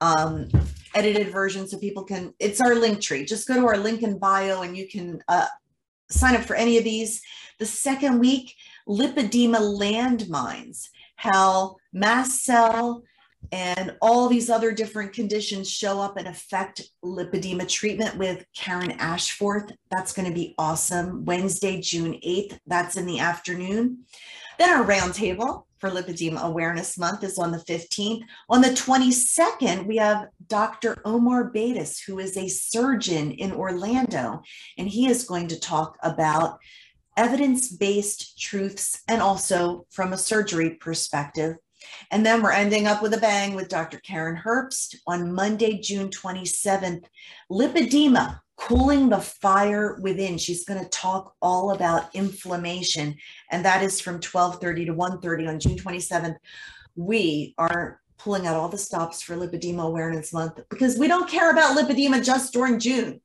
um, 0.00 0.48
edited 0.94 1.28
version 1.28 1.66
so 1.66 1.78
people 1.78 2.04
can, 2.04 2.34
it's 2.40 2.60
our 2.60 2.74
link 2.74 3.00
tree. 3.00 3.24
Just 3.24 3.46
go 3.46 3.54
to 3.54 3.66
our 3.66 3.78
link 3.78 4.02
in 4.02 4.18
bio 4.18 4.62
and 4.62 4.76
you 4.76 4.88
can 4.88 5.22
uh, 5.28 5.46
sign 6.10 6.34
up 6.34 6.42
for 6.42 6.56
any 6.56 6.76
of 6.76 6.84
these. 6.84 7.22
The 7.58 7.66
second 7.66 8.18
week, 8.18 8.54
lipedema 8.88 9.60
landmines, 9.60 10.88
how 11.16 11.76
mast 11.92 12.44
cell 12.44 13.02
and 13.52 13.96
all 14.00 14.28
these 14.28 14.50
other 14.50 14.70
different 14.72 15.12
conditions 15.12 15.70
show 15.70 16.00
up 16.00 16.16
and 16.16 16.28
affect 16.28 16.82
lipedema 17.04 17.66
treatment 17.66 18.16
with 18.16 18.44
Karen 18.54 18.92
Ashforth. 18.98 19.72
That's 19.90 20.12
going 20.12 20.28
to 20.28 20.34
be 20.34 20.54
awesome. 20.58 21.24
Wednesday, 21.24 21.80
June 21.80 22.20
8th. 22.24 22.58
That's 22.66 22.96
in 22.96 23.06
the 23.06 23.18
afternoon. 23.18 24.04
Then 24.58 24.70
our 24.70 24.84
roundtable 24.84 25.64
for 25.78 25.90
Lipedema 25.90 26.42
Awareness 26.42 26.98
Month 26.98 27.24
is 27.24 27.38
on 27.38 27.50
the 27.50 27.58
15th. 27.58 28.20
On 28.50 28.60
the 28.60 28.68
22nd, 28.68 29.86
we 29.86 29.96
have 29.96 30.28
Dr. 30.46 31.00
Omar 31.06 31.50
Batis, 31.50 31.98
who 32.06 32.18
is 32.18 32.36
a 32.36 32.46
surgeon 32.46 33.32
in 33.32 33.52
Orlando, 33.52 34.42
and 34.76 34.86
he 34.86 35.08
is 35.08 35.24
going 35.24 35.48
to 35.48 35.58
talk 35.58 35.96
about 36.02 36.58
evidence-based 37.16 38.38
truths 38.38 39.02
and 39.08 39.22
also 39.22 39.86
from 39.90 40.12
a 40.12 40.18
surgery 40.18 40.70
perspective. 40.74 41.56
And 42.10 42.24
then 42.24 42.42
we're 42.42 42.52
ending 42.52 42.86
up 42.86 43.02
with 43.02 43.14
a 43.14 43.18
bang 43.18 43.54
with 43.54 43.68
Dr. 43.68 43.98
Karen 43.98 44.40
Herbst 44.44 44.96
on 45.06 45.32
Monday, 45.32 45.78
June 45.80 46.08
27th. 46.08 47.04
Lipedema, 47.50 48.40
cooling 48.56 49.08
the 49.08 49.20
fire 49.20 49.98
within. 50.02 50.38
She's 50.38 50.64
going 50.64 50.82
to 50.82 50.88
talk 50.90 51.34
all 51.40 51.72
about 51.72 52.14
inflammation, 52.14 53.16
and 53.50 53.64
that 53.64 53.82
is 53.82 54.00
from 54.00 54.20
12:30 54.20 54.86
to 54.86 54.94
1:30 54.94 55.48
on 55.48 55.60
June 55.60 55.76
27th. 55.76 56.36
We 56.96 57.54
are 57.56 58.00
pulling 58.18 58.46
out 58.46 58.56
all 58.56 58.68
the 58.68 58.76
stops 58.76 59.22
for 59.22 59.34
Lipedema 59.34 59.82
Awareness 59.86 60.32
Month 60.32 60.60
because 60.68 60.98
we 60.98 61.08
don't 61.08 61.28
care 61.28 61.50
about 61.50 61.76
lipedema 61.76 62.22
just 62.22 62.52
during 62.52 62.78
June. 62.78 63.20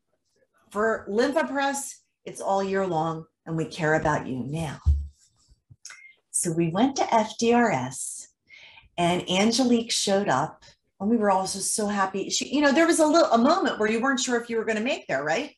For 0.72 1.06
Lympha 1.10 1.48
Press, 1.50 2.02
it's 2.24 2.40
all 2.40 2.64
year 2.64 2.88
long, 2.88 3.26
and 3.46 3.58
we 3.58 3.66
care 3.66 3.96
about 3.96 4.26
you 4.26 4.40
now. 4.40 4.80
So 6.32 6.52
we 6.52 6.70
went 6.70 6.96
to 6.98 7.04
FDRS, 7.04 8.15
and 8.98 9.30
Angelique 9.30 9.92
showed 9.92 10.30
up 10.30 10.64
and 11.00 11.10
we 11.10 11.18
were 11.18 11.32
also 11.32 11.60
so 11.60 11.88
happy. 11.88 12.30
She, 12.30 12.54
you 12.54 12.62
know, 12.62 12.72
there 12.72 12.88
was 12.88 13.00
a 13.00 13.06
little 13.06 13.32
a 13.32 13.38
moment 13.38 13.80
where 13.80 13.90
you 13.90 14.02
weren't 14.02 14.20
sure 14.20 14.40
if 14.40 14.50
you 14.50 14.58
were 14.58 14.66
going 14.66 14.78
to 14.78 14.84
make 14.84 15.08
there, 15.08 15.24
right? 15.24 15.52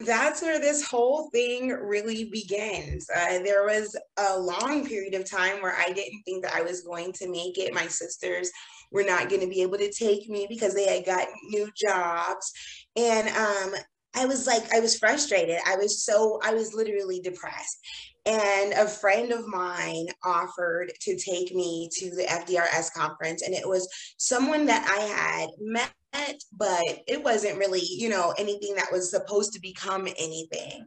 That's 0.00 0.40
where 0.40 0.58
this 0.58 0.82
whole 0.82 1.28
thing 1.30 1.68
really 1.68 2.24
begins. 2.24 3.06
Uh, 3.14 3.40
there 3.42 3.64
was 3.64 3.94
a 4.16 4.38
long 4.38 4.86
period 4.86 5.14
of 5.14 5.30
time 5.30 5.60
where 5.60 5.76
I 5.76 5.92
didn't 5.92 6.22
think 6.22 6.42
that 6.42 6.54
I 6.54 6.62
was 6.62 6.80
going 6.80 7.12
to 7.14 7.30
make 7.30 7.58
it. 7.58 7.74
My 7.74 7.86
sisters 7.86 8.50
were 8.90 9.04
not 9.04 9.28
going 9.28 9.42
to 9.42 9.46
be 9.46 9.60
able 9.60 9.76
to 9.76 9.92
take 9.92 10.28
me 10.28 10.46
because 10.48 10.74
they 10.74 10.86
had 10.86 11.04
gotten 11.04 11.34
new 11.48 11.70
jobs. 11.76 12.50
And 12.96 13.28
um, 13.28 13.74
I 14.16 14.24
was 14.24 14.46
like, 14.46 14.72
I 14.74 14.80
was 14.80 14.98
frustrated. 14.98 15.58
I 15.66 15.76
was 15.76 16.02
so, 16.02 16.40
I 16.42 16.54
was 16.54 16.74
literally 16.74 17.20
depressed. 17.20 17.78
And 18.26 18.72
a 18.74 18.86
friend 18.86 19.32
of 19.32 19.46
mine 19.46 20.08
offered 20.24 20.92
to 21.00 21.16
take 21.16 21.54
me 21.54 21.88
to 21.92 22.10
the 22.10 22.24
FDRS 22.24 22.92
conference, 22.92 23.42
and 23.42 23.54
it 23.54 23.66
was 23.66 23.88
someone 24.18 24.66
that 24.66 24.86
I 24.86 25.00
had 25.02 25.50
met, 25.58 26.42
but 26.52 27.02
it 27.06 27.22
wasn't 27.24 27.58
really, 27.58 27.82
you 27.82 28.08
know, 28.10 28.34
anything 28.36 28.74
that 28.74 28.92
was 28.92 29.10
supposed 29.10 29.54
to 29.54 29.60
become 29.60 30.06
anything. 30.18 30.86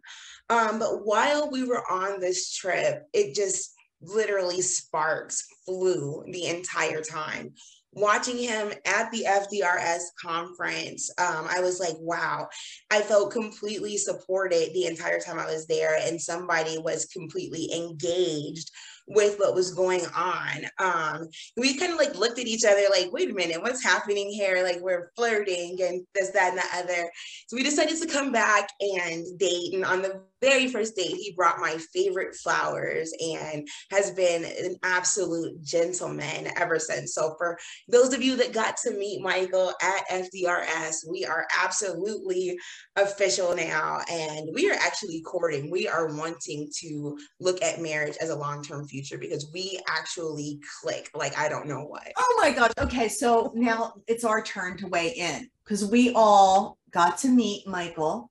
Um, 0.49 0.77
but 0.77 1.05
while 1.05 1.49
we 1.49 1.63
were 1.63 1.83
on 1.89 2.19
this 2.19 2.53
trip, 2.53 3.07
it 3.13 3.33
just 3.33 3.73
literally 4.01 4.61
sparks 4.61 5.47
flew 5.65 6.23
the 6.27 6.47
entire 6.47 7.01
time 7.01 7.53
watching 7.95 8.37
him 8.37 8.71
at 8.85 9.11
the 9.11 9.25
FDRS 9.27 10.01
conference, 10.21 11.09
um, 11.17 11.47
I 11.49 11.59
was 11.61 11.79
like, 11.79 11.95
wow, 11.99 12.47
I 12.91 13.01
felt 13.01 13.31
completely 13.31 13.97
supported 13.97 14.71
the 14.73 14.85
entire 14.85 15.19
time 15.19 15.39
I 15.39 15.45
was 15.45 15.67
there, 15.67 15.97
and 16.01 16.19
somebody 16.19 16.77
was 16.77 17.05
completely 17.05 17.71
engaged 17.73 18.71
with 19.07 19.37
what 19.37 19.55
was 19.55 19.73
going 19.73 20.05
on. 20.15 20.65
Um, 20.79 21.27
we 21.57 21.77
kind 21.77 21.91
of 21.91 21.97
like 21.97 22.15
looked 22.15 22.39
at 22.39 22.47
each 22.47 22.63
other 22.63 22.83
like, 22.89 23.11
wait 23.11 23.29
a 23.29 23.33
minute, 23.33 23.61
what's 23.61 23.83
happening 23.83 24.29
here? 24.29 24.63
Like 24.63 24.79
we're 24.79 25.11
flirting 25.15 25.77
and 25.81 26.05
this, 26.15 26.29
that, 26.31 26.51
and 26.51 26.57
the 26.57 26.93
other. 26.93 27.09
So 27.47 27.57
we 27.57 27.63
decided 27.63 28.01
to 28.01 28.07
come 28.07 28.31
back 28.31 28.69
and 28.79 29.37
date. 29.37 29.73
And 29.73 29.83
on 29.83 30.01
the 30.01 30.21
very 30.43 30.67
first 30.67 30.95
date, 30.95 31.15
he 31.15 31.33
brought 31.37 31.59
my 31.59 31.77
favorite 31.93 32.35
flowers 32.35 33.13
and 33.19 33.65
has 33.91 34.11
been 34.11 34.43
an 34.43 34.75
absolute 34.83 35.61
gentleman 35.63 36.49
ever 36.57 36.79
since. 36.79 37.13
So 37.15 37.35
for 37.37 37.57
those 37.87 38.13
of 38.13 38.21
you 38.21 38.35
that 38.35 38.51
got 38.51 38.75
to 38.77 38.91
meet 38.91 39.21
Michael 39.21 39.73
at 39.81 40.07
FDRS, 40.09 41.09
we 41.09 41.25
are 41.25 41.47
absolutely 41.61 42.57
official 42.97 43.55
now. 43.55 44.01
And 44.11 44.49
we 44.53 44.69
are 44.69 44.75
actually 44.75 45.21
courting. 45.21 45.71
We 45.71 45.87
are 45.87 46.13
wanting 46.13 46.69
to 46.81 47.17
look 47.39 47.61
at 47.61 47.81
marriage 47.81 48.17
as 48.21 48.29
a 48.29 48.35
long-term 48.35 48.87
future 48.87 49.17
because 49.17 49.49
we 49.53 49.79
actually 49.87 50.59
click 50.81 51.09
like 51.13 51.37
I 51.37 51.47
don't 51.47 51.67
know 51.67 51.85
what. 51.85 52.11
Oh 52.17 52.39
my 52.41 52.51
gosh. 52.51 52.71
Okay. 52.79 53.07
So 53.07 53.53
now 53.55 53.93
it's 54.07 54.25
our 54.25 54.43
turn 54.43 54.77
to 54.79 54.87
weigh 54.87 55.13
in 55.13 55.49
because 55.63 55.85
we 55.85 56.11
all 56.13 56.77
got 56.91 57.17
to 57.19 57.29
meet 57.29 57.65
Michael. 57.65 58.29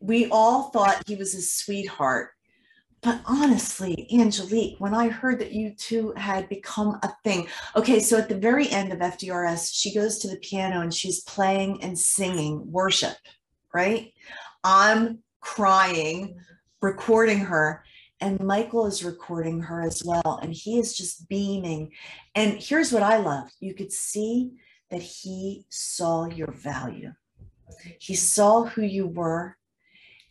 We 0.00 0.28
all 0.30 0.70
thought 0.70 1.02
he 1.06 1.16
was 1.16 1.34
a 1.34 1.42
sweetheart. 1.42 2.30
But 3.02 3.22
honestly, 3.24 4.06
Angelique, 4.12 4.78
when 4.78 4.92
I 4.92 5.08
heard 5.08 5.38
that 5.40 5.52
you 5.52 5.74
two 5.74 6.12
had 6.16 6.50
become 6.50 6.98
a 7.02 7.12
thing, 7.24 7.48
okay, 7.74 7.98
so 7.98 8.18
at 8.18 8.28
the 8.28 8.38
very 8.38 8.68
end 8.68 8.92
of 8.92 8.98
FDRS, 8.98 9.70
she 9.72 9.94
goes 9.94 10.18
to 10.18 10.28
the 10.28 10.36
piano 10.36 10.82
and 10.82 10.92
she's 10.92 11.22
playing 11.22 11.82
and 11.82 11.98
singing 11.98 12.70
worship, 12.70 13.16
right? 13.72 14.12
I'm 14.62 15.20
crying, 15.40 16.36
recording 16.82 17.38
her 17.38 17.82
and 18.20 18.38
Michael 18.40 18.86
is 18.86 19.02
recording 19.02 19.60
her 19.60 19.80
as 19.80 20.02
well. 20.04 20.38
And 20.42 20.52
he 20.52 20.78
is 20.78 20.96
just 20.96 21.28
beaming. 21.28 21.92
And 22.34 22.62
here's 22.62 22.92
what 22.92 23.02
I 23.02 23.16
love 23.16 23.48
you 23.60 23.74
could 23.74 23.92
see 23.92 24.52
that 24.90 25.02
he 25.02 25.64
saw 25.68 26.26
your 26.26 26.50
value, 26.52 27.12
he 27.98 28.14
saw 28.14 28.64
who 28.64 28.82
you 28.82 29.06
were, 29.06 29.56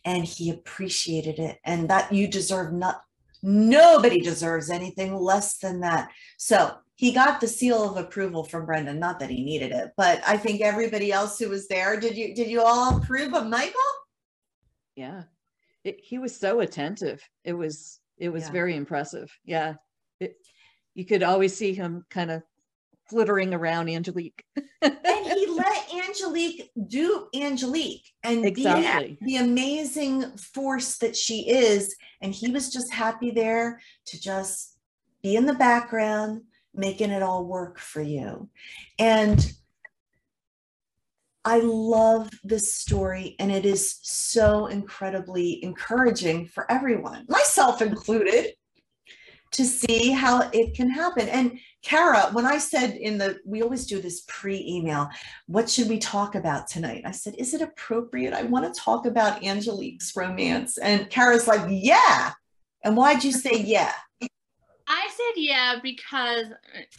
and 0.04 0.24
he 0.24 0.50
appreciated 0.50 1.38
it. 1.38 1.58
And 1.64 1.88
that 1.90 2.12
you 2.12 2.28
deserve 2.28 2.72
not, 2.72 3.02
nobody 3.42 4.20
deserves 4.20 4.70
anything 4.70 5.14
less 5.14 5.58
than 5.58 5.80
that. 5.80 6.10
So 6.38 6.74
he 6.96 7.12
got 7.12 7.40
the 7.40 7.48
seal 7.48 7.90
of 7.90 7.96
approval 7.96 8.44
from 8.44 8.66
Brendan. 8.66 8.98
Not 8.98 9.20
that 9.20 9.30
he 9.30 9.42
needed 9.42 9.72
it, 9.72 9.90
but 9.96 10.20
I 10.26 10.36
think 10.36 10.60
everybody 10.60 11.12
else 11.12 11.38
who 11.38 11.48
was 11.48 11.68
there, 11.68 11.98
did 11.98 12.16
you 12.16 12.34
did 12.34 12.48
you 12.48 12.62
all 12.62 12.96
approve 12.96 13.34
of 13.34 13.46
Michael? 13.46 13.80
Yeah 14.96 15.22
it, 15.84 16.00
he 16.02 16.18
was 16.18 16.36
so 16.36 16.60
attentive. 16.60 17.22
It 17.44 17.52
was 17.54 18.00
it 18.18 18.28
was 18.28 18.44
yeah. 18.44 18.52
very 18.52 18.76
impressive. 18.76 19.30
Yeah, 19.44 19.74
it, 20.18 20.36
you 20.94 21.04
could 21.04 21.22
always 21.22 21.56
see 21.56 21.72
him 21.72 22.04
kind 22.10 22.30
of 22.30 22.42
flittering 23.10 23.52
around 23.52 23.90
Angelique. 23.90 24.44
and 24.82 24.96
he 25.02 25.46
let 25.46 25.92
Angelique 25.94 26.70
do 26.86 27.26
Angelique 27.34 28.08
and 28.22 28.44
exactly. 28.46 29.18
be 29.20 29.26
the 29.26 29.44
amazing 29.44 30.36
force 30.36 30.96
that 30.98 31.16
she 31.16 31.48
is. 31.50 31.94
And 32.22 32.32
he 32.32 32.50
was 32.50 32.72
just 32.72 32.92
happy 32.92 33.30
there 33.30 33.80
to 34.06 34.20
just 34.20 34.78
be 35.22 35.36
in 35.36 35.46
the 35.46 35.54
background, 35.54 36.42
making 36.74 37.10
it 37.10 37.22
all 37.22 37.44
work 37.44 37.78
for 37.78 38.00
you. 38.00 38.48
And 38.98 39.52
I 41.44 41.60
love 41.60 42.28
this 42.44 42.74
story, 42.74 43.34
and 43.38 43.50
it 43.50 43.64
is 43.64 43.98
so 44.02 44.66
incredibly 44.66 45.64
encouraging 45.64 46.46
for 46.46 46.70
everyone, 46.70 47.24
myself 47.28 47.80
included, 47.80 48.52
to 49.52 49.64
see 49.64 50.12
how 50.12 50.50
it 50.52 50.74
can 50.74 50.90
happen. 50.90 51.28
And 51.28 51.58
Cara, 51.82 52.30
when 52.32 52.44
I 52.44 52.58
said 52.58 52.94
in 52.96 53.16
the, 53.16 53.38
we 53.44 53.62
always 53.62 53.86
do 53.86 54.00
this 54.00 54.22
pre 54.28 54.64
email, 54.66 55.08
what 55.46 55.70
should 55.70 55.88
we 55.88 55.98
talk 55.98 56.34
about 56.34 56.66
tonight? 56.66 57.02
I 57.06 57.10
said, 57.10 57.34
is 57.38 57.54
it 57.54 57.62
appropriate? 57.62 58.34
I 58.34 58.42
want 58.42 58.72
to 58.72 58.80
talk 58.80 59.06
about 59.06 59.42
Angelique's 59.42 60.14
romance. 60.14 60.76
And 60.78 61.08
Cara's 61.08 61.48
like, 61.48 61.66
yeah. 61.68 62.32
And 62.84 62.96
why'd 62.96 63.24
you 63.24 63.32
say 63.32 63.62
yeah? 63.62 63.92
I 64.20 65.08
said 65.10 65.40
yeah 65.40 65.76
because, 65.82 66.46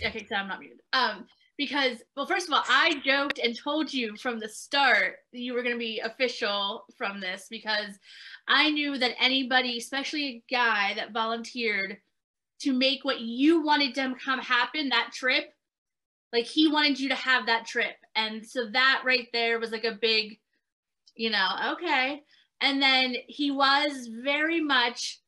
okay, 0.04 0.26
so 0.28 0.36
I'm 0.36 0.48
not 0.48 0.60
muted. 0.60 0.80
Um, 0.94 1.28
because 1.58 2.02
well 2.16 2.26
first 2.26 2.48
of 2.48 2.54
all 2.54 2.64
i 2.70 3.00
joked 3.06 3.38
and 3.38 3.56
told 3.56 3.94
you 3.94 4.16
from 4.18 4.40
the 4.40 4.50
start 4.50 5.18
you 5.32 5.54
were 5.54 5.62
going 5.62 5.76
to 5.76 5.80
be 5.80 6.00
official 6.00 6.86
from 6.98 7.20
this 7.20 7.46
because 7.52 8.00
i 8.48 8.72
knew 8.72 8.98
that 8.98 9.12
anybody 9.20 9.78
especially 9.78 10.24
a 10.28 10.44
guy 10.50 10.94
that 10.96 11.12
volunteered 11.12 11.98
to 12.62 12.74
make 12.74 13.04
what 13.04 13.20
you 13.20 13.62
wanted 13.62 13.96
to 13.96 14.16
come 14.24 14.40
happen 14.40 14.90
that 14.90 15.12
trip 15.14 15.54
like 16.34 16.46
he 16.46 16.68
wanted 16.72 17.00
you 17.00 17.10
to 17.10 17.16
have 17.16 17.46
that 17.46 17.66
trip. 17.66 17.96
And 18.16 18.46
so 18.46 18.70
that 18.72 19.04
right 19.06 19.28
there 19.34 19.60
was 19.60 19.72
like 19.72 19.84
a 19.84 19.98
big 20.02 20.40
you 21.16 21.30
know 21.30 21.74
okay. 21.74 22.22
And 22.62 22.82
then 22.82 23.16
he 23.28 23.52
was 23.52 24.08
very 24.24 24.62
much 24.62 25.20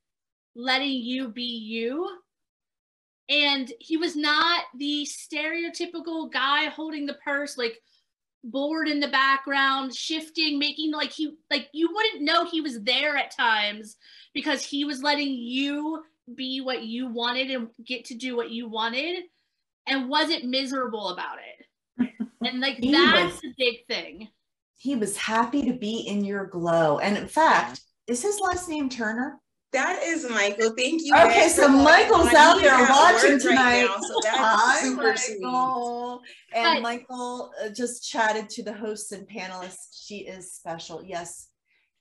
letting 0.55 0.91
you 0.91 1.29
be 1.29 1.41
you. 1.43 2.07
And 3.29 3.71
he 3.79 3.97
was 3.97 4.15
not 4.15 4.65
the 4.77 5.07
stereotypical 5.09 6.31
guy 6.31 6.65
holding 6.65 7.05
the 7.05 7.17
purse 7.25 7.57
like 7.57 7.79
bored 8.45 8.89
in 8.89 8.99
the 8.99 9.07
background 9.07 9.95
shifting 9.95 10.59
making 10.59 10.91
like 10.91 11.13
he 11.13 11.33
like 11.49 11.69
you 11.71 11.89
wouldn't 11.93 12.21
know 12.21 12.43
he 12.43 12.59
was 12.59 12.81
there 12.83 13.15
at 13.15 13.31
times 13.31 13.95
because 14.33 14.65
he 14.65 14.83
was 14.83 15.01
letting 15.01 15.29
you 15.29 16.03
be 16.35 16.61
what 16.61 16.83
you 16.83 17.07
wanted 17.07 17.51
and 17.51 17.67
get 17.85 18.05
to 18.05 18.15
do 18.15 18.35
what 18.35 18.49
you 18.51 18.69
wanted 18.69 19.23
and 19.87 20.09
wasn't 20.09 20.45
miserable 20.45 21.09
about 21.09 21.37
it. 21.39 22.09
And 22.45 22.59
like 22.59 22.77
that's 22.81 23.33
was- 23.33 23.41
the 23.41 23.53
big 23.57 23.85
thing. 23.87 24.27
He 24.75 24.97
was 24.97 25.15
happy 25.15 25.63
to 25.65 25.71
be 25.73 25.99
in 26.01 26.25
your 26.25 26.45
glow. 26.45 26.99
And 26.99 27.17
in 27.17 27.25
fact, 27.27 27.79
is 28.05 28.21
his 28.21 28.37
last 28.41 28.67
name 28.67 28.89
Turner? 28.89 29.39
That 29.71 30.03
is 30.03 30.29
Michael. 30.29 30.73
Thank 30.77 31.01
you. 31.05 31.15
Okay, 31.15 31.47
so 31.47 31.69
Michael's 31.69 32.27
on. 32.27 32.35
out 32.35 32.57
He 32.57 32.63
there 32.65 32.83
is 32.83 32.89
at 32.89 32.91
watching 32.91 33.31
work 33.31 33.41
tonight. 33.43 33.83
now, 33.85 33.95
so 34.01 34.13
that's 34.23 34.37
Hi, 34.41 34.81
super 34.81 35.15
sweet. 35.15 35.41
And 36.53 36.75
But- 36.75 36.81
Michael 36.81 37.53
uh, 37.63 37.69
just 37.69 38.09
chatted 38.09 38.49
to 38.49 38.63
the 38.63 38.73
hosts 38.73 39.13
and 39.13 39.25
panelists. 39.25 40.03
She 40.05 40.17
is 40.27 40.51
special. 40.53 41.01
Yes, 41.01 41.47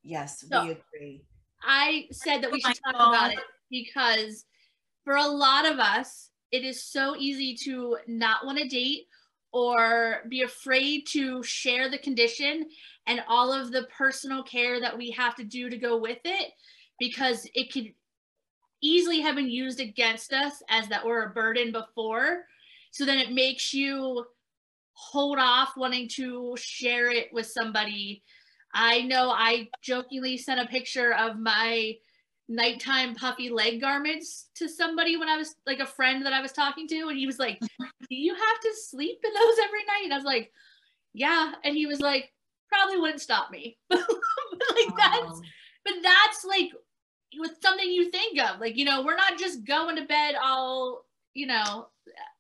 yes, 0.03 0.45
So- 0.51 0.65
we 0.65 0.71
agree. 0.73 1.23
I 1.63 2.07
said 2.11 2.43
that 2.43 2.51
we 2.51 2.61
should 2.61 2.77
talk 2.85 2.95
about 2.97 3.33
it 3.33 3.39
because 3.73 4.45
for 5.05 5.17
a 5.17 5.27
lot 5.27 5.67
of 5.67 5.81
us, 5.81 6.31
it 6.53 6.65
is 6.65 6.85
so 6.85 7.17
easy 7.19 7.57
to 7.65 7.97
not 8.07 8.47
want 8.47 8.59
to 8.59 8.69
date 8.69 9.09
or 9.53 10.23
be 10.29 10.43
afraid 10.43 11.07
to 11.09 11.43
share 11.43 11.91
the 11.91 11.99
condition 11.99 12.69
and 13.09 13.25
all 13.27 13.53
of 13.53 13.73
the 13.73 13.89
personal 13.97 14.45
care 14.45 14.81
that 14.81 14.97
we 14.97 15.11
have 15.11 15.35
to 15.35 15.45
do 15.45 15.69
to 15.69 15.77
go 15.77 15.97
with 15.97 16.21
it 16.25 16.53
because 17.01 17.49
it 17.55 17.73
could 17.73 17.93
easily 18.81 19.21
have 19.21 19.35
been 19.35 19.51
used 19.51 19.81
against 19.81 20.33
us 20.33 20.63
as 20.69 20.89
that 20.89 21.05
we're 21.05 21.25
a 21.25 21.31
burden 21.31 21.73
before. 21.73 22.45
So 22.93 23.05
then 23.05 23.19
it 23.19 23.33
makes 23.33 23.75
you 23.75 24.25
hold 24.93 25.39
off 25.39 25.73
wanting 25.77 26.09
to 26.09 26.55
share 26.57 27.11
it 27.11 27.29
with 27.33 27.47
somebody 27.47 28.23
I 28.75 29.03
know 29.03 29.31
I 29.31 29.69
jokingly 29.83 30.39
sent 30.39 30.61
a 30.61 30.67
picture 30.67 31.13
of 31.15 31.39
my 31.39 31.97
nighttime 32.53 33.15
puffy 33.15 33.49
leg 33.49 33.81
garments 33.81 34.49
to 34.57 34.69
somebody 34.69 35.17
when 35.17 35.29
I 35.29 35.37
was 35.37 35.55
like 35.67 35.81
a 35.81 35.87
friend 35.87 36.25
that 36.25 36.33
I 36.33 36.41
was 36.41 36.53
talking 36.53 36.87
to, 36.89 37.09
and 37.09 37.19
he 37.19 37.27
was 37.27 37.39
like, 37.39 37.59
Do 37.81 38.17
you 38.17 38.35
have 38.35 38.61
to 38.61 38.75
sleep 38.75 39.19
in 39.25 39.33
those 39.33 39.59
every 39.65 39.85
night? 39.87 40.05
And 40.05 40.13
I 40.13 40.17
was 40.17 40.25
like, 40.25 40.53
Yeah. 41.15 41.53
And 41.65 41.77
he 41.77 41.87
was 41.87 42.01
like, 42.01 42.33
Probably 42.69 42.99
wouldn't 42.99 43.21
stop 43.21 43.51
me. 43.51 43.79
But 44.65 44.77
like 44.77 44.97
that's 44.97 45.41
but 45.85 45.95
that's 46.03 46.45
like 46.45 46.71
with 47.39 47.53
something 47.61 47.91
you 47.91 48.11
think 48.11 48.39
of. 48.41 48.61
Like, 48.61 48.77
you 48.77 48.85
know, 48.85 49.03
we're 49.03 49.17
not 49.17 49.39
just 49.39 49.65
going 49.65 49.97
to 49.97 50.05
bed 50.05 50.37
all, 50.41 51.05
you 51.35 51.47
know, 51.47 51.89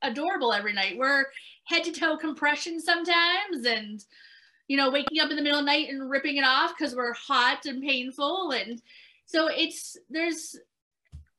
adorable 0.02 0.52
every 0.52 0.72
night. 0.72 0.98
We're 0.98 1.24
head 1.64 1.82
to 1.84 1.92
toe 1.92 2.16
compression 2.16 2.80
sometimes 2.80 3.66
and 3.66 4.04
you 4.68 4.76
know, 4.76 4.90
waking 4.90 5.20
up 5.20 5.30
in 5.30 5.36
the 5.36 5.42
middle 5.42 5.58
of 5.58 5.64
the 5.64 5.70
night 5.70 5.88
and 5.90 6.08
ripping 6.08 6.36
it 6.36 6.44
off 6.44 6.74
because 6.76 6.94
we're 6.94 7.12
hot 7.12 7.66
and 7.66 7.82
painful. 7.82 8.52
And 8.52 8.80
so 9.26 9.48
it's 9.48 9.96
there's 10.10 10.56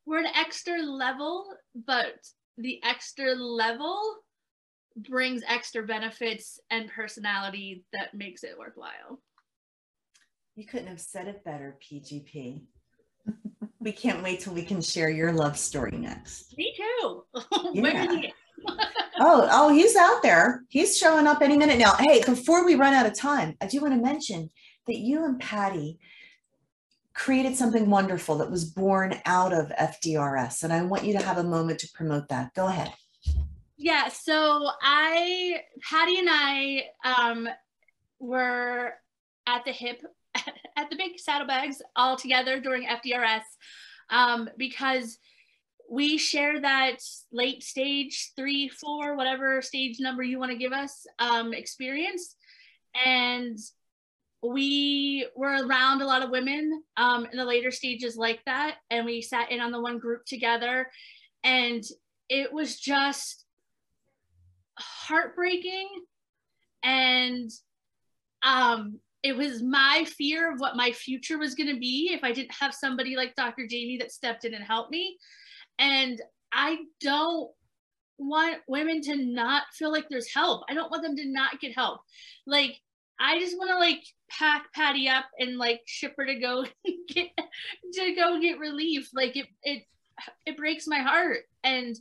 we're 0.05 0.19
an 0.19 0.31
extra 0.36 0.81
level, 0.81 1.45
but 1.86 2.15
the 2.57 2.81
extra 2.84 3.34
level 3.34 3.99
brings 4.97 5.43
extra 5.47 5.84
benefits 5.84 6.59
and 6.69 6.89
personality 6.89 7.86
that 7.93 8.13
makes 8.13 8.43
it 8.43 8.57
worthwhile. 8.57 9.21
You 10.55 10.65
couldn't 10.65 10.88
have 10.88 11.01
said 11.01 11.27
it 11.27 11.43
better, 11.43 11.77
PGP. 11.81 12.61
we 13.79 13.91
can't 13.91 14.21
wait 14.21 14.41
till 14.41 14.53
we 14.53 14.63
can 14.63 14.81
share 14.81 15.09
your 15.09 15.31
love 15.31 15.57
story 15.57 15.97
next. 15.97 16.55
Me 16.57 16.75
too. 16.75 17.23
Yeah. 17.73 18.11
he? 18.11 18.34
Oh, 19.19 19.47
oh, 19.51 19.73
he's 19.73 19.95
out 19.95 20.23
there. 20.23 20.63
He's 20.69 20.97
showing 20.97 21.27
up 21.27 21.41
any 21.41 21.55
minute 21.55 21.77
now. 21.77 21.93
Hey, 21.99 22.23
before 22.25 22.65
we 22.65 22.73
run 22.73 22.95
out 22.95 23.05
of 23.05 23.17
time, 23.17 23.55
I 23.61 23.67
do 23.67 23.79
want 23.79 23.93
to 23.93 24.01
mention 24.01 24.49
that 24.88 24.97
you 24.97 25.23
and 25.23 25.39
Patty 25.39 25.99
created 27.14 27.55
something 27.55 27.89
wonderful 27.89 28.38
that 28.38 28.49
was 28.49 28.66
born 28.66 29.16
out 29.26 29.53
of 29.53 29.70
FDRS. 29.70 30.64
And 30.64 30.74
I 30.74 30.82
want 30.84 31.03
you 31.03 31.14
to 31.14 31.24
have 31.24 31.38
a 31.38 31.43
moment 31.43 31.80
to 31.80 31.89
promote 31.93 32.28
that. 32.30 32.53
Go 32.53 32.68
ahead. 32.68 32.91
Yeah, 33.78 34.07
so 34.09 34.70
I, 34.82 35.61
Patty 35.82 36.20
and 36.20 36.30
I 36.32 36.84
um, 37.03 37.49
were 38.20 38.93
at 39.45 39.66
the 39.66 39.72
hip, 39.72 40.01
at 40.36 40.89
the 40.89 40.95
big 40.95 41.20
saddlebags 41.20 41.82
all 41.95 42.16
together 42.16 42.59
during 42.59 42.88
FDRS 42.88 43.41
um, 44.09 44.49
because 44.57 45.18
we 45.89 46.18
share 46.18 46.61
that 46.61 46.97
late 47.32 47.61
stage 47.61 48.32
three, 48.36 48.70
four, 48.70 49.16
whatever 49.16 49.61
stage 49.61 49.99
number 49.99 50.24
you 50.24 50.39
want 50.39 50.51
to 50.51 50.57
give 50.57 50.72
us 50.72 51.05
um, 51.20 51.53
experience. 51.53 52.36
And 53.05 53.57
we 54.43 55.27
were 55.35 55.65
around 55.65 56.01
a 56.01 56.05
lot 56.05 56.21
of 56.21 56.29
women 56.29 56.83
um, 56.97 57.25
in 57.31 57.37
the 57.37 57.45
later 57.45 57.71
stages 57.71 58.17
like 58.17 58.41
that. 58.45 58.75
And 58.89 59.05
we 59.05 59.21
sat 59.21 59.51
in 59.51 59.61
on 59.61 59.71
the 59.71 59.81
one 59.81 59.99
group 59.99 60.25
together. 60.25 60.89
And 61.43 61.83
it 62.29 62.51
was 62.51 62.79
just 62.79 63.45
heartbreaking 64.77 65.87
and 66.83 67.49
um 68.43 68.99
it 69.21 69.37
was 69.37 69.61
my 69.61 70.05
fear 70.17 70.51
of 70.51 70.59
what 70.59 70.75
my 70.75 70.91
future 70.91 71.37
was 71.37 71.55
going 71.55 71.71
to 71.71 71.79
be 71.79 72.11
if 72.11 72.23
i 72.23 72.31
didn't 72.31 72.53
have 72.53 72.73
somebody 72.73 73.15
like 73.15 73.35
dr 73.35 73.67
jamie 73.67 73.97
that 73.97 74.11
stepped 74.11 74.45
in 74.45 74.53
and 74.53 74.63
helped 74.63 74.91
me 74.91 75.17
and 75.79 76.21
i 76.51 76.77
don't 76.99 77.51
want 78.17 78.57
women 78.67 79.01
to 79.01 79.15
not 79.15 79.63
feel 79.73 79.91
like 79.91 80.05
there's 80.09 80.33
help 80.33 80.63
i 80.69 80.73
don't 80.73 80.91
want 80.91 81.03
them 81.03 81.15
to 81.15 81.27
not 81.27 81.59
get 81.59 81.75
help 81.75 82.01
like 82.47 82.79
i 83.24 83.39
just 83.39 83.57
want 83.57 83.69
to 83.71 83.78
like 83.78 84.03
pack 84.30 84.71
patty 84.74 85.07
up 85.07 85.26
and 85.39 85.57
like 85.57 85.82
ship 85.86 86.13
her 86.17 86.26
to 86.26 86.36
go 86.36 86.65
get 87.07 87.30
to 87.93 88.13
go 88.13 88.39
get 88.39 88.59
relief 88.59 89.09
like 89.13 89.36
it 89.36 89.47
it 89.63 89.84
it 90.45 90.57
breaks 90.57 90.86
my 90.88 90.99
heart 90.99 91.39
and 91.63 91.95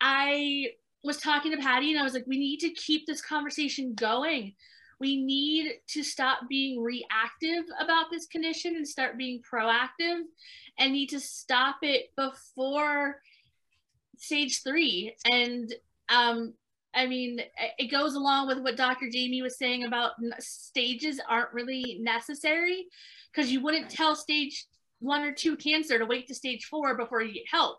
i 0.00 0.66
was 1.04 1.16
talking 1.16 1.52
to 1.52 1.58
Patty 1.58 1.90
and 1.90 2.00
I 2.00 2.04
was 2.04 2.14
like, 2.14 2.26
we 2.26 2.38
need 2.38 2.60
to 2.60 2.70
keep 2.70 3.06
this 3.06 3.20
conversation 3.20 3.94
going. 3.94 4.54
We 5.00 5.22
need 5.22 5.72
to 5.88 6.04
stop 6.04 6.40
being 6.48 6.80
reactive 6.80 7.64
about 7.80 8.06
this 8.10 8.26
condition 8.26 8.76
and 8.76 8.86
start 8.86 9.18
being 9.18 9.42
proactive 9.42 10.20
and 10.78 10.92
need 10.92 11.08
to 11.08 11.18
stop 11.18 11.78
it 11.82 12.14
before 12.16 13.20
stage 14.16 14.62
three. 14.62 15.16
And 15.30 15.74
um, 16.08 16.54
I 16.94 17.06
mean, 17.06 17.40
it 17.78 17.90
goes 17.90 18.14
along 18.14 18.48
with 18.48 18.58
what 18.60 18.76
Dr. 18.76 19.08
Jamie 19.10 19.42
was 19.42 19.56
saying 19.58 19.84
about 19.84 20.12
stages 20.40 21.20
aren't 21.28 21.52
really 21.52 21.98
necessary 22.00 22.86
because 23.32 23.50
you 23.50 23.62
wouldn't 23.62 23.90
tell 23.90 24.14
stage 24.14 24.66
one 25.00 25.22
or 25.22 25.32
two 25.32 25.56
cancer 25.56 25.98
to 25.98 26.04
wait 26.06 26.28
to 26.28 26.34
stage 26.34 26.66
four 26.66 26.96
before 26.96 27.22
you 27.22 27.32
get 27.32 27.48
help. 27.50 27.78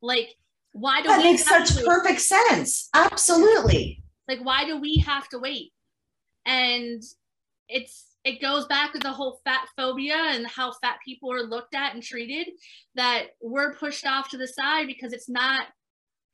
Like, 0.00 0.28
why 0.72 1.02
do 1.02 1.08
That 1.08 1.18
we 1.18 1.32
makes 1.32 1.44
such 1.44 1.84
perfect 1.84 2.20
sense. 2.20 2.88
Absolutely. 2.94 4.02
like 4.28 4.40
why 4.40 4.64
do 4.64 4.80
we 4.80 4.96
have 4.98 5.28
to 5.28 5.38
wait 5.38 5.72
and 6.46 7.02
it's 7.68 8.06
it 8.24 8.40
goes 8.40 8.66
back 8.66 8.92
to 8.92 8.98
the 8.98 9.12
whole 9.12 9.40
fat 9.44 9.68
phobia 9.76 10.16
and 10.16 10.46
how 10.46 10.72
fat 10.72 10.96
people 11.04 11.30
are 11.30 11.42
looked 11.42 11.74
at 11.74 11.94
and 11.94 12.02
treated 12.02 12.48
that 12.94 13.26
we're 13.42 13.74
pushed 13.74 14.06
off 14.06 14.30
to 14.30 14.38
the 14.38 14.48
side 14.48 14.86
because 14.86 15.12
it's 15.12 15.28
not 15.28 15.66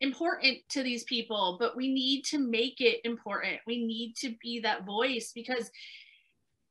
important 0.00 0.58
to 0.70 0.82
these 0.82 1.04
people 1.04 1.56
but 1.60 1.76
we 1.76 1.92
need 1.92 2.24
to 2.24 2.38
make 2.38 2.80
it 2.80 3.00
important. 3.04 3.58
We 3.66 3.84
need 3.84 4.14
to 4.20 4.34
be 4.42 4.60
that 4.60 4.86
voice 4.86 5.32
because 5.34 5.70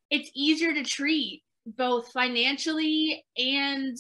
it's 0.09 0.32
easier 0.34 0.73
to 0.73 0.84
treat 0.84 1.43
both 1.65 2.11
financially 2.11 3.23
and 3.38 3.97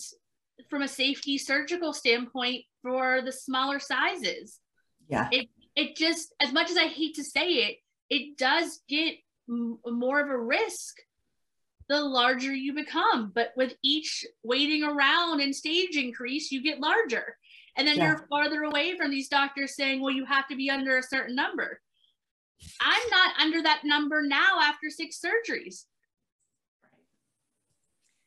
from 0.69 0.81
a 0.81 0.87
safety 0.87 1.37
surgical 1.37 1.93
standpoint 1.93 2.65
for 2.81 3.21
the 3.21 3.31
smaller 3.31 3.79
sizes. 3.79 4.59
Yeah. 5.07 5.27
it 5.31 5.47
it 5.75 5.95
just 5.95 6.33
as 6.39 6.53
much 6.53 6.69
as 6.69 6.77
i 6.77 6.85
hate 6.85 7.15
to 7.15 7.23
say 7.23 7.47
it 7.47 7.77
it 8.09 8.37
does 8.37 8.81
get 8.87 9.15
m- 9.49 9.79
more 9.85 10.19
of 10.19 10.29
a 10.29 10.37
risk 10.37 10.97
the 11.87 11.99
larger 11.99 12.53
you 12.53 12.73
become 12.73 13.31
but 13.33 13.51
with 13.57 13.73
each 13.83 14.25
waiting 14.43 14.83
around 14.83 15.41
and 15.41 15.55
stage 15.55 15.95
increase 15.95 16.51
you 16.51 16.61
get 16.61 16.79
larger 16.79 17.35
and 17.79 17.87
then 17.87 17.97
Yeah. 17.97 18.09
you're 18.09 18.27
farther 18.29 18.63
away 18.63 18.97
from 18.97 19.09
these 19.09 19.29
doctors 19.29 19.75
saying 19.75 20.01
well 20.01 20.13
you 20.13 20.25
have 20.25 20.47
to 20.49 20.55
be 20.55 20.69
under 20.69 20.97
a 20.97 21.03
certain 21.03 21.35
number 21.35 21.79
i'm 22.81 23.09
not 23.09 23.39
under 23.39 23.63
that 23.63 23.81
number 23.85 24.21
now 24.21 24.59
after 24.61 24.89
six 24.89 25.19
surgeries 25.19 25.85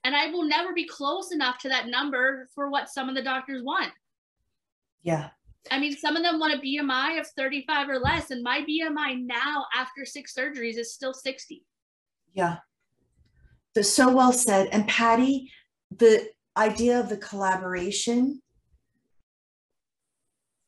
and 0.04 0.16
i 0.16 0.26
will 0.30 0.44
never 0.44 0.72
be 0.72 0.86
close 0.86 1.32
enough 1.32 1.58
to 1.58 1.68
that 1.68 1.86
number 1.86 2.48
for 2.54 2.70
what 2.70 2.88
some 2.88 3.08
of 3.08 3.14
the 3.14 3.22
doctors 3.22 3.62
want 3.62 3.92
Yeah. 5.02 5.30
I 5.70 5.78
mean, 5.78 5.96
some 5.96 6.16
of 6.16 6.24
them 6.24 6.40
want 6.40 6.54
a 6.54 6.58
BMI 6.58 7.20
of 7.20 7.26
35 7.36 7.88
or 7.88 8.00
less, 8.00 8.32
and 8.32 8.42
my 8.42 8.64
BMI 8.68 9.24
now 9.24 9.64
after 9.76 10.04
six 10.04 10.34
surgeries 10.34 10.76
is 10.76 10.92
still 10.92 11.14
60. 11.14 11.64
Yeah. 12.34 12.56
So, 13.76 13.82
so 13.82 14.12
well 14.12 14.32
said. 14.32 14.66
And 14.72 14.88
Patty, 14.88 15.52
the 15.96 16.28
idea 16.56 16.98
of 16.98 17.08
the 17.08 17.16
collaboration 17.16 18.41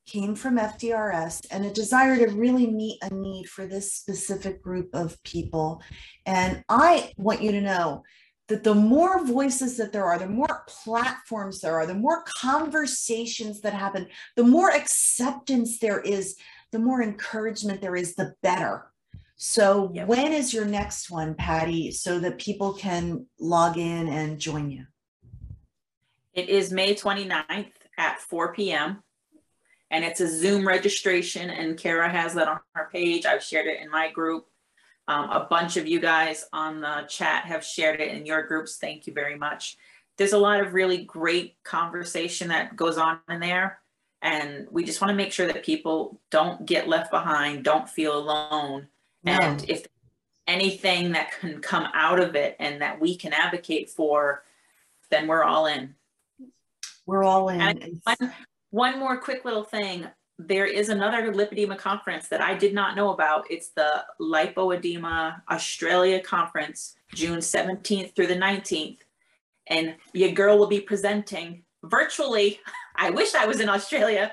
came 0.06 0.34
from 0.34 0.58
FDRS 0.58 1.46
and 1.50 1.64
a 1.64 1.72
desire 1.72 2.16
to 2.16 2.34
really 2.34 2.66
meet 2.66 2.98
a 3.02 3.12
need 3.12 3.48
for 3.48 3.66
this 3.66 3.92
specific 3.92 4.62
group 4.62 4.90
of 4.94 5.22
people. 5.22 5.82
And 6.26 6.62
I 6.68 7.12
want 7.16 7.42
you 7.42 7.52
to 7.52 7.60
know 7.60 8.02
that 8.48 8.62
the 8.62 8.74
more 8.74 9.24
voices 9.24 9.76
that 9.78 9.92
there 9.92 10.04
are, 10.04 10.18
the 10.18 10.28
more 10.28 10.64
platforms 10.68 11.60
there 11.60 11.74
are, 11.76 11.86
the 11.86 11.94
more 11.94 12.24
conversations 12.40 13.62
that 13.62 13.72
happen, 13.72 14.06
the 14.36 14.44
more 14.44 14.70
acceptance 14.70 15.78
there 15.78 16.00
is, 16.00 16.36
the 16.70 16.78
more 16.78 17.02
encouragement 17.02 17.80
there 17.80 17.96
is, 17.96 18.14
the 18.14 18.34
better. 18.42 18.90
So, 19.36 19.90
Yep. 19.94 20.08
when 20.08 20.32
is 20.32 20.52
your 20.52 20.66
next 20.66 21.10
one, 21.10 21.34
Patty, 21.34 21.90
so 21.90 22.18
that 22.20 22.38
people 22.38 22.74
can 22.74 23.26
log 23.38 23.78
in 23.78 24.08
and 24.08 24.38
join 24.38 24.70
you? 24.70 24.86
It 26.34 26.48
is 26.48 26.70
May 26.70 26.94
29th 26.94 27.72
at 27.96 28.20
4 28.20 28.52
p.m. 28.54 29.02
And 29.90 30.04
it's 30.04 30.20
a 30.20 30.28
Zoom 30.28 30.66
registration, 30.66 31.50
and 31.50 31.78
Cara 31.78 32.08
has 32.08 32.34
that 32.34 32.48
on 32.48 32.60
her 32.74 32.88
page. 32.92 33.26
I've 33.26 33.42
shared 33.42 33.66
it 33.66 33.80
in 33.80 33.90
my 33.90 34.10
group. 34.10 34.46
Um, 35.06 35.30
a 35.30 35.46
bunch 35.48 35.76
of 35.76 35.86
you 35.86 36.00
guys 36.00 36.46
on 36.52 36.80
the 36.80 37.04
chat 37.08 37.44
have 37.44 37.64
shared 37.64 38.00
it 38.00 38.08
in 38.08 38.24
your 38.26 38.42
groups. 38.42 38.76
Thank 38.76 39.06
you 39.06 39.12
very 39.12 39.36
much. 39.36 39.76
There's 40.16 40.32
a 40.32 40.38
lot 40.38 40.60
of 40.60 40.72
really 40.72 41.04
great 41.04 41.56
conversation 41.62 42.48
that 42.48 42.76
goes 42.76 42.96
on 42.96 43.20
in 43.28 43.40
there. 43.40 43.80
And 44.22 44.66
we 44.70 44.84
just 44.84 45.02
want 45.02 45.10
to 45.10 45.16
make 45.16 45.32
sure 45.32 45.46
that 45.46 45.64
people 45.64 46.18
don't 46.30 46.64
get 46.64 46.88
left 46.88 47.10
behind, 47.10 47.62
don't 47.62 47.88
feel 47.88 48.16
alone. 48.16 48.88
And 49.26 49.68
if 49.68 49.86
anything 50.46 51.12
that 51.12 51.32
can 51.38 51.60
come 51.60 51.86
out 51.92 52.20
of 52.20 52.34
it 52.34 52.56
and 52.58 52.80
that 52.80 53.00
we 53.00 53.16
can 53.16 53.32
advocate 53.32 53.90
for, 53.90 54.42
then 55.10 55.26
we're 55.26 55.44
all 55.44 55.66
in. 55.66 55.94
We're 57.06 57.24
all 57.24 57.50
in. 57.50 57.60
And 57.60 58.00
One, 58.74 58.98
more 58.98 59.16
quick 59.16 59.44
little 59.44 59.62
thing. 59.62 60.04
There 60.36 60.66
is 60.66 60.88
another 60.88 61.32
lipedema 61.32 61.78
conference 61.78 62.26
that 62.26 62.40
I 62.40 62.54
did 62.56 62.74
not 62.74 62.96
know 62.96 63.10
about. 63.10 63.48
It's 63.48 63.68
the 63.68 64.04
Lipoedema 64.20 65.42
Australia 65.48 66.20
Conference, 66.20 66.96
June 67.14 67.38
17th 67.38 68.16
through 68.16 68.26
the 68.26 68.34
19th. 68.34 68.98
And 69.68 69.94
your 70.12 70.32
girl 70.32 70.58
will 70.58 70.66
be 70.66 70.80
presenting 70.80 71.62
virtually. 71.84 72.58
I 72.96 73.10
wish 73.10 73.36
I 73.36 73.46
was 73.46 73.60
in 73.60 73.68
Australia. 73.68 74.32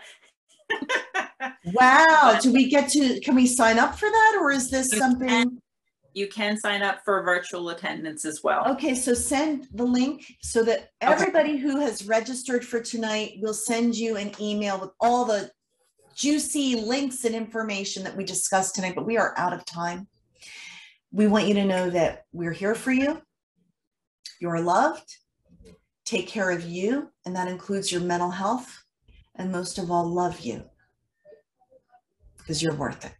Wow. 1.74 2.38
Do 2.40 2.54
we 2.54 2.70
get 2.70 2.90
to, 2.90 3.20
can 3.20 3.34
we 3.34 3.48
sign 3.48 3.80
up 3.80 3.98
for 3.98 4.08
that 4.10 4.38
or 4.40 4.52
is 4.52 4.70
this 4.70 4.92
something? 4.92 5.60
You 6.14 6.28
can 6.28 6.58
sign 6.58 6.82
up 6.82 7.04
for 7.06 7.24
virtual 7.24 7.70
attendance 7.70 8.26
as 8.26 8.44
well. 8.44 8.68
Okay, 8.72 8.96
so 8.96 9.14
send 9.14 9.68
the 9.74 9.86
link 9.86 10.26
so 10.42 10.64
that 10.64 10.90
everybody 11.00 11.58
who 11.58 11.80
has 11.80 12.06
registered 12.06 12.66
for 12.66 12.82
tonight 12.82 13.38
will 13.42 13.54
send 13.54 13.96
you 13.96 14.18
an 14.18 14.32
email 14.40 14.80
with 14.80 14.92
all 15.00 15.24
the 15.26 15.50
juicy 16.16 16.76
links 16.76 17.24
and 17.24 17.34
information 17.34 18.04
that 18.04 18.16
we 18.16 18.26
discussed 18.26 18.76
tonight, 18.76 18.96
but 18.96 19.06
we 19.06 19.18
are 19.18 19.34
out 19.38 19.54
of 19.54 19.66
time. 19.66 20.08
We 21.12 21.28
want 21.28 21.48
you 21.48 21.54
to 21.56 21.66
know 21.66 21.90
that 21.90 22.26
we're 22.34 22.52
here 22.52 22.76
for 22.76 22.92
you. 22.92 23.22
You're 24.40 24.62
loved. 24.62 25.18
Take 26.04 26.28
care 26.28 26.52
of 26.52 26.66
you, 26.66 27.10
and 27.26 27.36
that 27.36 27.48
includes 27.48 27.92
your 27.92 28.02
mental 28.02 28.32
health. 28.32 28.84
And 29.36 29.52
most 29.52 29.78
of 29.78 29.90
all, 29.90 30.06
love 30.06 30.42
you 30.42 30.64
because 32.38 32.62
you're 32.62 32.76
worth 32.76 33.06
it. 33.06 33.14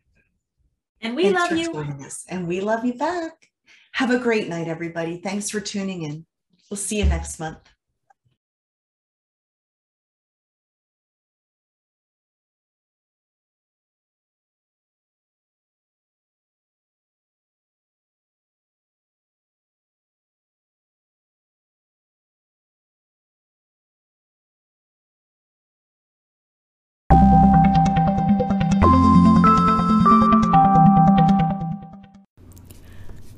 And 1.02 1.16
we 1.16 1.24
Thanks 1.24 1.40
love 1.40 1.58
you. 1.58 1.74
joining 1.74 2.04
us, 2.04 2.26
and 2.30 2.48
we 2.48 2.62
love 2.62 2.86
you 2.86 2.94
back. 2.94 3.50
Have 3.94 4.12
a 4.12 4.20
great 4.20 4.48
night, 4.48 4.68
everybody. 4.68 5.18
Thanks 5.18 5.50
for 5.50 5.60
tuning 5.60 6.04
in. 6.04 6.26
We'll 6.70 6.78
see 6.78 7.00
you 7.00 7.06
next 7.06 7.40
month. 7.40 7.71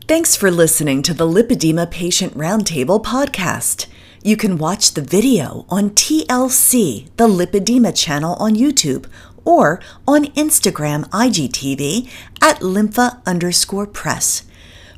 Thanks 0.06 0.36
for 0.36 0.52
listening 0.52 1.02
to 1.04 1.14
the 1.14 1.26
Lipedema 1.26 1.90
Patient 1.90 2.38
Roundtable 2.38 3.02
podcast. 3.02 3.86
You 4.22 4.36
can 4.36 4.58
watch 4.58 4.96
the 4.96 5.02
video 5.02 5.66
on 5.70 5.92
TLC, 5.92 7.08
the 7.16 7.30
Lipedema 7.30 7.96
channel 7.96 8.36
on 8.36 8.54
YouTube, 8.54 9.06
or 9.46 9.80
on 10.06 10.26
Instagram 10.34 11.10
IGTV 11.12 12.12
at 12.42 12.60
lympha 12.60 13.26
underscore 13.26 13.88
press. 13.88 14.44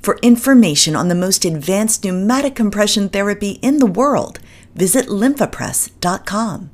For 0.01 0.17
information 0.23 0.95
on 0.95 1.07
the 1.07 1.13
most 1.13 1.45
advanced 1.45 2.03
pneumatic 2.03 2.55
compression 2.55 3.07
therapy 3.07 3.59
in 3.61 3.77
the 3.77 3.85
world, 3.85 4.39
visit 4.73 5.05
lymphapress.com. 5.05 6.71